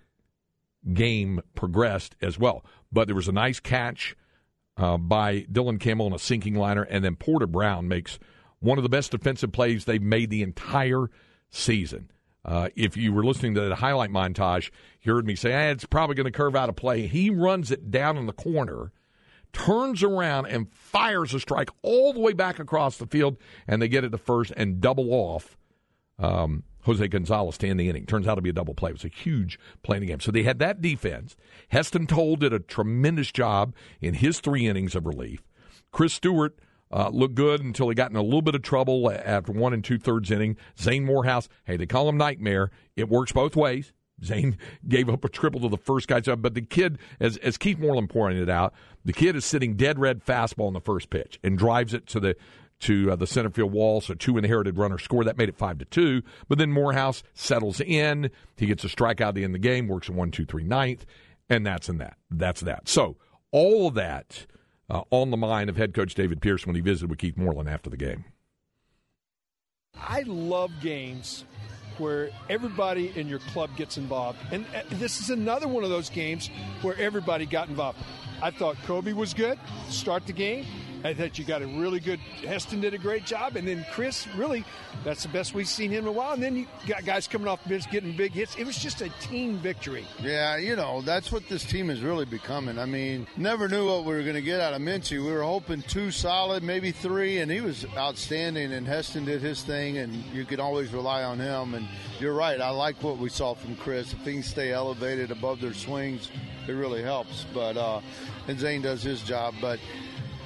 game 0.92 1.40
progressed 1.54 2.16
as 2.22 2.38
well. 2.38 2.64
But 2.90 3.06
there 3.06 3.14
was 3.14 3.28
a 3.28 3.32
nice 3.32 3.60
catch 3.60 4.16
uh, 4.78 4.96
by 4.96 5.42
Dylan 5.42 5.80
Campbell 5.80 6.06
in 6.06 6.12
a 6.14 6.18
sinking 6.18 6.54
liner, 6.54 6.82
and 6.82 7.04
then 7.04 7.16
Porter 7.16 7.46
Brown 7.46 7.88
makes 7.88 8.18
one 8.60 8.78
of 8.78 8.82
the 8.82 8.88
best 8.88 9.10
defensive 9.10 9.52
plays 9.52 9.84
they've 9.84 10.00
made 10.00 10.30
the 10.30 10.42
entire 10.42 11.10
season. 11.50 12.10
Uh, 12.44 12.68
if 12.76 12.96
you 12.96 13.12
were 13.12 13.24
listening 13.24 13.54
to 13.54 13.60
the 13.62 13.74
highlight 13.74 14.10
montage, 14.10 14.70
you 15.02 15.12
heard 15.12 15.26
me 15.26 15.34
say, 15.34 15.52
ah, 15.52 15.70
it's 15.70 15.84
probably 15.84 16.14
going 16.14 16.24
to 16.24 16.30
curve 16.30 16.56
out 16.56 16.68
a 16.68 16.72
play. 16.72 17.06
He 17.06 17.28
runs 17.28 17.70
it 17.70 17.90
down 17.90 18.16
in 18.16 18.26
the 18.26 18.32
corner, 18.32 18.92
turns 19.52 20.02
around, 20.02 20.46
and 20.46 20.72
fires 20.72 21.34
a 21.34 21.40
strike 21.40 21.70
all 21.82 22.12
the 22.12 22.20
way 22.20 22.32
back 22.32 22.58
across 22.58 22.96
the 22.96 23.06
field, 23.06 23.36
and 23.66 23.82
they 23.82 23.88
get 23.88 24.04
it 24.04 24.10
to 24.10 24.18
first 24.18 24.52
and 24.56 24.80
double 24.80 25.12
off 25.12 25.58
um, 26.18 26.62
Jose 26.82 27.06
Gonzalez 27.08 27.58
to 27.58 27.68
end 27.68 27.80
the 27.80 27.88
inning. 27.88 28.06
Turns 28.06 28.26
out 28.26 28.36
to 28.36 28.42
be 28.42 28.50
a 28.50 28.54
double 28.54 28.74
play. 28.74 28.90
It 28.90 28.94
was 28.94 29.04
a 29.04 29.08
huge 29.08 29.58
play 29.82 29.96
in 29.96 30.00
the 30.02 30.06
game. 30.08 30.20
So 30.20 30.30
they 30.30 30.42
had 30.42 30.58
that 30.60 30.80
defense. 30.80 31.36
Heston 31.68 32.06
Tole 32.06 32.36
did 32.36 32.52
a 32.52 32.60
tremendous 32.60 33.30
job 33.32 33.74
in 34.00 34.14
his 34.14 34.40
three 34.40 34.66
innings 34.66 34.94
of 34.94 35.06
relief. 35.06 35.42
Chris 35.90 36.14
Stuart 36.14 36.58
uh, 36.90 37.10
looked 37.10 37.34
good 37.34 37.62
until 37.62 37.88
he 37.88 37.94
got 37.94 38.10
in 38.10 38.16
a 38.16 38.22
little 38.22 38.42
bit 38.42 38.54
of 38.54 38.62
trouble 38.62 39.10
after 39.10 39.52
one 39.52 39.72
and 39.72 39.84
two 39.84 39.98
thirds 39.98 40.30
inning. 40.30 40.56
Zane 40.78 41.04
Morehouse, 41.04 41.48
hey, 41.64 41.76
they 41.76 41.86
call 41.86 42.08
him 42.08 42.16
Nightmare. 42.16 42.70
It 42.96 43.08
works 43.08 43.32
both 43.32 43.56
ways. 43.56 43.92
Zane 44.24 44.56
gave 44.88 45.08
up 45.08 45.24
a 45.24 45.28
triple 45.28 45.60
to 45.60 45.68
the 45.68 45.76
first 45.76 46.08
guy, 46.08 46.20
but 46.20 46.54
the 46.54 46.62
kid, 46.62 46.98
as 47.20 47.36
as 47.38 47.56
Keith 47.56 47.78
Moreland 47.78 48.10
pointed 48.10 48.48
out, 48.48 48.74
the 49.04 49.12
kid 49.12 49.36
is 49.36 49.44
sitting 49.44 49.74
dead 49.74 49.98
red 49.98 50.24
fastball 50.24 50.68
on 50.68 50.72
the 50.72 50.80
first 50.80 51.10
pitch 51.10 51.38
and 51.42 51.58
drives 51.58 51.94
it 51.94 52.06
to 52.08 52.20
the 52.20 52.36
to 52.80 53.12
uh, 53.12 53.16
the 53.16 53.26
center 53.26 53.50
field 53.50 53.72
wall. 53.72 54.00
So 54.00 54.14
two 54.14 54.38
inherited 54.38 54.78
runners 54.78 55.02
score. 55.02 55.24
That 55.24 55.38
made 55.38 55.48
it 55.48 55.56
five 55.56 55.78
to 55.78 55.84
two. 55.84 56.22
But 56.48 56.58
then 56.58 56.72
Morehouse 56.72 57.22
settles 57.34 57.80
in. 57.80 58.30
He 58.56 58.66
gets 58.66 58.84
a 58.84 58.88
strikeout 58.88 59.28
at 59.28 59.34
the 59.34 59.44
end 59.44 59.54
of 59.54 59.60
the 59.60 59.68
game. 59.68 59.88
Works 59.88 60.08
a 60.08 60.12
one, 60.12 60.30
two, 60.30 60.44
three 60.44 60.64
ninth, 60.64 61.04
and 61.48 61.66
that's 61.66 61.88
in 61.88 61.98
that. 61.98 62.16
That's 62.30 62.60
that. 62.62 62.88
So 62.88 63.16
all 63.50 63.88
of 63.88 63.94
that 63.94 64.46
uh, 64.90 65.02
on 65.10 65.30
the 65.30 65.36
mind 65.36 65.70
of 65.70 65.76
head 65.76 65.94
coach 65.94 66.14
David 66.14 66.40
Pierce 66.40 66.66
when 66.66 66.74
he 66.74 66.80
visited 66.80 67.10
with 67.10 67.18
Keith 67.18 67.36
Moreland 67.36 67.68
after 67.68 67.90
the 67.90 67.96
game. 67.96 68.24
I 69.96 70.22
love 70.26 70.70
games 70.80 71.44
where 71.98 72.30
everybody 72.48 73.12
in 73.16 73.28
your 73.28 73.40
club 73.40 73.70
gets 73.76 73.96
involved. 73.98 74.38
And 74.52 74.64
uh, 74.74 74.82
this 74.92 75.20
is 75.20 75.30
another 75.30 75.66
one 75.66 75.82
of 75.82 75.90
those 75.90 76.08
games 76.08 76.48
where 76.82 76.96
everybody 76.96 77.44
got 77.44 77.68
involved. 77.68 77.98
I 78.40 78.52
thought 78.52 78.76
Kobe 78.84 79.12
was 79.12 79.34
good, 79.34 79.58
start 79.88 80.26
the 80.26 80.32
game. 80.32 80.64
I 81.04 81.14
thought 81.14 81.38
you 81.38 81.44
got 81.44 81.62
a 81.62 81.66
really 81.66 82.00
good. 82.00 82.18
Heston 82.44 82.80
did 82.80 82.92
a 82.92 82.98
great 82.98 83.24
job, 83.24 83.56
and 83.56 83.66
then 83.66 83.86
Chris 83.92 84.26
really, 84.34 84.64
that's 85.04 85.22
the 85.22 85.28
best 85.28 85.54
we've 85.54 85.68
seen 85.68 85.90
him 85.90 86.04
in 86.04 86.08
a 86.08 86.12
while. 86.12 86.32
And 86.32 86.42
then 86.42 86.56
you 86.56 86.66
got 86.86 87.04
guys 87.04 87.28
coming 87.28 87.46
off 87.46 87.64
bench 87.68 87.88
getting 87.90 88.16
big 88.16 88.32
hits. 88.32 88.56
It 88.56 88.66
was 88.66 88.78
just 88.78 89.00
a 89.00 89.08
team 89.20 89.58
victory. 89.58 90.04
Yeah, 90.20 90.56
you 90.56 90.74
know 90.74 91.00
that's 91.02 91.30
what 91.30 91.48
this 91.48 91.64
team 91.64 91.90
is 91.90 92.00
really 92.00 92.24
becoming. 92.24 92.78
I 92.78 92.86
mean, 92.86 93.26
never 93.36 93.68
knew 93.68 93.86
what 93.86 94.04
we 94.04 94.12
were 94.12 94.22
going 94.22 94.34
to 94.34 94.42
get 94.42 94.60
out 94.60 94.74
of 94.74 94.82
Minchey. 94.82 95.24
We 95.24 95.30
were 95.30 95.42
hoping 95.42 95.82
two 95.82 96.10
solid, 96.10 96.62
maybe 96.62 96.90
three, 96.90 97.38
and 97.38 97.50
he 97.50 97.60
was 97.60 97.86
outstanding. 97.96 98.72
And 98.72 98.86
Heston 98.86 99.24
did 99.24 99.40
his 99.40 99.62
thing, 99.62 99.98
and 99.98 100.14
you 100.32 100.44
could 100.44 100.60
always 100.60 100.92
rely 100.92 101.22
on 101.22 101.38
him. 101.38 101.74
And 101.74 101.86
you're 102.18 102.34
right. 102.34 102.60
I 102.60 102.70
like 102.70 103.02
what 103.02 103.18
we 103.18 103.28
saw 103.28 103.54
from 103.54 103.76
Chris. 103.76 104.12
If 104.12 104.20
things 104.20 104.46
stay 104.46 104.72
elevated 104.72 105.30
above 105.30 105.60
their 105.60 105.74
swings, 105.74 106.28
it 106.66 106.72
really 106.72 107.02
helps. 107.02 107.46
But 107.54 107.76
uh, 107.76 108.00
and 108.48 108.58
Zane 108.58 108.82
does 108.82 109.02
his 109.02 109.22
job, 109.22 109.54
but 109.60 109.78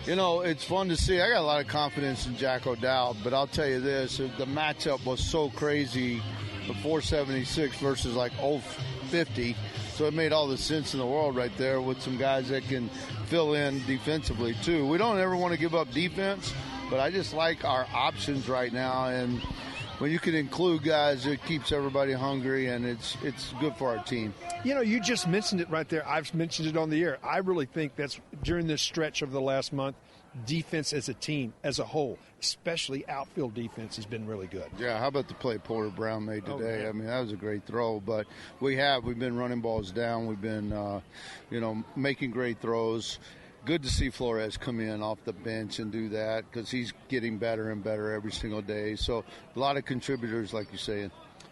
you 0.07 0.17
know, 0.17 0.41
it's 0.41 0.65
fun 0.65 0.89
to 0.89 0.97
see. 0.97 1.21
I 1.21 1.29
got 1.29 1.41
a 1.41 1.43
lot 1.43 1.61
of 1.61 1.69
confidence 1.69 2.27
in 2.27 2.37
Jack 2.37 2.67
O'Dowd, 2.67 3.17
but 3.23 3.33
I'll 3.33 3.47
tell 3.47 3.69
you 3.69 3.81
this: 3.81 4.17
the 4.17 4.47
matchup 4.47 5.05
was 5.05 5.25
so 5.25 5.51
crazy, 5.51 6.23
the 6.67 6.75
476 6.75 7.77
versus 7.79 8.15
like 8.15 8.33
050. 8.33 9.57
So 9.95 10.07
it 10.07 10.15
made 10.15 10.33
all 10.33 10.49
the 10.49 10.59
sense 10.59 10.95
in 10.95 11.01
the 11.01 11.07
world 11.07 11.37
right 11.37 11.57
there 11.59 11.81
with 11.81 12.01
some 12.01 12.17
guys 12.17 12.49
that 12.49 12.65
can 12.65 12.89
fill 13.27 13.55
in 13.55 13.85
defensively 13.87 14.55
too. 14.63 14.87
We 14.87 14.99
don't 14.99 15.19
ever 15.19 15.37
want 15.37 15.53
to 15.53 15.61
give 15.61 15.75
up 15.75 15.91
defense, 15.93 16.53
but 16.91 16.99
I 16.99 17.11
just 17.11 17.35
like 17.35 17.65
our 17.65 17.87
options 17.95 18.49
right 18.49 18.73
now 18.73 19.07
and 19.07 19.41
when 20.03 20.11
you 20.11 20.19
can 20.19 20.35
include 20.35 20.83
guys, 20.83 21.27
it 21.27 21.45
keeps 21.45 21.71
everybody 21.71 22.13
hungry, 22.13 22.67
and 22.67 22.85
it's 22.85 23.17
it's 23.23 23.55
good 23.61 23.77
for 23.77 23.97
our 23.97 24.03
team. 24.03 24.35
You 24.65 24.75
know, 24.75 24.81
you 24.81 25.01
just 25.01 25.29
mentioned 25.29 25.61
it 25.61 25.71
right 25.71 25.89
there. 25.89 26.05
I've 26.09 26.35
mentioned 26.35 26.67
it 26.67 26.77
on 26.77 26.91
the 26.91 27.01
air. 27.05 27.19
I 27.23 27.39
really 27.39 27.67
think 27.67 27.95
that's 27.95 28.19
during 28.43 28.67
this 28.67 28.83
stretch 28.83 29.23
of 29.23 29.31
the 29.31 29.41
last 29.41 29.73
month, 29.73 29.95
defense 30.45 30.93
as 30.93 31.09
a 31.09 31.15
team, 31.15 31.55
as 31.63 31.79
a 31.79 31.85
whole, 31.85 32.19
especially 32.41 33.09
outfield 33.09 33.55
defense, 33.55 33.95
has 33.95 34.05
been 34.05 34.27
really 34.27 34.49
good. 34.49 34.69
Yeah, 34.77 34.99
how 34.99 35.07
about 35.07 35.29
the 35.29 35.35
play 35.35 35.59
Porter 35.59 35.91
Brown 35.91 36.25
made 36.25 36.43
oh, 36.49 36.59
today? 36.59 36.85
Oh, 36.85 36.89
I 36.89 36.93
mean, 36.93 37.07
that 37.07 37.21
was 37.21 37.31
a 37.31 37.37
great 37.37 37.65
throw. 37.65 38.01
But 38.01 38.27
we 38.59 38.75
have 38.79 39.05
we've 39.05 39.21
been 39.21 39.37
running 39.37 39.61
balls 39.61 39.93
down. 39.93 40.27
We've 40.27 40.43
been, 40.43 40.73
uh, 40.73 41.01
you 41.49 41.61
know, 41.61 41.85
making 41.95 42.33
great 42.33 42.61
throws 42.61 43.21
good 43.65 43.83
to 43.83 43.89
see 43.89 44.11
Flores 44.11 44.57
come 44.57 44.81
in 44.81 45.03
off 45.03 45.19
the 45.25 45.33
bench 45.33 45.79
and 45.79 45.93
do 45.93 46.09
that 46.11 46.45
because 46.51 46.71
he's 46.71 46.93
getting 47.09 47.39
better 47.39 47.71
and 47.71 47.83
better 47.83 48.13
every 48.13 48.33
single 48.33 48.63
day. 48.63 48.97
So 48.97 49.25
a 49.55 49.59
lot 49.59 49.77
of 49.77 49.85
contributors, 49.85 50.53
like 50.53 50.69
you're 50.71 50.79
saying. 50.79 51.11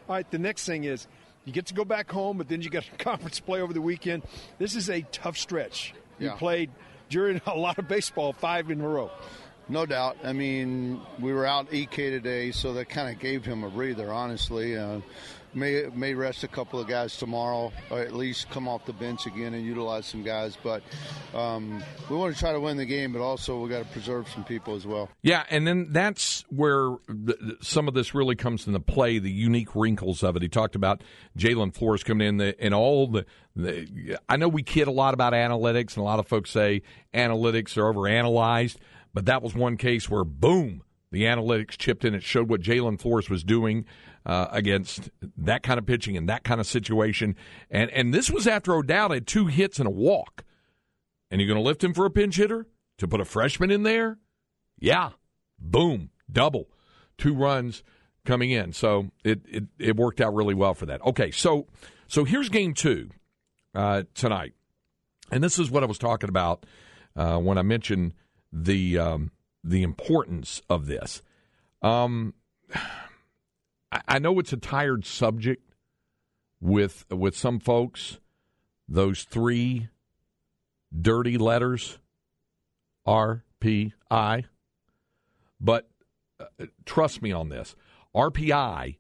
All 0.08 0.16
right, 0.16 0.30
the 0.30 0.38
next 0.38 0.66
thing 0.66 0.84
is 0.84 1.06
you 1.44 1.52
get 1.52 1.66
to 1.66 1.74
go 1.74 1.84
back 1.84 2.11
home, 2.11 2.38
but 2.38 2.48
then 2.48 2.62
you 2.62 2.70
got 2.70 2.84
conference 2.98 3.40
play 3.40 3.61
over 3.61 3.72
the 3.72 3.80
weekend. 3.80 4.22
This 4.58 4.74
is 4.74 4.90
a 4.90 5.02
tough 5.12 5.36
stretch. 5.36 5.94
You 6.18 6.28
yeah. 6.28 6.34
played 6.34 6.70
during 7.08 7.40
a 7.46 7.56
lot 7.56 7.78
of 7.78 7.88
baseball 7.88 8.32
five 8.32 8.70
in 8.70 8.80
a 8.80 8.88
row. 8.88 9.11
No 9.68 9.86
doubt. 9.86 10.16
I 10.24 10.32
mean, 10.32 11.00
we 11.20 11.32
were 11.32 11.46
out 11.46 11.72
EK 11.72 12.11
today, 12.11 12.50
so 12.50 12.72
that 12.72 12.88
kind 12.88 13.08
of 13.14 13.20
gave 13.20 13.44
him 13.44 13.62
a 13.62 13.70
breather, 13.70 14.12
honestly. 14.12 14.76
Uh, 14.76 15.00
may 15.55 15.86
may 15.94 16.14
rest 16.14 16.44
a 16.44 16.48
couple 16.48 16.80
of 16.80 16.86
guys 16.86 17.16
tomorrow, 17.16 17.72
or 17.90 18.01
at 18.01 18.14
least 18.14 18.51
come 18.51 18.68
off 18.68 18.84
the 18.86 18.92
bench 18.92 19.26
again 19.26 19.55
and 19.55 19.64
utilize 19.64 20.07
some 20.07 20.22
guys. 20.22 20.57
But 20.62 20.82
um, 21.34 21.82
we 22.09 22.16
want 22.16 22.34
to 22.34 22.38
try 22.38 22.53
to 22.53 22.61
win 22.61 22.76
the 22.76 22.86
game, 22.86 23.12
but 23.12 23.20
also 23.20 23.61
we 23.61 23.68
got 23.68 23.80
to 23.84 23.92
preserve 23.92 24.28
some 24.28 24.44
people 24.44 24.74
as 24.74 24.86
well. 24.86 25.09
Yeah, 25.22 25.44
and 25.51 25.66
then 25.66 25.88
that's 25.90 26.44
where 26.48 26.96
the, 27.09 27.57
some 27.61 27.88
of 27.88 27.94
this 27.94 28.14
really 28.14 28.36
comes 28.36 28.66
into 28.66 28.80
play. 28.80 29.18
The 29.18 29.30
unique 29.30 29.74
wrinkles 29.74 30.22
of 30.22 30.36
it. 30.36 30.42
He 30.42 30.48
talked 30.48 30.74
about 30.74 31.03
Jalin 31.36 31.74
Flores 31.74 32.03
coming 32.03 32.28
in 32.28 32.36
the, 32.36 32.61
and 32.61 32.74
all 32.74 33.07
the, 33.07 33.26
the. 33.57 34.18
I 34.28 34.36
know 34.36 34.48
we 34.48 34.62
kid 34.62 34.88
a 34.88 34.92
lot 34.92 35.14
about 35.14 35.32
analytics, 35.32 35.94
and 35.94 35.98
a 35.98 36.03
lot 36.03 36.18
of 36.18 36.28
folks 36.28 36.51
say 36.51 36.82
analytics 37.14 37.76
are 37.76 37.92
overanalyzed, 37.92 38.76
but 39.12 39.26
that 39.26 39.42
was 39.42 39.55
one 39.55 39.76
case 39.76 40.09
where 40.09 40.24
boom. 40.24 40.82
The 41.12 41.24
analytics 41.24 41.76
chipped 41.76 42.05
in. 42.05 42.14
It 42.14 42.22
showed 42.22 42.48
what 42.48 42.61
Jalin 42.61 43.01
Flores 43.01 43.28
was 43.28 43.42
doing 43.42 43.84
uh, 44.26 44.48
against 44.50 45.10
that 45.36 45.62
kind 45.62 45.78
of 45.78 45.86
pitching 45.86 46.16
and 46.16 46.28
that 46.28 46.44
kind 46.44 46.60
of 46.60 46.66
situation. 46.66 47.36
And 47.70 47.90
and 47.90 48.12
this 48.12 48.30
was 48.30 48.46
after 48.46 48.74
O'Dowd 48.74 49.10
had 49.12 49.26
two 49.26 49.46
hits 49.46 49.78
and 49.78 49.86
a 49.86 49.90
walk. 49.90 50.44
And 51.30 51.40
you're 51.40 51.48
going 51.48 51.62
to 51.62 51.66
lift 51.66 51.84
him 51.84 51.94
for 51.94 52.06
a 52.06 52.10
pinch 52.10 52.36
hitter 52.36 52.66
to 52.98 53.06
put 53.06 53.20
a 53.20 53.24
freshman 53.24 53.70
in 53.70 53.84
there? 53.84 54.18
Yeah, 54.78 55.10
boom, 55.58 56.10
double, 56.30 56.68
two 57.18 57.34
runs 57.34 57.82
coming 58.24 58.50
in. 58.50 58.72
So 58.72 59.10
it 59.24 59.40
it, 59.46 59.64
it 59.78 59.96
worked 59.96 60.20
out 60.20 60.34
really 60.34 60.54
well 60.54 60.74
for 60.74 60.86
that. 60.86 61.00
Okay, 61.02 61.30
so 61.30 61.66
so 62.08 62.24
here's 62.24 62.48
game 62.48 62.74
two 62.74 63.10
uh, 63.74 64.04
tonight, 64.14 64.54
and 65.30 65.42
this 65.42 65.58
is 65.58 65.70
what 65.70 65.82
I 65.82 65.86
was 65.86 65.98
talking 65.98 66.28
about 66.28 66.66
uh, 67.16 67.38
when 67.38 67.58
I 67.58 67.62
mentioned 67.62 68.14
the 68.52 68.98
um, 68.98 69.30
the 69.62 69.82
importance 69.82 70.62
of 70.68 70.86
this. 70.86 71.22
Um, 71.82 72.34
I 73.93 74.18
know 74.18 74.38
it's 74.38 74.53
a 74.53 74.57
tired 74.57 75.05
subject 75.05 75.74
with 76.61 77.05
with 77.11 77.36
some 77.36 77.59
folks. 77.59 78.18
Those 78.88 79.24
three 79.24 79.88
dirty 80.99 81.38
letters, 81.38 81.99
RPI. 83.07 84.45
But 85.61 85.88
uh, 86.38 86.66
trust 86.84 87.22
me 87.22 87.32
on 87.32 87.49
this. 87.49 87.74
RPI 88.14 88.97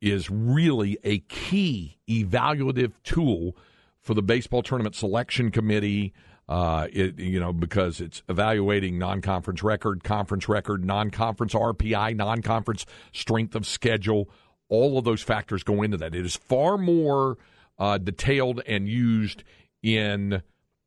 is 0.00 0.30
really 0.30 0.98
a 1.02 1.18
key 1.20 1.98
evaluative 2.08 2.92
tool 3.02 3.56
for 4.00 4.14
the 4.14 4.22
baseball 4.22 4.62
tournament 4.62 4.94
selection 4.94 5.50
committee 5.50 6.12
uh, 6.48 6.88
it, 6.92 7.18
you 7.18 7.40
know, 7.40 7.52
because 7.52 8.00
it's 8.00 8.22
evaluating 8.28 8.98
non-conference 8.98 9.62
record, 9.62 10.04
conference 10.04 10.48
record, 10.48 10.84
non-conference 10.84 11.54
RPI, 11.54 12.16
non-conference 12.16 12.86
strength 13.12 13.54
of 13.54 13.66
schedule. 13.66 14.28
All 14.68 14.98
of 14.98 15.04
those 15.04 15.22
factors 15.22 15.62
go 15.62 15.82
into 15.82 15.96
that. 15.98 16.14
It 16.14 16.24
is 16.24 16.36
far 16.36 16.76
more 16.76 17.38
uh, 17.78 17.98
detailed 17.98 18.62
and 18.66 18.88
used 18.88 19.44
in 19.82 20.42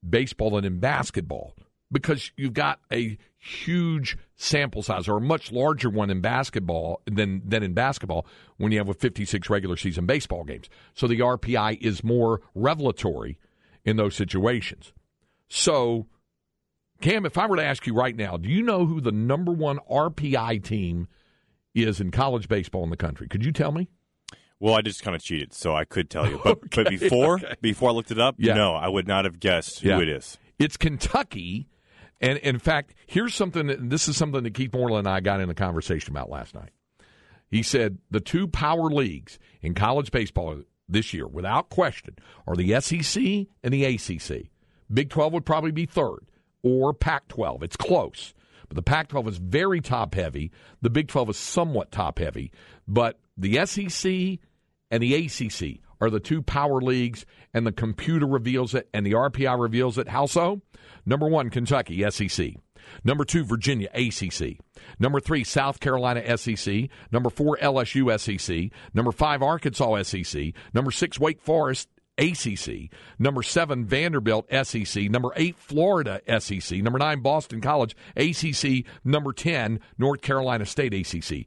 baseball 0.07 0.51
than 0.51 0.65
in 0.65 0.79
basketball 0.79 1.55
because 1.91 2.31
you've 2.35 2.53
got 2.53 2.79
a 2.91 3.17
huge 3.37 4.17
sample 4.35 4.83
size 4.83 5.07
or 5.07 5.17
a 5.17 5.21
much 5.21 5.51
larger 5.51 5.89
one 5.89 6.09
in 6.09 6.21
basketball 6.21 7.01
than 7.05 7.41
than 7.45 7.63
in 7.63 7.73
basketball 7.73 8.25
when 8.57 8.71
you 8.71 8.77
have 8.77 8.89
a 8.89 8.93
56 8.93 9.49
regular 9.49 9.77
season 9.77 10.05
baseball 10.05 10.43
games. 10.43 10.69
So 10.93 11.07
the 11.07 11.19
RPI 11.19 11.81
is 11.81 12.03
more 12.03 12.41
revelatory 12.53 13.39
in 13.85 13.95
those 13.95 14.15
situations. 14.15 14.91
So, 15.47 16.07
Cam, 17.01 17.25
if 17.25 17.37
I 17.37 17.47
were 17.47 17.57
to 17.57 17.65
ask 17.65 17.85
you 17.87 17.93
right 17.93 18.15
now, 18.15 18.37
do 18.37 18.49
you 18.49 18.61
know 18.61 18.85
who 18.85 19.01
the 19.01 19.11
number 19.11 19.51
one 19.51 19.79
RPI 19.89 20.63
team 20.63 21.07
is 21.73 21.99
in 22.01 22.11
college 22.11 22.47
baseball 22.47 22.83
in 22.83 22.89
the 22.89 22.97
country? 22.97 23.27
Could 23.27 23.45
you 23.45 23.51
tell 23.51 23.71
me? 23.71 23.87
Well, 24.59 24.73
I 24.73 24.81
just 24.81 25.03
kind 25.03 25.15
of 25.15 25.21
cheated, 25.21 25.53
so 25.53 25.75
I 25.75 25.85
could 25.85 26.09
tell 26.09 26.27
you. 26.27 26.39
But 26.43 26.57
okay, 26.65 26.83
but 26.83 26.89
before 26.89 27.35
okay. 27.35 27.53
before 27.61 27.89
I 27.89 27.93
looked 27.93 28.11
it 28.11 28.19
up, 28.19 28.35
yeah. 28.37 28.55
no, 28.55 28.73
I 28.73 28.87
would 28.87 29.07
not 29.07 29.25
have 29.25 29.39
guessed 29.39 29.81
who 29.81 29.89
yeah. 29.89 29.99
it 29.99 30.09
is. 30.09 30.37
It's 30.57 30.77
Kentucky. 30.77 31.69
And 32.19 32.39
in 32.39 32.57
fact, 32.57 32.95
here's 33.05 33.35
something 33.35 33.67
that, 33.67 33.91
this 33.91 34.07
is 34.07 34.17
something 34.17 34.41
that 34.43 34.55
Keith 34.55 34.73
Moreland 34.73 35.05
and 35.05 35.15
I 35.15 35.19
got 35.19 35.39
in 35.39 35.51
a 35.51 35.53
conversation 35.53 36.11
about 36.11 36.31
last 36.31 36.55
night. 36.55 36.71
He 37.51 37.61
said 37.61 37.99
the 38.09 38.19
two 38.19 38.47
power 38.47 38.89
leagues 38.89 39.37
in 39.61 39.75
college 39.75 40.09
baseball 40.09 40.63
this 40.89 41.13
year, 41.13 41.27
without 41.27 41.69
question, 41.69 42.15
are 42.47 42.55
the 42.55 42.79
SEC 42.81 43.23
and 43.63 43.71
the 43.71 43.85
ACC. 43.85 44.49
Big 44.91 45.09
12 45.09 45.33
would 45.33 45.45
probably 45.45 45.71
be 45.71 45.85
third, 45.85 46.19
or 46.63 46.93
Pac 46.93 47.27
12. 47.27 47.63
It's 47.63 47.77
close. 47.77 48.33
But 48.67 48.75
the 48.75 48.83
Pac 48.83 49.09
12 49.09 49.27
is 49.27 49.37
very 49.37 49.81
top 49.81 50.15
heavy. 50.15 50.51
The 50.81 50.89
Big 50.89 51.07
12 51.07 51.29
is 51.29 51.37
somewhat 51.37 51.91
top 51.91 52.19
heavy. 52.19 52.51
But 52.87 53.19
the 53.37 53.65
SEC 53.65 54.39
and 54.91 55.03
the 55.03 55.15
ACC 55.15 55.79
are 55.99 56.09
the 56.09 56.19
two 56.19 56.41
power 56.41 56.81
leagues, 56.81 57.25
and 57.53 57.65
the 57.65 57.71
computer 57.71 58.27
reveals 58.27 58.75
it, 58.75 58.87
and 58.93 59.05
the 59.05 59.13
RPI 59.13 59.59
reveals 59.59 59.97
it. 59.97 60.09
How 60.09 60.25
so? 60.25 60.61
Number 61.05 61.27
one, 61.27 61.49
Kentucky, 61.49 62.09
SEC. 62.09 62.55
Number 63.03 63.25
two, 63.25 63.43
Virginia, 63.43 63.89
ACC. 63.93 64.59
Number 64.99 65.19
three, 65.19 65.43
South 65.43 65.79
Carolina, 65.79 66.37
SEC. 66.37 66.89
Number 67.11 67.29
four, 67.29 67.57
LSU, 67.57 68.17
SEC. 68.19 68.71
Number 68.93 69.11
five, 69.11 69.41
Arkansas, 69.41 70.03
SEC. 70.03 70.53
Number 70.73 70.91
six, 70.91 71.19
Wake 71.19 71.41
Forest, 71.41 71.89
ACC. 72.17 72.89
Number 73.19 73.43
seven, 73.43 73.85
Vanderbilt, 73.85 74.47
SEC. 74.63 75.09
Number 75.09 75.29
eight, 75.35 75.57
Florida, 75.57 76.21
SEC. 76.39 76.79
Number 76.79 76.99
nine, 76.99 77.21
Boston 77.21 77.61
College, 77.61 77.95
ACC. 78.15 78.85
Number 79.03 79.33
10, 79.33 79.79
North 79.97 80.21
Carolina 80.21 80.65
State, 80.65 80.93
ACC. 80.93 81.45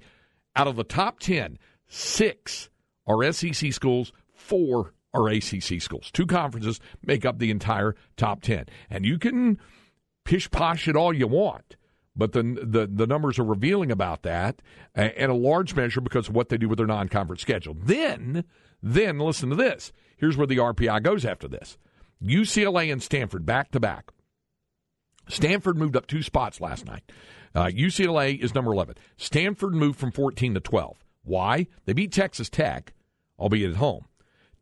Out 0.57 0.69
of 0.69 0.77
the 0.77 0.85
top 0.85 1.19
10, 1.21 1.59
six 1.89 2.71
are 3.07 3.33
SEC 3.33 3.73
schools, 3.73 4.13
four 4.33 4.95
are 5.13 5.29
ACC 5.29 5.81
schools. 5.81 6.11
Two 6.13 6.27
conferences 6.27 6.81
make 7.05 7.25
up 7.25 7.39
the 7.39 7.51
entire 7.51 7.97
top 8.17 8.43
10. 8.43 8.67
And 8.89 9.05
you 9.05 9.19
can 9.19 9.59
pish 10.25 10.51
posh 10.51 10.87
it 10.87 10.97
all 10.97 11.13
you 11.13 11.27
want. 11.27 11.77
But 12.17 12.33
the, 12.33 12.43
the 12.43 12.89
the 12.93 13.07
numbers 13.07 13.39
are 13.39 13.45
revealing 13.45 13.93
about 13.93 14.23
that, 14.25 14.61
and 14.97 15.31
a 15.31 15.35
large 15.35 15.77
measure 15.77 16.01
because 16.01 16.29
of 16.29 16.35
what 16.35 16.49
they 16.49 16.59
do 16.59 16.69
with 16.69 16.79
their 16.79 16.87
non-conference 16.87 17.41
schedule. 17.41 17.77
Then, 17.81 18.45
then 18.83 19.21
listen 19.21 19.49
to 19.51 19.57
this. 19.57 19.93
Here's 20.21 20.37
where 20.37 20.47
the 20.47 20.59
RPI 20.59 21.03
goes 21.03 21.25
after 21.25 21.49
this: 21.49 21.79
UCLA 22.23 22.93
and 22.93 23.03
Stanford 23.03 23.47
back 23.47 23.71
to 23.73 23.81
back. 23.81 24.11
Stanford 25.29 25.77
moved 25.77 25.97
up 25.97 26.07
two 26.07 26.23
spots 26.23 26.61
last 26.61 26.85
night. 26.87 27.11
Uh, 27.55 27.67
UCLA 27.67 28.39
is 28.39 28.55
number 28.55 28.73
11. 28.73 28.97
Stanford 29.17 29.75
moved 29.75 29.99
from 29.99 30.13
14 30.13 30.55
to 30.55 30.61
12. 30.61 31.05
Why? 31.23 31.67
They 31.85 31.93
beat 31.93 32.13
Texas 32.13 32.49
Tech, 32.49 32.93
albeit 33.39 33.71
at 33.71 33.77
home. 33.77 34.07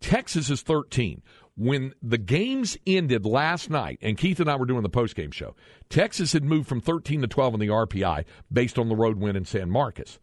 Texas 0.01 0.51
is 0.51 0.63
13. 0.63 1.23
When 1.57 1.93
the 2.01 2.19
games 2.19 2.77
ended 2.87 3.27
last 3.27 3.69
night, 3.69 3.99
and 4.01 4.17
Keith 4.17 4.39
and 4.39 4.49
I 4.49 4.57
were 4.57 4.67
doing 4.67 4.83
the 4.83 4.91
postgame 4.91 5.33
show, 5.33 5.57
Texas 5.91 6.33
had 6.33 6.45
moved 6.45 6.69
from 6.69 6.81
13 6.81 7.23
to 7.23 7.27
12 7.27 7.55
in 7.55 7.61
the 7.61 7.69
RPI 7.69 8.25
based 8.53 8.79
on 8.79 8.89
the 8.89 8.97
road 8.97 9.19
win 9.19 9.35
in 9.35 9.45
San 9.45 9.69
Marcos. 9.69 10.21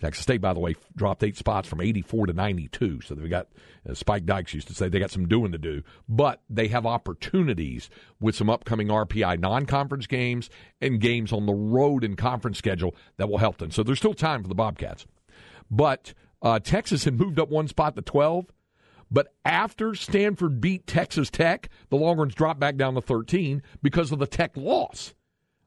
Texas 0.00 0.22
State, 0.22 0.40
by 0.40 0.52
the 0.52 0.60
way, 0.60 0.76
dropped 0.94 1.24
eight 1.24 1.36
spots 1.36 1.68
from 1.68 1.80
84 1.80 2.26
to 2.26 2.32
92. 2.32 3.00
So 3.00 3.14
they've 3.14 3.28
got, 3.28 3.48
as 3.84 3.98
Spike 3.98 4.26
Dykes 4.26 4.54
used 4.54 4.68
to 4.68 4.74
say, 4.74 4.88
they 4.88 5.00
got 5.00 5.10
some 5.10 5.26
doing 5.26 5.50
to 5.52 5.58
do. 5.58 5.82
But 6.08 6.40
they 6.48 6.68
have 6.68 6.86
opportunities 6.86 7.90
with 8.20 8.36
some 8.36 8.48
upcoming 8.48 8.88
RPI 8.88 9.40
non 9.40 9.66
conference 9.66 10.06
games 10.06 10.50
and 10.80 11.00
games 11.00 11.32
on 11.32 11.46
the 11.46 11.54
road 11.54 12.04
and 12.04 12.16
conference 12.16 12.58
schedule 12.58 12.94
that 13.16 13.28
will 13.28 13.38
help 13.38 13.58
them. 13.58 13.72
So 13.72 13.82
there's 13.82 13.98
still 13.98 14.14
time 14.14 14.42
for 14.42 14.48
the 14.48 14.54
Bobcats. 14.54 15.04
But 15.70 16.14
uh, 16.42 16.60
Texas 16.60 17.04
had 17.04 17.18
moved 17.18 17.40
up 17.40 17.50
one 17.50 17.66
spot 17.66 17.96
to 17.96 18.02
12. 18.02 18.46
But 19.10 19.34
after 19.44 19.94
Stanford 19.94 20.60
beat 20.60 20.86
Texas 20.86 21.30
Tech, 21.30 21.70
the 21.88 21.96
Longhorns 21.96 22.34
dropped 22.34 22.60
back 22.60 22.76
down 22.76 22.94
to 22.94 23.00
13 23.00 23.62
because 23.82 24.12
of 24.12 24.18
the 24.18 24.26
Tech 24.26 24.56
loss 24.56 25.14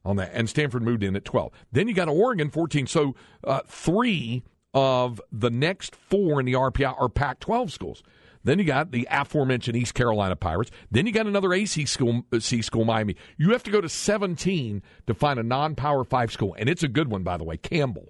on 0.04 0.16
that. 0.18 0.32
And 0.34 0.49
Stanford 0.49 0.84
moved 0.84 1.04
in 1.04 1.16
at 1.16 1.26
12. 1.26 1.52
Then 1.72 1.88
you 1.88 1.93
got 1.93 2.08
Oregon 2.08 2.49
14. 2.49 2.88
So 2.88 3.16
uh, 3.43 3.62
three 3.68 4.43
of 4.74 5.22
the 5.32 5.49
next 5.49 5.95
four 5.95 6.39
in 6.39 6.45
the 6.45 6.54
RPI 6.54 6.99
are 6.99 7.10
Pac 7.10 7.39
12 7.39 7.72
schools. 7.72 8.04
Then 8.43 8.58
you 8.58 8.66
got 8.66 8.91
the 8.91 9.08
aforementioned 9.12 9.78
East 9.78 9.93
Carolina 9.93 10.36
Pirates. 10.36 10.72
Then 10.89 11.06
you 11.06 11.12
got 11.12 11.28
another 11.28 11.54
AC 11.54 11.86
school, 11.86 12.24
C 12.39 12.62
school, 12.62 12.86
Miami. 12.86 13.16
You 13.38 13.52
have 13.52 13.64
to 13.64 13.72
go 13.72 13.82
to 13.82 13.89
17 13.89 14.82
to 15.08 15.14
find 15.14 15.39
a 15.39 15.43
non 15.43 15.76
Power 15.76 16.04
5 16.04 16.32
school. 16.32 16.56
And 16.58 16.68
it's 16.68 16.84
a 16.84 16.88
good 16.88 17.10
one, 17.10 17.24
by 17.24 17.38
the 17.38 17.43
way, 17.43 17.58
Campbell. 17.58 18.10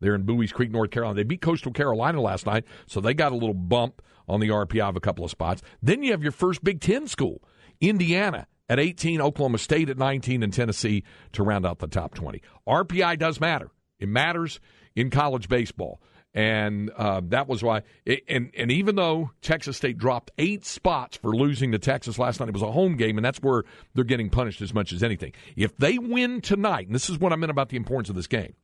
They're 0.00 0.14
in 0.14 0.24
Buies 0.24 0.52
Creek, 0.52 0.70
North 0.70 0.90
Carolina. 0.90 1.16
They 1.16 1.22
beat 1.24 1.40
Coastal 1.40 1.72
Carolina 1.72 2.20
last 2.20 2.44
night, 2.44 2.64
so 2.86 3.00
they 3.00 3.14
got 3.14 3.30
a 3.30 3.36
little 3.36 3.54
bump 3.54 4.02
on 4.28 4.40
the 4.40 4.48
RPI 4.48 4.88
of 4.88 4.96
a 4.96 5.00
couple 5.00 5.24
of 5.24 5.30
spots. 5.30 5.62
Then 5.80 6.02
you 6.02 6.10
have 6.10 6.22
your 6.22 6.32
first 6.32 6.64
Big 6.64 6.80
Ten 6.80 7.06
school, 7.06 7.40
Indiana 7.80 8.48
at 8.72 8.80
18, 8.80 9.20
Oklahoma 9.20 9.58
State 9.58 9.90
at 9.90 9.98
19, 9.98 10.42
and 10.42 10.50
Tennessee 10.50 11.04
to 11.32 11.42
round 11.42 11.66
out 11.66 11.78
the 11.78 11.86
top 11.86 12.14
20. 12.14 12.40
RPI 12.66 13.18
does 13.18 13.38
matter. 13.38 13.70
It 13.98 14.08
matters 14.08 14.60
in 14.96 15.10
college 15.10 15.46
baseball. 15.46 16.00
And 16.32 16.88
uh, 16.96 17.20
that 17.26 17.48
was 17.48 17.62
why. 17.62 17.82
It, 18.06 18.24
and, 18.26 18.50
and 18.56 18.72
even 18.72 18.96
though 18.96 19.30
Texas 19.42 19.76
State 19.76 19.98
dropped 19.98 20.30
eight 20.38 20.64
spots 20.64 21.18
for 21.18 21.36
losing 21.36 21.72
to 21.72 21.78
Texas 21.78 22.18
last 22.18 22.40
night, 22.40 22.48
it 22.48 22.54
was 22.54 22.62
a 22.62 22.72
home 22.72 22.96
game, 22.96 23.18
and 23.18 23.24
that's 23.24 23.42
where 23.42 23.64
they're 23.94 24.04
getting 24.04 24.30
punished 24.30 24.62
as 24.62 24.72
much 24.72 24.90
as 24.94 25.02
anything. 25.02 25.34
If 25.54 25.76
they 25.76 25.98
win 25.98 26.40
tonight, 26.40 26.86
and 26.86 26.94
this 26.94 27.10
is 27.10 27.18
what 27.18 27.34
I 27.34 27.36
meant 27.36 27.50
about 27.50 27.68
the 27.68 27.76
importance 27.76 28.08
of 28.08 28.16
this 28.16 28.26
game, 28.26 28.54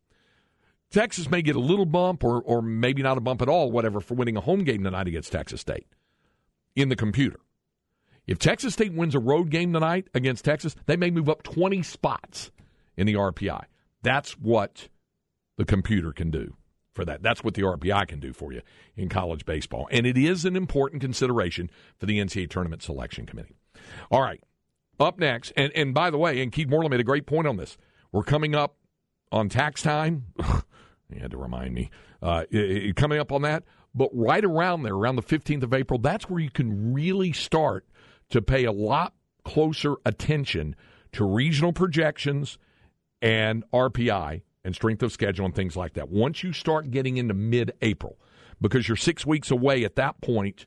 Texas 0.91 1.31
may 1.31 1.43
get 1.43 1.55
a 1.55 1.61
little 1.61 1.85
bump 1.85 2.25
or, 2.25 2.41
or 2.41 2.63
maybe 2.63 3.03
not 3.03 3.19
a 3.19 3.21
bump 3.21 3.43
at 3.43 3.51
all, 3.51 3.71
whatever, 3.71 4.01
for 4.01 4.15
winning 4.15 4.39
a 4.39 4.41
home 4.41 4.65
game 4.65 4.83
tonight 4.83 5.07
against 5.07 5.31
Texas 5.33 5.61
State 5.61 5.87
in 6.75 6.89
the 6.89 6.97
computer. 6.97 7.41
If 8.29 8.39
Texas 8.39 8.75
State 8.75 8.93
wins 8.93 9.15
a 9.15 9.19
road 9.19 9.49
game 9.49 9.73
tonight 9.73 10.07
against 10.13 10.45
Texas, 10.45 10.77
they 10.85 10.97
may 10.97 11.11
move 11.11 11.31
up 11.31 11.43
20 11.43 11.83
spots 11.83 12.53
in 12.95 13.07
the 13.07 13.15
RPI. 13.15 13.65
That's 14.03 14.33
what 14.33 14.89
the 15.57 15.65
computer 15.65 16.13
can 16.13 16.31
do 16.31 16.55
for 16.93 17.07
that. 17.07 17.23
That's 17.23 17.43
what 17.43 17.55
the 17.55 17.63
RPI 17.63 18.07
can 18.07 18.21
do 18.21 18.35
for 18.35 18.53
you 18.53 18.61
in 18.97 19.09
college 19.09 19.47
baseball. 19.47 19.89
And 19.91 20.07
it 20.07 20.19
is 20.19 20.45
an 20.45 20.57
important 20.57 21.01
consideration 21.01 21.71
for 21.97 22.05
the 22.05 22.19
NCAA 22.19 22.51
Tournament 22.51 22.83
Selection 22.83 23.25
Committee. 23.25 23.57
All 24.11 24.21
right. 24.21 24.43
Up 25.01 25.19
next, 25.19 25.53
and, 25.57 25.73
and 25.75 25.95
by 25.95 26.11
the 26.11 26.19
way, 26.19 26.43
and 26.43 26.53
Keith 26.53 26.69
Moreland 26.69 26.91
made 26.91 27.01
a 27.01 27.05
great 27.05 27.25
point 27.25 27.47
on 27.47 27.57
this. 27.57 27.79
We're 28.13 28.25
coming 28.25 28.55
up 28.55 28.77
on 29.31 29.49
tax 29.49 29.81
time. 29.81 30.25
you 31.09 31.21
had 31.21 31.31
to 31.31 31.39
remind 31.39 31.73
me. 31.73 31.91
Uh, 32.21 32.45
coming 32.97 33.21
up 33.21 33.33
on 33.33 33.43
that. 33.43 33.63
But 33.95 34.11
right 34.13 34.45
around 34.45 34.83
there, 34.83 34.95
around 34.95 35.17
the 35.17 35.23
15th 35.23 35.63
of 35.63 35.73
April, 35.73 35.99
that's 35.99 36.29
where 36.29 36.41
you 36.41 36.51
can 36.51 36.93
really 36.93 37.33
start– 37.33 37.87
to 38.31 38.43
pay 38.43 38.65
a 38.65 38.73
lot 38.73 39.15
closer 39.45 39.97
attention 40.05 40.77
to 41.13 41.25
regional 41.25 41.73
projections 41.73 42.59
and 43.23 43.65
RPI 43.73 44.43
and 44.65 44.75
strength 44.75 45.03
of 45.03 45.13
schedule 45.13 45.47
and 45.47 45.55
things 45.55 45.77
like 45.77 45.95
that. 45.95 46.11
Once 46.11 46.43
you 46.43 46.53
start 46.53 46.91
getting 46.91 47.17
into 47.17 47.35
mid 47.35 47.73
April, 47.81 48.19
because 48.61 48.89
you're 48.89 48.97
six 48.97 49.25
weeks 49.25 49.51
away 49.51 49.85
at 49.85 49.97
that 49.97 50.21
point 50.21 50.67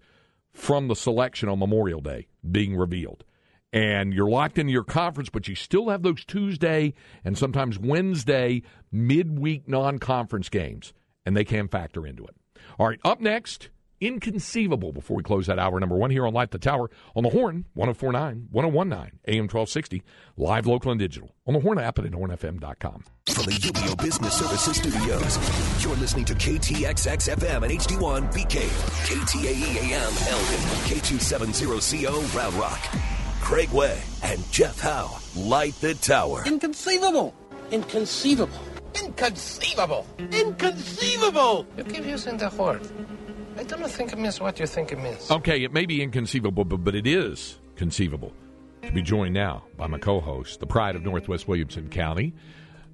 from 0.52 0.88
the 0.88 0.96
selection 0.96 1.50
on 1.50 1.60
Memorial 1.60 2.02
Day 2.02 2.28
being 2.50 2.76
revealed. 2.76 3.24
And 3.74 4.14
you're 4.14 4.30
locked 4.30 4.58
into 4.58 4.74
your 4.74 4.84
conference, 4.84 5.30
but 5.30 5.48
you 5.48 5.56
still 5.56 5.90
have 5.90 6.04
those 6.04 6.26
Tuesday 6.26 6.94
and 7.24 7.38
sometimes 7.38 7.80
Wednesday 7.80 8.64
midweek 8.92 9.68
non 9.68 9.98
conference 9.98 10.50
games, 10.50 10.94
and 11.26 11.38
they 11.38 11.46
can 11.46 11.70
factor 11.70 12.06
into 12.06 12.26
it. 12.26 12.36
All 12.78 12.88
right, 12.88 13.00
up 13.06 13.22
next 13.22 13.70
inconceivable 14.02 14.92
before 14.92 15.16
we 15.16 15.24
close 15.24 15.48
that 15.48 15.60
hour 15.60 15.80
number 15.80 15.96
one 15.96 16.10
here 16.10 16.26
on 16.26 16.34
Light 16.34 16.52
the 16.52 16.58
Tower 16.58 16.90
on 17.16 17.24
the 17.24 17.30
Horn, 17.30 17.66
1049, 17.74 18.48
1019, 18.52 19.20
AM 19.28 19.44
1260, 19.44 20.04
live 20.38 20.66
local 20.66 20.92
and 20.92 21.00
digital 21.00 21.34
on 21.48 21.54
the 21.54 21.60
Horn 21.60 21.78
app 21.80 22.00
and 22.00 22.08
at 22.08 22.14
hornfm.com. 22.14 23.04
From 23.28 23.46
the 23.46 23.52
UBEO 23.52 24.02
Business 24.02 24.34
Services 24.34 24.78
Studios, 24.78 25.84
you're 25.84 25.96
listening 25.98 26.26
to 26.26 26.34
KTXX 26.34 27.36
FM 27.36 27.64
and 27.64 27.80
HD1 27.80 28.34
BK, 28.34 28.68
KTAE 29.06 29.78
AM 29.84 30.14
Elgin, 30.28 30.60
K270CO 30.90 32.36
Round 32.36 32.54
Rock. 32.56 32.80
Craig 33.42 33.70
Way 33.72 34.00
and 34.24 34.50
Jeff 34.52 34.80
Howe 34.80 35.20
light 35.36 35.74
the 35.82 35.96
tower. 35.96 36.44
Inconceivable! 36.46 37.34
Inconceivable! 37.72 38.60
Inconceivable! 39.04 40.06
Inconceivable! 40.32 41.66
You 41.78 41.84
keep 41.84 42.06
using 42.06 42.38
the 42.38 42.50
word. 42.50 42.88
I 43.58 43.64
don't 43.64 43.90
think 43.90 44.14
it 44.14 44.20
means 44.20 44.40
what 44.40 44.60
you 44.60 44.68
think 44.68 44.92
it 44.92 45.00
means. 45.00 45.30
Okay, 45.30 45.64
it 45.64 45.74
may 45.74 45.86
be 45.86 46.02
inconceivable, 46.02 46.66
but, 46.66 46.78
but 46.78 46.96
it 46.96 47.06
is 47.06 47.60
conceivable 47.76 48.34
to 48.84 48.92
be 48.92 49.02
joined 49.02 49.34
now 49.34 49.64
by 49.78 49.88
my 49.88 49.98
co-host, 49.98 50.60
the 50.60 50.68
pride 50.68 50.96
of 50.96 51.04
Northwest 51.04 51.48
Williamson 51.48 51.90
County, 51.90 52.34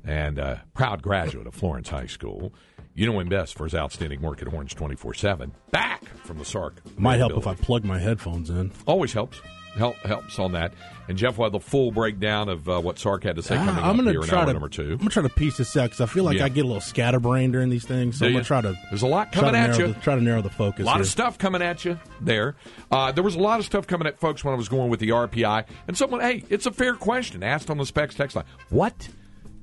and 0.03 0.37
a 0.37 0.63
proud 0.73 1.01
graduate 1.01 1.47
of 1.47 1.53
Florence 1.53 1.89
High 1.89 2.07
School. 2.07 2.53
You 2.93 3.05
know 3.05 3.19
him 3.19 3.29
best 3.29 3.55
for 3.55 3.65
his 3.65 3.75
outstanding 3.75 4.21
work 4.21 4.41
at 4.41 4.47
Horns 4.47 4.73
24-7. 4.73 5.51
Back 5.71 6.05
from 6.23 6.39
the 6.39 6.45
Sark. 6.45 6.81
Might 6.97 7.17
help 7.17 7.37
if 7.37 7.45
I 7.45 7.53
plug 7.53 7.83
my 7.83 7.99
headphones 7.99 8.49
in. 8.49 8.71
Always 8.85 9.13
helps 9.13 9.39
help, 9.75 9.97
helps 9.97 10.39
on 10.39 10.53
that. 10.53 10.73
And 11.09 11.17
Jeff 11.17 11.37
will 11.37 11.45
have 11.45 11.53
the 11.53 11.59
full 11.59 11.91
breakdown 11.91 12.49
of 12.49 12.67
uh, 12.67 12.81
what 12.81 12.99
Sark 12.99 13.23
had 13.23 13.37
to 13.37 13.41
say 13.41 13.55
coming 13.55 13.75
I'm 13.75 13.95
gonna 13.95 14.09
up 14.09 14.13
here 14.13 14.21
try 14.23 14.41
in 14.41 14.47
to, 14.47 14.53
number 14.53 14.67
two. 14.67 14.81
I'm 14.83 14.87
going 14.97 14.99
to 15.07 15.09
try 15.09 15.23
to 15.23 15.29
piece 15.29 15.55
this 15.57 15.75
out 15.77 15.83
because 15.85 16.01
I 16.01 16.05
feel 16.05 16.25
like 16.25 16.37
Yeah. 16.37 16.45
I 16.45 16.49
get 16.49 16.65
a 16.65 16.67
little 16.67 16.81
scatterbrained 16.81 17.53
during 17.53 17.69
these 17.69 17.85
things. 17.85 18.19
So 18.19 18.25
I'm 18.25 18.33
going 18.33 18.43
to 18.43 18.47
try 18.47 18.59
to. 18.61 18.77
There's 18.89 19.03
a 19.03 19.07
lot 19.07 19.31
coming 19.31 19.55
at 19.55 19.77
you. 19.77 19.87
The, 19.87 19.93
try 20.01 20.15
to 20.15 20.21
narrow 20.21 20.41
the 20.41 20.49
focus. 20.49 20.81
A 20.81 20.85
lot 20.85 20.95
here. 20.95 21.03
of 21.03 21.07
stuff 21.07 21.37
coming 21.37 21.61
at 21.61 21.85
you 21.85 21.97
there. 22.19 22.55
Uh, 22.91 23.13
there 23.13 23.23
was 23.23 23.35
a 23.35 23.39
lot 23.39 23.59
of 23.59 23.65
stuff 23.65 23.87
coming 23.87 24.05
at 24.07 24.19
folks 24.19 24.43
when 24.43 24.53
I 24.53 24.57
was 24.57 24.67
going 24.67 24.89
with 24.89 24.99
the 24.99 25.09
RPI. 25.09 25.65
And 25.87 25.97
someone, 25.97 26.19
hey, 26.19 26.43
it's 26.49 26.65
a 26.65 26.71
fair 26.71 26.93
question 26.95 27.41
asked 27.41 27.69
on 27.69 27.77
the 27.77 27.85
specs 27.85 28.15
text 28.15 28.35
line. 28.35 28.45
What 28.69 29.07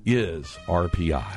is 0.07 0.47
RPI? 0.67 1.37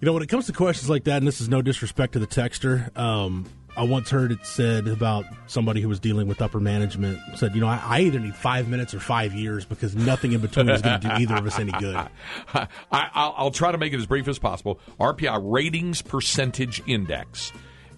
You 0.00 0.06
know, 0.06 0.12
when 0.12 0.22
it 0.22 0.28
comes 0.28 0.44
to 0.46 0.52
questions 0.52 0.90
like 0.90 1.04
that, 1.04 1.16
and 1.18 1.26
this 1.26 1.40
is 1.40 1.48
no 1.48 1.62
disrespect 1.62 2.12
to 2.12 2.18
the 2.18 2.26
texter, 2.26 2.94
um, 2.98 3.46
I 3.76 3.82
once 3.82 4.08
heard 4.08 4.32
it 4.32 4.44
said 4.46 4.88
about 4.88 5.26
somebody 5.46 5.82
who 5.82 5.88
was 5.88 6.00
dealing 6.00 6.28
with 6.28 6.40
upper 6.40 6.60
management 6.60 7.18
said, 7.36 7.54
you 7.54 7.60
know, 7.60 7.66
I, 7.66 7.80
I 7.84 8.00
either 8.00 8.18
need 8.18 8.34
five 8.34 8.68
minutes 8.68 8.94
or 8.94 9.00
five 9.00 9.34
years 9.34 9.66
because 9.66 9.94
nothing 9.94 10.32
in 10.32 10.40
between 10.40 10.70
is 10.70 10.80
going 10.80 11.00
to 11.00 11.08
do 11.08 11.14
either 11.14 11.36
of 11.36 11.46
us 11.46 11.58
any 11.58 11.72
good. 11.72 11.94
I, 12.54 12.68
I'll, 12.90 13.34
I'll 13.36 13.50
try 13.50 13.72
to 13.72 13.78
make 13.78 13.92
it 13.92 13.98
as 13.98 14.06
brief 14.06 14.28
as 14.28 14.38
possible. 14.38 14.80
RPI 14.98 15.40
ratings 15.42 16.00
percentage 16.00 16.82
index, 16.86 17.52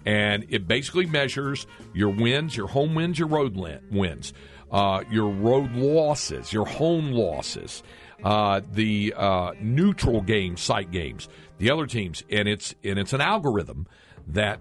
and 0.05 0.45
it 0.49 0.67
basically 0.67 1.05
measures 1.05 1.65
your 1.93 2.09
wins, 2.09 2.57
your 2.57 2.67
home 2.67 2.93
wins, 2.93 3.17
your 3.17 3.29
road 3.29 3.55
wins, 3.89 4.33
uh, 4.71 5.03
your 5.09 5.29
road 5.29 5.71
losses, 5.71 6.51
your 6.51 6.65
home 6.65 7.11
losses, 7.11 7.83
uh, 8.23 8.59
the 8.73 9.13
uh, 9.15 9.53
neutral 9.61 10.21
game 10.21 10.57
site 10.57 10.91
games, 10.91 11.29
the 11.57 11.71
other 11.71 11.85
teams, 11.85 12.21
and 12.29 12.49
it's 12.49 12.75
and 12.83 12.99
it's 12.99 13.13
an 13.13 13.21
algorithm 13.21 13.87
that 14.27 14.59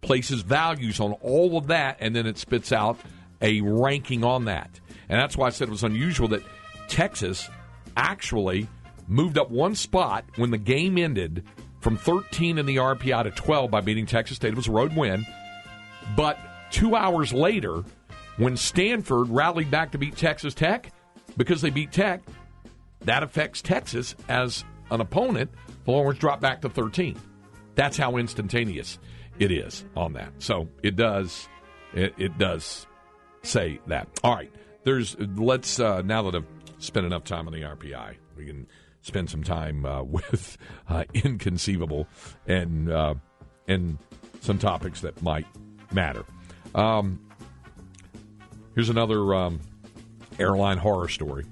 places 0.00 0.42
values 0.42 1.00
on 1.00 1.12
all 1.22 1.56
of 1.56 1.68
that, 1.68 1.96
and 2.00 2.14
then 2.14 2.26
it 2.26 2.38
spits 2.38 2.72
out 2.72 2.98
a 3.40 3.60
ranking 3.60 4.24
on 4.24 4.46
that. 4.46 4.80
And 5.08 5.20
that's 5.20 5.36
why 5.36 5.46
I 5.46 5.50
said 5.50 5.68
it 5.68 5.72
was 5.72 5.84
unusual 5.84 6.28
that 6.28 6.42
Texas 6.88 7.48
actually 7.96 8.68
moved 9.08 9.38
up 9.38 9.50
one 9.50 9.74
spot 9.74 10.24
when 10.36 10.50
the 10.50 10.58
game 10.58 10.96
ended 10.98 11.44
from 11.80 11.96
13 11.96 12.58
in 12.58 12.66
the 12.66 12.76
RPI 12.76 13.24
to 13.24 13.30
12 13.30 13.70
by 13.70 13.80
beating 13.80 14.06
Texas 14.06 14.36
State. 14.36 14.52
It 14.52 14.56
was 14.56 14.68
a 14.68 14.72
road 14.72 14.94
win. 14.94 15.26
But 16.16 16.38
two 16.70 16.94
hours 16.94 17.32
later, 17.32 17.82
when 18.36 18.56
Stanford 18.56 19.28
rallied 19.28 19.70
back 19.70 19.92
to 19.92 19.98
beat 19.98 20.16
Texas 20.16 20.54
Tech, 20.54 20.92
because 21.36 21.60
they 21.60 21.70
beat 21.70 21.92
Tech, 21.92 22.22
that 23.02 23.22
affects 23.22 23.62
Texas 23.62 24.14
as 24.28 24.64
an 24.90 25.00
opponent. 25.00 25.50
The 25.84 25.90
Longhorns 25.90 26.18
drop 26.18 26.40
back 26.40 26.60
to 26.62 26.68
13. 26.68 27.18
That's 27.74 27.96
how 27.96 28.16
instantaneous 28.16 28.98
it 29.40 29.50
is 29.50 29.84
on 29.96 30.12
that. 30.12 30.32
So 30.38 30.68
it 30.82 30.94
does, 30.94 31.48
it, 31.94 32.14
it 32.16 32.38
does 32.38 32.86
say 33.42 33.80
that. 33.88 34.06
All 34.22 34.34
right, 34.34 34.52
there's 34.84 35.18
let's 35.18 35.80
uh, 35.80 36.02
now 36.02 36.22
that 36.30 36.36
I've 36.36 36.46
spent 36.78 37.06
enough 37.06 37.24
time 37.24 37.48
on 37.48 37.52
the 37.52 37.62
RPI, 37.62 38.16
we 38.36 38.46
can 38.46 38.68
spend 39.00 39.30
some 39.30 39.42
time 39.42 39.84
uh, 39.84 40.02
with 40.04 40.58
uh, 40.88 41.04
inconceivable 41.14 42.06
and 42.46 42.90
uh, 42.92 43.14
and 43.66 43.98
some 44.40 44.58
topics 44.58 45.00
that 45.00 45.20
might 45.22 45.46
matter. 45.92 46.24
Um, 46.74 47.18
here's 48.74 48.90
another 48.90 49.34
um, 49.34 49.60
airline 50.38 50.78
horror 50.78 51.08
story 51.08 51.46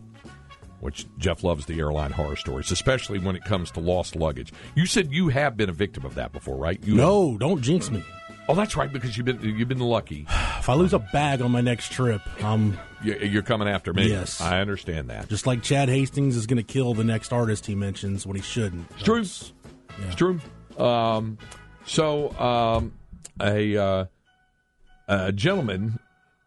which 0.80 1.06
Jeff 1.18 1.42
loves 1.42 1.66
the 1.66 1.78
airline 1.78 2.12
horror 2.12 2.36
stories, 2.36 2.70
especially 2.70 3.18
when 3.18 3.36
it 3.36 3.44
comes 3.44 3.70
to 3.72 3.80
lost 3.80 4.16
luggage. 4.16 4.52
You 4.74 4.86
said 4.86 5.12
you 5.12 5.28
have 5.28 5.56
been 5.56 5.68
a 5.68 5.72
victim 5.72 6.04
of 6.04 6.14
that 6.14 6.32
before, 6.32 6.56
right? 6.56 6.82
You 6.84 6.94
no, 6.94 7.36
don't 7.38 7.62
jinx 7.62 7.90
me. 7.90 8.04
Oh, 8.50 8.54
that's 8.54 8.76
right, 8.76 8.90
because 8.90 9.16
you've 9.16 9.26
been 9.26 9.40
you've 9.42 9.68
been 9.68 9.78
lucky. 9.78 10.26
if 10.58 10.68
I 10.68 10.74
lose 10.74 10.94
a 10.94 10.98
bag 10.98 11.42
on 11.42 11.50
my 11.50 11.60
next 11.60 11.92
trip, 11.92 12.22
um, 12.42 12.78
you're 13.02 13.42
coming 13.42 13.68
after 13.68 13.92
me. 13.92 14.08
Yes, 14.08 14.40
I 14.40 14.60
understand 14.60 15.10
that. 15.10 15.28
Just 15.28 15.46
like 15.46 15.62
Chad 15.62 15.88
Hastings 15.88 16.36
is 16.36 16.46
going 16.46 16.56
to 16.56 16.62
kill 16.62 16.94
the 16.94 17.04
next 17.04 17.32
artist 17.32 17.66
he 17.66 17.74
mentions 17.74 18.26
when 18.26 18.36
he 18.36 18.42
shouldn't. 18.42 18.90
It's 18.92 19.02
true. 19.02 19.22
Yeah. 19.22 20.06
It's 20.06 20.14
true. 20.14 20.40
Um, 20.78 21.38
so, 21.84 22.30
um, 22.38 22.92
a 23.40 23.76
uh, 23.76 24.04
a 25.08 25.32
gentleman 25.32 25.98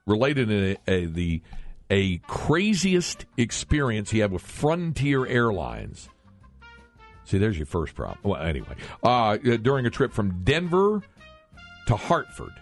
related 0.07 0.49
in 0.49 0.77
a, 0.87 0.91
a, 0.91 1.05
the 1.05 1.41
a 1.91 2.19
craziest 2.19 3.25
experience 3.35 4.09
he 4.09 4.19
had 4.19 4.31
with 4.31 4.41
Frontier 4.41 5.27
Airlines. 5.27 6.09
See, 7.25 7.37
there's 7.37 7.57
your 7.57 7.65
first 7.65 7.93
problem. 7.93 8.17
Well, 8.23 8.41
anyway, 8.41 8.75
uh, 9.03 9.37
during 9.37 9.85
a 9.85 9.89
trip 9.89 10.13
from 10.13 10.43
Denver 10.43 11.01
to 11.87 11.95
Hartford, 11.97 12.53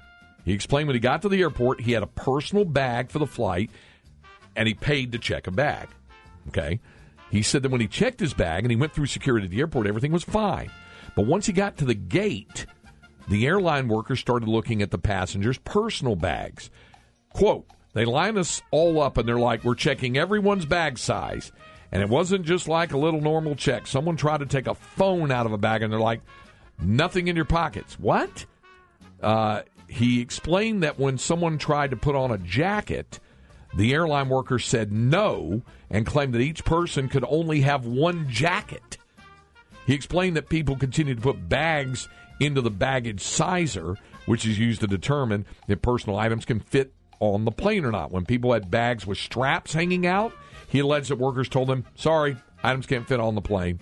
he 0.44 0.54
explained 0.54 0.88
when 0.88 0.96
he 0.96 1.00
got 1.00 1.22
to 1.22 1.30
the 1.30 1.42
airport, 1.42 1.80
he 1.82 1.92
had 1.92 2.02
a 2.02 2.08
personal 2.08 2.66
bag 2.66 3.12
for 3.12 3.20
the 3.20 3.28
flight, 3.28 3.70
and 4.56 4.68
he 4.68 4.74
paid 4.74 5.12
to 5.12 5.20
check 5.20 5.46
a 5.46 5.52
bag. 5.52 5.88
Okay, 6.48 6.80
he 7.30 7.44
said 7.44 7.62
that 7.62 7.70
when 7.70 7.82
he 7.82 7.88
checked 7.88 8.20
his 8.20 8.34
bag 8.34 8.64
and 8.64 8.72
he 8.72 8.76
went 8.76 8.94
through 8.94 9.06
security 9.06 9.46
at 9.46 9.52
the 9.52 9.60
airport, 9.60 9.86
everything 9.86 10.12
was 10.12 10.24
fine. 10.24 10.72
But 11.16 11.28
once 11.28 11.46
he 11.46 11.54
got 11.54 11.78
to 11.78 11.86
the 11.86 11.94
gate, 11.94 12.66
the 13.28 13.46
airline 13.46 13.88
workers 13.88 14.20
started 14.20 14.50
looking 14.50 14.82
at 14.82 14.90
the 14.90 14.98
passengers' 14.98 15.60
personal 15.60 16.16
bags. 16.16 16.72
Quote, 17.32 17.68
they 18.00 18.06
line 18.06 18.38
us 18.38 18.62
all 18.72 19.02
up 19.02 19.18
and 19.18 19.28
they're 19.28 19.38
like, 19.38 19.66
we're 19.66 19.76
checking 19.76 20.18
everyone's 20.18 20.66
bag 20.66 20.98
size. 20.98 21.52
And 21.92 22.02
it 22.02 22.08
wasn't 22.08 22.46
just 22.46 22.70
like 22.70 22.94
a 22.94 22.98
little 22.98 23.20
normal 23.20 23.56
check. 23.56 23.88
Someone 23.88 24.16
tried 24.16 24.40
to 24.40 24.46
take 24.46 24.68
a 24.68 24.74
phone 24.74 25.32
out 25.32 25.46
of 25.46 25.52
a 25.52 25.58
bag 25.58 25.84
and 25.84 25.92
they're 25.92 26.00
like, 26.00 26.22
nothing 26.82 27.28
in 27.28 27.36
your 27.36 27.44
pockets. 27.44 28.00
What? 28.00 28.46
Uh, 29.22 29.64
he 29.90 30.22
explained 30.22 30.84
that 30.84 30.98
when 30.98 31.18
someone 31.18 31.58
tried 31.58 31.90
to 31.90 31.98
put 31.98 32.16
on 32.16 32.32
a 32.32 32.38
jacket, 32.38 33.20
the 33.76 33.92
airline 33.94 34.30
worker 34.30 34.60
said 34.60 34.94
no 34.94 35.62
and 35.90 36.06
claimed 36.06 36.34
that 36.36 36.42
each 36.42 36.64
person 36.64 37.10
could 37.10 37.26
only 37.28 37.60
have 37.62 37.86
one 37.86 38.30
jacket. 38.30 38.98
He 39.86 39.94
explained 39.94 40.38
that 40.38 40.48
people 40.48 40.78
continued 40.78 41.18
to 41.18 41.24
put 41.24 41.50
bags 41.50 42.08
into 42.40 42.62
the 42.62 42.72
baggage 42.72 43.20
sizer, 43.20 43.98
which 44.26 44.46
is 44.46 44.58
used 44.58 44.80
to 44.80 44.88
determine 44.88 45.46
if 45.68 45.82
personal 45.82 46.18
items 46.18 46.46
can 46.46 46.62
fit 46.62 46.94
on 47.20 47.46
the 47.46 47.52
plane 47.52 47.86
or 47.86 47.92
not. 47.92 48.12
When 48.12 48.26
people 48.26 48.54
had 48.54 48.72
bags 48.72 49.06
with 49.06 49.18
straps 49.18 49.74
hanging 49.74 50.06
out, 50.06 50.34
he 50.68 50.80
alleged 50.80 51.10
that 51.10 51.18
workers 51.18 51.50
told 51.50 51.70
him, 51.70 51.86
sorry, 51.96 52.38
items 52.64 52.86
can't 52.86 53.08
fit 53.08 53.20
on 53.20 53.36
the 53.36 53.42
plane. 53.42 53.80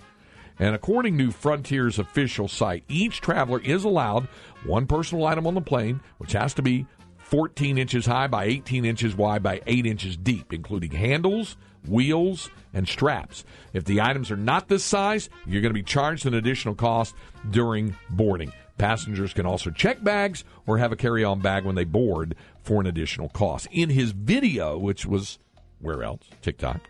And 0.58 0.74
according 0.74 1.16
to 1.18 1.30
Frontier's 1.30 1.98
official 1.98 2.48
site, 2.48 2.84
each 2.88 3.20
traveler 3.20 3.60
is 3.60 3.84
allowed 3.84 4.26
one 4.64 4.86
personal 4.86 5.26
item 5.26 5.46
on 5.46 5.54
the 5.54 5.60
plane, 5.60 6.00
which 6.18 6.32
has 6.32 6.52
to 6.54 6.62
be 6.62 6.86
14 7.18 7.78
inches 7.78 8.06
high 8.06 8.26
by 8.26 8.44
18 8.46 8.84
inches 8.84 9.14
wide 9.14 9.42
by 9.42 9.60
8 9.66 9.86
inches 9.86 10.16
deep, 10.16 10.52
including 10.52 10.90
handles, 10.90 11.56
wheels, 11.86 12.50
and 12.72 12.88
straps. 12.88 13.44
If 13.72 13.84
the 13.84 14.00
items 14.00 14.30
are 14.30 14.36
not 14.36 14.68
this 14.68 14.82
size, 14.82 15.28
you're 15.46 15.62
going 15.62 15.70
to 15.70 15.78
be 15.78 15.82
charged 15.82 16.26
an 16.26 16.34
additional 16.34 16.74
cost 16.74 17.14
during 17.50 17.94
boarding. 18.10 18.52
Passengers 18.78 19.34
can 19.34 19.44
also 19.44 19.70
check 19.70 20.02
bags 20.02 20.44
or 20.66 20.78
have 20.78 20.92
a 20.92 20.96
carry 20.96 21.24
on 21.24 21.40
bag 21.40 21.64
when 21.64 21.74
they 21.74 21.84
board 21.84 22.36
for 22.62 22.80
an 22.80 22.86
additional 22.86 23.28
cost. 23.28 23.66
In 23.72 23.90
his 23.90 24.12
video, 24.12 24.78
which 24.78 25.04
was 25.04 25.38
where 25.80 26.02
else? 26.02 26.22
TikTok. 26.42 26.80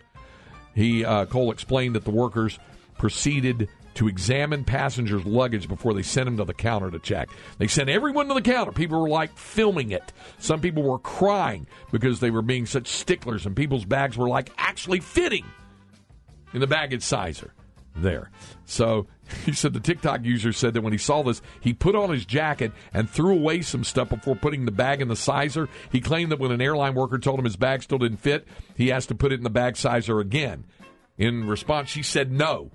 He 0.75 1.05
uh, 1.05 1.25
Cole 1.27 1.51
explained 1.51 1.97
that 1.97 2.05
the 2.05 2.11
workers 2.11 2.59
proceeded 2.99 3.69
to 3.95 4.07
examine 4.07 4.63
passengers' 4.63 5.25
luggage 5.25 5.67
before 5.67 5.93
they 5.93 6.03
sent 6.03 6.27
them 6.27 6.37
to 6.37 6.45
the 6.45 6.55
counter 6.55 6.91
to 6.91 7.01
check. 7.01 7.31
They 7.59 7.67
sent 7.67 7.89
everyone 7.89 8.29
to 8.29 8.35
the 8.35 8.43
counter. 8.43 8.71
People 8.71 9.01
were 9.01 9.09
like 9.09 9.37
filming 9.37 9.91
it. 9.91 10.13
Some 10.39 10.61
people 10.61 10.85
were 10.85 11.01
crying 11.01 11.67
because 11.91 12.21
they 12.21 12.31
were 12.31 12.43
being 12.43 12.67
such 12.67 12.87
sticklers, 12.87 13.45
and 13.45 13.57
people's 13.57 13.85
bags 13.85 14.17
were 14.17 14.29
like 14.29 14.51
actually 14.57 15.01
fitting 15.01 15.45
in 16.55 16.61
the 16.61 16.67
baggage 16.67 17.03
sizer 17.03 17.53
there. 18.03 18.31
So 18.65 19.07
he 19.45 19.53
said 19.53 19.73
the 19.73 19.81
TikTok 19.81 20.25
user 20.25 20.53
said 20.53 20.75
that 20.75 20.83
when 20.83 20.93
he 20.93 20.99
saw 20.99 21.23
this, 21.23 21.43
he 21.61 21.73
put 21.73 21.95
on 21.95 22.11
his 22.11 22.25
jacket 22.25 22.73
and 22.93 23.09
threw 23.09 23.35
away 23.35 23.63
some 23.63 23.85
stuff 23.85 24.09
before 24.11 24.37
putting 24.37 24.65
the 24.65 24.73
bag 24.73 25.01
in 25.01 25.09
the 25.09 25.17
sizer. 25.17 25.69
He 25.91 26.01
claimed 26.01 26.33
that 26.33 26.39
when 26.39 26.53
an 26.53 26.63
airline 26.63 26.95
worker 26.95 27.19
told 27.19 27.39
him 27.39 27.45
his 27.45 27.57
bag 27.57 27.83
still 27.83 27.99
didn't 27.99 28.19
fit, 28.19 28.47
he 28.77 28.93
asked 28.93 29.09
to 29.09 29.15
put 29.15 29.33
it 29.33 29.37
in 29.37 29.45
the 29.45 29.51
bag 29.51 29.77
sizer 29.77 30.21
again. 30.21 30.65
In 31.17 31.47
response, 31.49 31.89
she 31.89 32.03
said 32.03 32.31
no. 32.31 32.71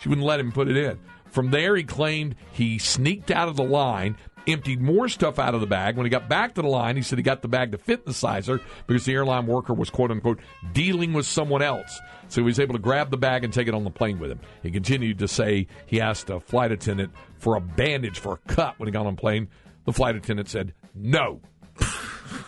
She 0.00 0.08
wouldn't 0.08 0.26
let 0.26 0.40
him 0.40 0.52
put 0.52 0.68
it 0.68 0.76
in. 0.76 0.98
From 1.30 1.50
there, 1.50 1.76
he 1.76 1.84
claimed 1.84 2.34
he 2.52 2.78
sneaked 2.78 3.30
out 3.30 3.48
of 3.48 3.56
the 3.56 3.64
line 3.64 4.16
emptied 4.46 4.80
more 4.80 5.08
stuff 5.08 5.38
out 5.38 5.54
of 5.54 5.60
the 5.60 5.66
bag. 5.66 5.96
When 5.96 6.06
he 6.06 6.10
got 6.10 6.28
back 6.28 6.54
to 6.54 6.62
the 6.62 6.68
line, 6.68 6.96
he 6.96 7.02
said 7.02 7.18
he 7.18 7.22
got 7.22 7.42
the 7.42 7.48
bag 7.48 7.72
to 7.72 7.78
fit 7.78 8.06
the 8.06 8.12
sizer 8.12 8.60
because 8.86 9.04
the 9.04 9.14
airline 9.14 9.46
worker 9.46 9.74
was 9.74 9.90
quote 9.90 10.10
unquote 10.10 10.40
dealing 10.72 11.12
with 11.12 11.26
someone 11.26 11.62
else. 11.62 12.00
So 12.28 12.40
he 12.40 12.44
was 12.44 12.58
able 12.58 12.74
to 12.74 12.80
grab 12.80 13.10
the 13.10 13.16
bag 13.16 13.44
and 13.44 13.52
take 13.52 13.68
it 13.68 13.74
on 13.74 13.84
the 13.84 13.90
plane 13.90 14.18
with 14.18 14.30
him. 14.30 14.40
He 14.62 14.70
continued 14.70 15.18
to 15.20 15.28
say 15.28 15.66
he 15.86 16.00
asked 16.00 16.30
a 16.30 16.40
flight 16.40 16.72
attendant 16.72 17.12
for 17.38 17.56
a 17.56 17.60
bandage 17.60 18.18
for 18.18 18.34
a 18.34 18.52
cut 18.52 18.78
when 18.78 18.86
he 18.86 18.92
got 18.92 19.06
on 19.06 19.14
the 19.14 19.20
plane. 19.20 19.48
The 19.84 19.92
flight 19.92 20.16
attendant 20.16 20.48
said 20.48 20.72
no. 20.94 21.40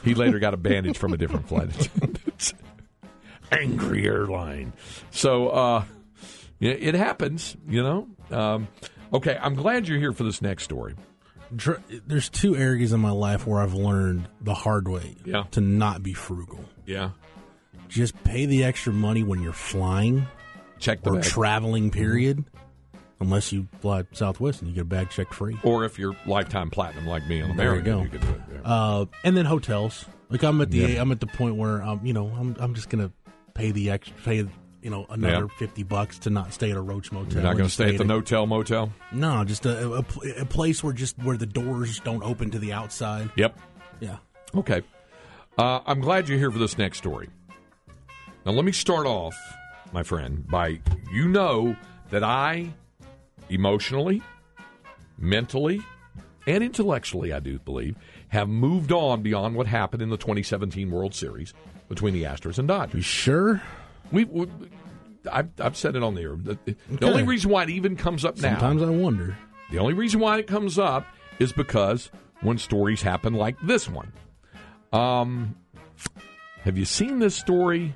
he 0.05 0.15
later 0.15 0.39
got 0.39 0.55
a 0.55 0.57
bandage 0.57 0.99
from 0.99 1.13
a 1.13 1.17
different 1.17 1.49
flight 1.49 1.69
attendant. 1.69 2.55
Angry 3.53 4.07
airline. 4.07 4.73
So 5.11 5.49
uh, 5.49 5.85
it 6.61 6.95
happens, 6.95 7.57
you 7.67 7.83
know. 7.83 8.09
Um, 8.31 8.69
okay, 9.13 9.39
I'm 9.41 9.55
glad 9.55 9.89
you're 9.89 9.99
here 9.99 10.13
for 10.13 10.25
this 10.25 10.43
next 10.43 10.65
story 10.65 10.95
there's 11.51 12.29
two 12.29 12.57
areas 12.57 12.93
in 12.93 13.01
my 13.01 13.11
life 13.11 13.47
where 13.47 13.61
I've 13.61 13.75
learned 13.75 14.29
the 14.41 14.55
hard 14.55 14.89
way 14.89 15.17
yeah. 15.25 15.45
to 15.53 15.61
not 15.61 16.03
be 16.03 16.13
frugal. 16.13 16.65
Yeah. 16.87 17.11
Just 17.89 18.23
pay 18.25 18.47
the 18.47 18.65
extra 18.65 18.93
money 18.93 19.23
when 19.23 19.43
you're 19.43 19.53
flying. 19.53 20.27
Check 20.79 21.03
the 21.03 21.11
or 21.11 21.15
bag. 21.17 21.25
traveling 21.25 21.91
period. 21.91 22.45
Unless 23.21 23.53
you 23.53 23.67
fly 23.81 24.05
Southwest 24.13 24.61
and 24.61 24.69
you 24.69 24.75
get 24.77 24.83
a 24.83 24.85
bag 24.85 25.11
checked 25.11 25.35
free. 25.35 25.59
Or 25.65 25.85
if 25.85 25.99
you're 25.99 26.15
lifetime 26.25 26.71
platinum 26.71 27.07
like 27.07 27.27
me 27.27 27.43
on 27.43 27.51
American, 27.51 27.85
there 27.85 27.95
you 27.95 27.99
go. 27.99 28.03
You 28.05 28.11
could 28.11 28.21
do 28.21 28.29
it. 28.29 28.41
Yeah. 28.53 28.73
Uh, 28.73 29.05
and 29.25 29.37
then 29.37 29.45
hotels. 29.45 30.05
Like 30.29 30.45
I'm 30.45 30.61
at 30.61 30.71
the 30.71 30.79
yeah. 30.79 31.01
I'm 31.01 31.11
at 31.11 31.19
the 31.19 31.27
point 31.27 31.57
where 31.57 31.83
um, 31.83 32.01
you 32.05 32.13
know 32.13 32.29
I'm 32.29 32.55
I'm 32.61 32.75
just 32.75 32.91
gonna 32.91 33.11
pay 33.55 33.73
the 33.73 33.91
extra 33.91 34.15
pay 34.23 34.47
you 34.89 34.95
know 34.95 35.07
another 35.11 35.49
yeah. 35.51 35.59
50 35.59 35.83
bucks 35.83 36.19
to 36.21 36.31
not 36.31 36.55
stay 36.55 36.71
at 36.71 36.77
a 36.79 36.81
roach 36.81 37.13
motel 37.13 37.35
you're 37.35 37.43
not 37.43 37.59
going 37.59 37.69
to 37.69 37.75
stay 37.75 37.91
at 37.91 37.99
the 37.99 38.05
no-tell 38.05 38.47
motel? 38.47 38.91
No 39.13 39.45
just 39.45 39.67
a, 39.67 39.93
a, 39.93 40.05
a, 40.39 40.45
place 40.47 40.83
where 40.83 40.95
just 40.95 41.19
where 41.19 41.37
the 41.37 41.45
doors 41.45 42.01
don't 42.01 42.23
open 42.23 42.51
to 42.53 42.59
the 42.59 42.73
outside. 42.73 43.31
Yep. 43.37 43.59
Yeah. 44.01 44.17
Okay. 44.55 44.81
Uh, 45.59 45.81
i'm 45.85 46.01
glad 46.01 46.27
you're 46.27 46.39
here 46.39 46.51
for 46.51 46.59
this 46.59 46.79
next 46.79 46.97
story. 46.99 47.29
Now 48.47 48.53
let 48.53 48.65
me 48.65 48.73
start 48.73 49.07
off 49.07 49.37
my 49.93 50.03
friend 50.03 50.49
by 50.49 50.81
you 51.13 51.29
know 51.29 51.77
that 52.09 52.25
i 52.25 52.73
emotionally 53.51 54.23
mentally 55.19 55.83
and 56.47 56.65
intellectually 56.65 57.33
i 57.33 57.41
do 57.41 57.59
believe 57.59 57.95
have 58.29 58.49
moved 58.49 58.93
on 58.93 59.23
beyond 59.23 59.55
what 59.55 59.67
happened 59.67 60.03
in 60.03 60.09
the 60.09 60.17
2017 60.17 60.91
world 60.91 61.15
series 61.15 61.53
between 61.89 62.15
the 62.15 62.25
astros 62.25 62.59
and 62.59 62.69
dodgers. 62.69 62.95
You 62.95 63.03
sure 63.03 63.63
we, 64.13 64.25
we 64.25 64.49
I've, 65.31 65.49
I've, 65.61 65.77
said 65.77 65.97
it 65.97 66.03
on 66.03 66.15
the 66.15 66.23
air. 66.23 66.37
The, 66.37 66.53
okay. 66.53 66.77
the, 66.89 67.07
only 67.07 67.23
reason 67.23 67.51
why 67.51 67.65
it 67.65 67.71
even 67.71 67.97
comes 67.97 68.25
up 68.25 68.37
now. 68.37 68.59
Sometimes 68.59 68.83
I 68.83 68.91
wonder. 68.91 69.37
The 69.71 69.79
only 69.79 69.95
reason 69.95 70.21
why 70.21 70.39
it 70.39 70.47
comes 70.47 70.79
up 70.79 71.07
is 71.39 71.53
because 71.53 72.11
when 72.41 72.59
stories 72.59 73.03
happen 73.03 73.35
like 73.35 73.57
this 73.61 73.89
one. 73.89 74.13
Um, 74.93 75.57
have 76.63 76.79
you 76.79 76.85
seen 76.85 77.19
this 77.19 77.35
story 77.35 77.95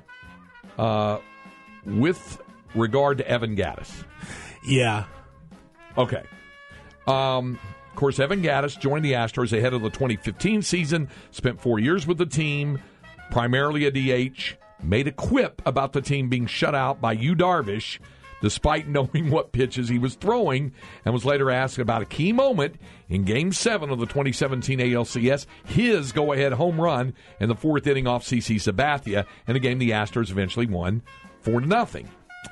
uh, 0.77 1.19
with 1.85 2.41
regard 2.75 3.17
to 3.19 3.27
Evan 3.27 3.55
Gattis? 3.55 4.03
Yeah. 4.65 5.05
Okay. 5.97 6.23
Um, 7.07 7.59
of 7.89 7.95
course, 7.95 8.19
Evan 8.19 8.41
Gattis 8.41 8.79
joined 8.79 9.05
the 9.05 9.13
Astros 9.13 9.57
ahead 9.57 9.73
of 9.73 9.81
the 9.81 9.89
2015 9.89 10.61
season, 10.61 11.09
spent 11.31 11.59
four 11.59 11.79
years 11.79 12.07
with 12.07 12.17
the 12.17 12.25
team, 12.25 12.79
primarily 13.31 13.85
a 13.85 13.91
DH 13.91 14.55
made 14.83 15.07
a 15.07 15.11
quip 15.11 15.61
about 15.65 15.93
the 15.93 16.01
team 16.01 16.29
being 16.29 16.45
shut 16.45 16.75
out 16.75 17.01
by 17.01 17.13
Yu 17.13 17.35
Darvish 17.35 17.99
despite 18.43 18.89
knowing 18.89 19.31
what 19.31 19.53
pitches 19.53 19.87
he 19.87 19.97
was 19.97 20.15
throwing, 20.15 20.73
and 21.05 21.13
was 21.13 21.23
later 21.23 21.49
asked 21.49 21.79
about 21.79 22.01
a 22.01 22.05
key 22.05 22.33
moment 22.33 22.75
in 23.07 23.23
Game 23.23 23.53
7 23.53 23.89
of 23.89 23.99
the 23.99 24.05
2017 24.05 24.79
ALCS, 24.79 25.45
his 25.63 26.11
go 26.11 26.33
ahead 26.33 26.51
home 26.51 26.79
run 26.79 27.13
in 27.39 27.47
the 27.47 27.55
fourth 27.55 27.87
inning 27.87 28.05
off 28.05 28.25
CC 28.25 28.57
Sabathia, 28.57 29.25
in 29.47 29.55
a 29.55 29.59
game 29.59 29.79
the 29.79 29.91
Astros 29.91 30.29
eventually 30.29 30.65
won 30.65 31.01
4 31.39 31.61
to 31.61 31.65
nothing. 31.65 32.09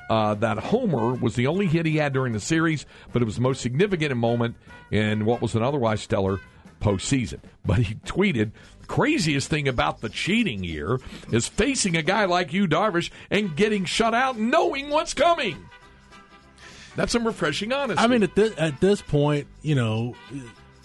Uh, 0.08 0.32
that 0.32 0.58
homer 0.58 1.14
was 1.14 1.34
the 1.34 1.46
only 1.46 1.66
hit 1.66 1.84
he 1.84 1.98
had 1.98 2.14
during 2.14 2.32
the 2.32 2.40
series, 2.40 2.86
but 3.12 3.20
it 3.20 3.26
was 3.26 3.36
the 3.36 3.42
most 3.42 3.60
significant 3.60 4.16
moment 4.16 4.56
in 4.90 5.26
what 5.26 5.42
was 5.42 5.54
an 5.54 5.62
otherwise 5.62 6.00
stellar 6.00 6.40
postseason. 6.82 7.38
But 7.64 7.78
he 7.78 7.94
tweeted, 7.94 8.50
craziest 8.86 9.48
thing 9.48 9.68
about 9.68 10.00
the 10.00 10.08
cheating 10.08 10.64
year 10.64 10.98
is 11.30 11.48
facing 11.48 11.96
a 11.96 12.02
guy 12.02 12.26
like 12.26 12.52
Yu, 12.52 12.66
Darvish, 12.66 13.10
and 13.30 13.56
getting 13.56 13.84
shut 13.84 14.14
out 14.14 14.38
knowing 14.38 14.90
what's 14.90 15.14
coming. 15.14 15.56
That's 16.94 17.12
some 17.12 17.26
refreshing 17.26 17.72
honesty. 17.72 18.02
I 18.02 18.06
mean, 18.06 18.22
at 18.22 18.34
this, 18.34 18.52
at 18.58 18.80
this 18.80 19.00
point, 19.00 19.46
you 19.62 19.74
know, 19.74 20.14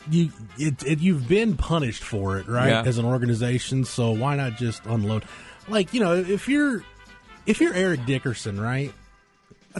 you 0.09 0.31
it, 0.57 0.83
it, 0.83 0.99
you've 0.99 1.27
been 1.27 1.57
punished 1.57 2.03
for 2.03 2.37
it, 2.37 2.47
right? 2.47 2.69
Yeah. 2.69 2.83
As 2.83 2.97
an 2.97 3.05
organization, 3.05 3.83
so 3.83 4.11
why 4.11 4.37
not 4.37 4.55
just 4.55 4.85
unload? 4.85 5.25
Like, 5.67 5.93
you 5.93 5.99
know, 5.99 6.15
if 6.15 6.47
you're 6.47 6.83
if 7.45 7.59
you're 7.59 7.73
Eric 7.73 8.05
Dickerson, 8.05 8.59
right? 8.59 8.93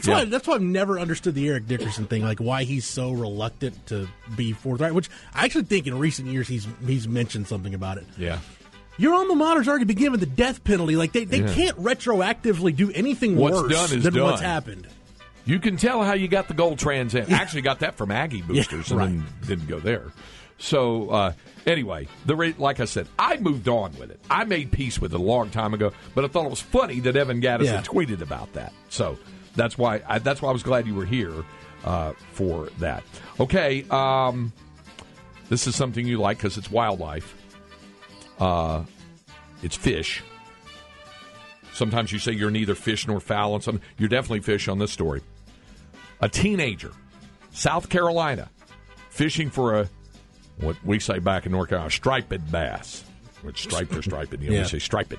That's 0.06 0.08
why 0.08 0.24
that's 0.24 0.46
why 0.46 0.54
I've 0.54 0.62
never 0.62 0.98
understood 0.98 1.34
the 1.34 1.48
Eric 1.48 1.66
Dickerson 1.66 2.06
thing, 2.06 2.22
like 2.22 2.38
why 2.38 2.64
he's 2.64 2.84
so 2.86 3.12
reluctant 3.12 3.86
to 3.88 4.08
be 4.36 4.52
forthright. 4.52 4.94
Which 4.94 5.08
I 5.34 5.44
actually 5.44 5.64
think 5.64 5.86
in 5.86 5.98
recent 5.98 6.28
years 6.28 6.46
he's 6.48 6.66
he's 6.86 7.06
mentioned 7.08 7.46
something 7.48 7.74
about 7.74 7.98
it. 7.98 8.06
yeah. 8.16 8.38
Your 9.00 9.14
alma 9.14 9.36
mater's 9.36 9.68
already 9.68 9.84
been 9.84 9.96
given 9.96 10.18
the 10.18 10.26
death 10.26 10.64
penalty. 10.64 10.96
Like 10.96 11.12
they, 11.12 11.24
they 11.24 11.38
Yeah. 11.40 11.52
can't 11.54 11.76
retroactively 11.80 12.74
do 12.74 12.90
anything 12.90 13.36
What's 13.36 13.54
worse 13.62 13.70
done 13.72 13.96
is 13.98 14.02
than 14.04 14.14
done. 14.14 14.24
what's 14.24 14.40
happened. 14.42 14.88
You 15.44 15.60
can 15.60 15.76
tell 15.76 16.02
how 16.02 16.14
you 16.14 16.26
got 16.28 16.48
the 16.48 16.54
gold 16.54 16.78
trans 16.80 17.14
in. 17.16 17.32
Actually, 17.32 17.62
got 17.62 17.78
that 17.80 17.94
from 17.96 18.10
Aggie 18.10 18.42
boosters, 18.42 18.90
right. 18.90 19.08
and 19.08 19.22
didn't 19.46 19.66
go 19.68 19.78
there. 19.78 20.12
So 20.58 21.10
uh, 21.10 21.32
anyway, 21.64 22.08
the 22.26 22.34
rate, 22.34 22.58
like 22.58 22.80
I 22.80 22.84
said, 22.86 23.06
I 23.18 23.36
moved 23.36 23.68
on 23.68 23.96
with 23.96 24.10
it. 24.10 24.18
I 24.28 24.44
made 24.44 24.72
peace 24.72 25.00
with 25.00 25.14
it 25.14 25.20
a 25.20 25.22
long 25.22 25.50
time 25.50 25.74
ago, 25.74 25.92
but 26.16 26.24
I 26.24 26.28
thought 26.28 26.46
it 26.46 26.50
was 26.50 26.60
funny 26.60 26.98
that 27.00 27.14
Evan 27.14 27.40
Gattis 27.40 27.66
Yeah. 27.66 27.82
tweeted 27.82 28.20
about 28.20 28.52
that. 28.54 28.72
So 28.88 29.16
that's 29.58 29.76
why 29.76 30.00
I, 30.08 30.18
that's 30.18 30.40
why 30.40 30.48
I 30.50 30.52
was 30.52 30.62
glad 30.62 30.86
you 30.86 30.94
were 30.94 31.04
here 31.04 31.32
uh, 31.84 32.12
for 32.32 32.68
that. 32.78 33.02
Okay, 33.40 33.84
um, 33.90 34.52
this 35.48 35.66
is 35.66 35.74
something 35.76 36.06
you 36.06 36.18
like 36.18 36.38
because 36.38 36.56
it's 36.58 36.70
wildlife. 36.70 37.34
Uh, 38.38 38.84
it's 39.62 39.76
fish. 39.76 40.22
Sometimes 41.72 42.10
you 42.12 42.18
say 42.18 42.32
you're 42.32 42.50
neither 42.50 42.74
fish 42.74 43.06
nor 43.06 43.20
fowl, 43.20 43.54
and 43.54 43.62
some 43.62 43.80
you're 43.98 44.08
definitely 44.08 44.40
fish 44.40 44.68
on 44.68 44.78
this 44.78 44.90
story. 44.90 45.22
A 46.20 46.28
teenager, 46.28 46.92
South 47.52 47.88
Carolina, 47.88 48.50
fishing 49.10 49.50
for 49.50 49.80
a 49.80 49.88
what 50.60 50.76
we 50.84 50.98
say 50.98 51.20
back 51.20 51.46
in 51.46 51.52
North 51.52 51.68
Carolina, 51.68 51.90
striped 51.90 52.50
bass, 52.50 53.04
which 53.42 53.62
striped 53.62 53.94
or 53.94 54.02
striped, 54.02 54.32
you 54.32 54.38
know, 54.50 54.54
Yeah. 54.56 54.62
we 54.62 54.68
say 54.68 54.78
striped, 54.80 55.14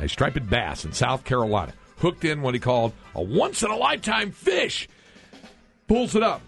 a 0.00 0.08
striped 0.08 0.48
bass 0.48 0.84
in 0.84 0.92
South 0.92 1.24
Carolina, 1.24 1.72
hooked 1.98 2.24
in 2.24 2.42
what 2.42 2.54
he 2.54 2.60
called 2.60 2.92
a 3.14 3.22
once 3.22 3.62
in 3.62 3.70
a 3.70 3.76
lifetime 3.76 4.32
fish. 4.32 4.88
Pulls 5.86 6.14
it 6.14 6.22
up. 6.22 6.40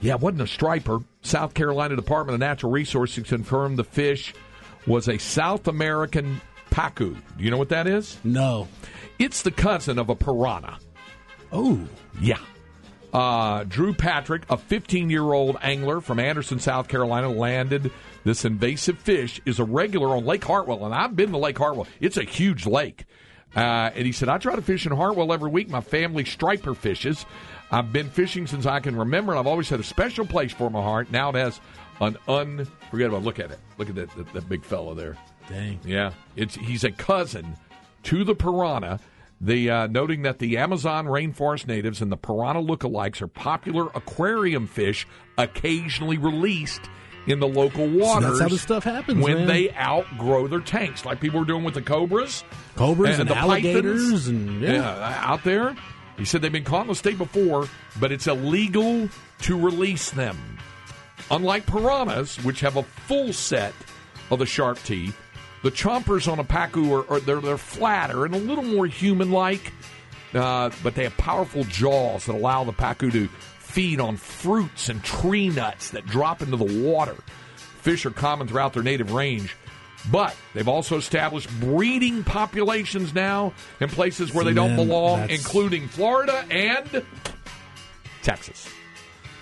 Yeah, 0.00 0.14
it 0.14 0.20
wasn't 0.20 0.42
a 0.42 0.46
striper. 0.46 1.00
South 1.22 1.54
Carolina 1.54 1.96
Department 1.96 2.34
of 2.34 2.40
Natural 2.40 2.70
Resources 2.70 3.26
confirmed 3.26 3.78
the 3.78 3.84
fish 3.84 4.34
was 4.86 5.08
a 5.08 5.18
South 5.18 5.66
American 5.66 6.40
pacu. 6.70 7.14
Do 7.36 7.44
you 7.44 7.50
know 7.50 7.56
what 7.56 7.70
that 7.70 7.86
is? 7.86 8.18
No. 8.24 8.68
It's 9.18 9.42
the 9.42 9.50
cousin 9.50 9.98
of 9.98 10.10
a 10.10 10.14
piranha. 10.14 10.78
Oh. 11.52 11.80
Yeah. 12.20 12.40
Uh, 13.12 13.62
Drew 13.64 13.94
Patrick, 13.94 14.42
a 14.50 14.56
15 14.56 15.08
year 15.08 15.22
old 15.22 15.56
angler 15.62 16.00
from 16.00 16.18
Anderson, 16.18 16.58
South 16.58 16.88
Carolina, 16.88 17.30
landed 17.30 17.92
this 18.24 18.44
invasive 18.44 18.98
fish, 18.98 19.40
is 19.46 19.60
a 19.60 19.64
regular 19.64 20.16
on 20.16 20.24
Lake 20.24 20.44
Hartwell. 20.44 20.84
And 20.84 20.94
I've 20.94 21.14
been 21.14 21.30
to 21.30 21.38
Lake 21.38 21.56
Hartwell, 21.58 21.86
it's 22.00 22.16
a 22.16 22.24
huge 22.24 22.66
lake. 22.66 23.04
Uh, 23.56 23.90
and 23.94 24.04
he 24.04 24.12
said, 24.12 24.28
I 24.28 24.38
try 24.38 24.56
to 24.56 24.62
fish 24.62 24.84
in 24.84 24.92
Hartwell 24.92 25.32
every 25.32 25.50
week. 25.50 25.68
My 25.68 25.80
family 25.80 26.24
striper 26.24 26.74
fishes. 26.74 27.24
I've 27.70 27.92
been 27.92 28.08
fishing 28.10 28.46
since 28.46 28.66
I 28.66 28.80
can 28.80 28.96
remember, 28.96 29.32
and 29.32 29.38
I've 29.38 29.46
always 29.46 29.68
had 29.68 29.80
a 29.80 29.84
special 29.84 30.26
place 30.26 30.52
for 30.52 30.70
my 30.70 30.82
heart. 30.82 31.10
Now 31.10 31.30
it 31.30 31.36
has 31.36 31.60
an 32.00 32.16
unforgettable. 32.28 33.20
Look 33.20 33.38
at 33.38 33.50
it. 33.50 33.58
Look 33.78 33.88
at 33.88 33.94
that, 33.94 34.14
that, 34.16 34.32
that 34.32 34.48
big 34.48 34.64
fella 34.64 34.94
there. 34.94 35.16
Dang. 35.48 35.78
Yeah, 35.84 36.12
it's 36.36 36.54
he's 36.54 36.84
a 36.84 36.90
cousin 36.90 37.56
to 38.04 38.24
the 38.24 38.34
piranha. 38.34 39.00
The 39.40 39.70
uh, 39.70 39.86
noting 39.88 40.22
that 40.22 40.38
the 40.38 40.56
Amazon 40.56 41.06
rainforest 41.06 41.66
natives 41.66 42.00
and 42.00 42.10
the 42.10 42.16
piranha 42.16 42.62
lookalikes 42.62 43.20
are 43.20 43.26
popular 43.26 43.86
aquarium 43.94 44.66
fish, 44.66 45.06
occasionally 45.36 46.16
released 46.18 46.82
in 47.26 47.40
the 47.40 47.48
local 47.48 47.86
waters. 47.88 48.30
That's 48.30 48.40
how 48.40 48.48
this 48.48 48.62
stuff 48.62 48.84
happens, 48.84 49.22
when 49.22 49.38
man. 49.38 49.46
they 49.46 49.72
outgrow 49.74 50.46
their 50.46 50.60
tanks, 50.60 51.04
like 51.04 51.20
people 51.20 51.40
are 51.40 51.44
doing 51.46 51.64
with 51.64 51.74
the 51.74 51.82
cobras, 51.82 52.44
Cobras 52.76 53.18
and 53.18 53.28
the 53.28 53.36
alligators 53.36 54.02
pythons. 54.02 54.28
and- 54.28 54.60
yeah. 54.62 55.20
out 55.24 55.42
there. 55.44 55.74
He 56.18 56.24
said 56.24 56.42
they've 56.42 56.52
been 56.52 56.64
caught 56.64 56.82
in 56.82 56.88
the 56.88 56.94
state 56.94 57.18
before, 57.18 57.66
but 57.98 58.12
it's 58.12 58.26
illegal 58.28 59.08
to 59.42 59.58
release 59.58 60.10
them. 60.10 60.36
Unlike 61.30 61.66
piranhas, 61.66 62.36
which 62.44 62.60
have 62.60 62.76
a 62.76 62.82
full 62.82 63.32
set 63.32 63.72
of 64.30 64.38
the 64.38 64.46
sharp 64.46 64.80
teeth, 64.84 65.16
the 65.62 65.70
chompers 65.70 66.30
on 66.30 66.38
a 66.38 66.44
pacu 66.44 66.90
are, 66.92 67.10
are 67.12 67.20
they're, 67.20 67.40
they're 67.40 67.56
flatter 67.56 68.26
and 68.26 68.34
a 68.34 68.38
little 68.38 68.62
more 68.62 68.86
human-like, 68.86 69.72
uh, 70.34 70.70
but 70.82 70.94
they 70.94 71.04
have 71.04 71.16
powerful 71.16 71.64
jaws 71.64 72.26
that 72.26 72.34
allow 72.34 72.62
the 72.64 72.72
pacu 72.72 73.10
to 73.10 73.28
feed 73.74 73.98
on 73.98 74.16
fruits 74.16 74.88
and 74.88 75.02
tree 75.02 75.48
nuts 75.48 75.90
that 75.90 76.06
drop 76.06 76.40
into 76.42 76.56
the 76.56 76.80
water. 76.88 77.16
Fish 77.80 78.06
are 78.06 78.10
common 78.12 78.46
throughout 78.46 78.72
their 78.72 78.84
native 78.84 79.10
range, 79.10 79.56
but 80.12 80.36
they've 80.54 80.68
also 80.68 80.96
established 80.96 81.50
breeding 81.58 82.22
populations 82.22 83.12
now 83.12 83.52
in 83.80 83.88
places 83.88 84.32
where 84.32 84.44
they 84.44 84.54
don't 84.54 84.76
Man, 84.76 84.86
belong, 84.86 85.20
that's- 85.22 85.38
including 85.38 85.88
Florida 85.88 86.44
and 86.50 87.04
Texas. 88.22 88.68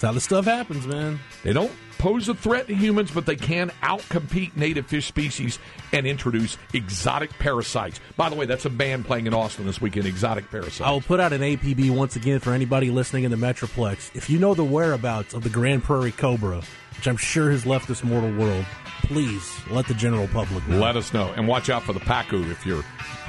That's 0.02 0.10
how 0.10 0.14
this 0.14 0.24
stuff 0.24 0.46
happens, 0.46 0.84
man. 0.84 1.20
They 1.44 1.52
don't 1.52 1.70
pose 1.98 2.28
a 2.28 2.34
threat 2.34 2.66
to 2.66 2.74
humans, 2.74 3.12
but 3.12 3.24
they 3.24 3.36
can 3.36 3.70
outcompete 3.84 4.56
native 4.56 4.88
fish 4.88 5.06
species 5.06 5.60
and 5.92 6.08
introduce 6.08 6.58
exotic 6.74 7.30
parasites. 7.38 8.00
By 8.16 8.28
the 8.28 8.34
way, 8.34 8.44
that's 8.44 8.64
a 8.64 8.70
band 8.70 9.04
playing 9.04 9.28
in 9.28 9.34
Austin 9.34 9.64
this 9.64 9.80
weekend, 9.80 10.06
Exotic 10.06 10.50
Parasites. 10.50 10.80
I 10.80 10.90
will 10.90 11.02
put 11.02 11.20
out 11.20 11.32
an 11.32 11.42
APB 11.42 11.94
once 11.94 12.16
again 12.16 12.40
for 12.40 12.52
anybody 12.52 12.90
listening 12.90 13.22
in 13.22 13.30
the 13.30 13.36
Metroplex. 13.36 14.10
If 14.16 14.28
you 14.28 14.40
know 14.40 14.54
the 14.54 14.64
whereabouts 14.64 15.34
of 15.34 15.44
the 15.44 15.50
Grand 15.50 15.84
Prairie 15.84 16.10
Cobra, 16.10 16.62
which 16.96 17.06
I'm 17.06 17.16
sure 17.16 17.52
has 17.52 17.64
left 17.64 17.86
this 17.86 18.02
mortal 18.02 18.36
world, 18.36 18.66
please 19.04 19.56
let 19.70 19.86
the 19.86 19.94
general 19.94 20.26
public 20.26 20.66
know. 20.66 20.78
Let 20.78 20.96
us 20.96 21.12
know. 21.12 21.32
And 21.36 21.46
watch 21.46 21.70
out 21.70 21.84
for 21.84 21.92
the 21.92 22.00
pacu 22.00 22.50
if 22.50 22.66
you're 22.66 22.82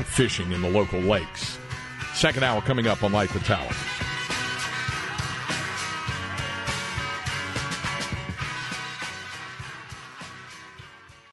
fishing 0.05 0.51
in 0.51 0.63
the 0.63 0.71
local 0.71 1.01
lakes. 1.01 1.59
Second 2.15 2.41
hour 2.41 2.61
coming 2.61 2.87
up 2.87 3.03
on 3.03 3.11
Light 3.11 3.29
the 3.29 3.39
Tower. 3.41 3.69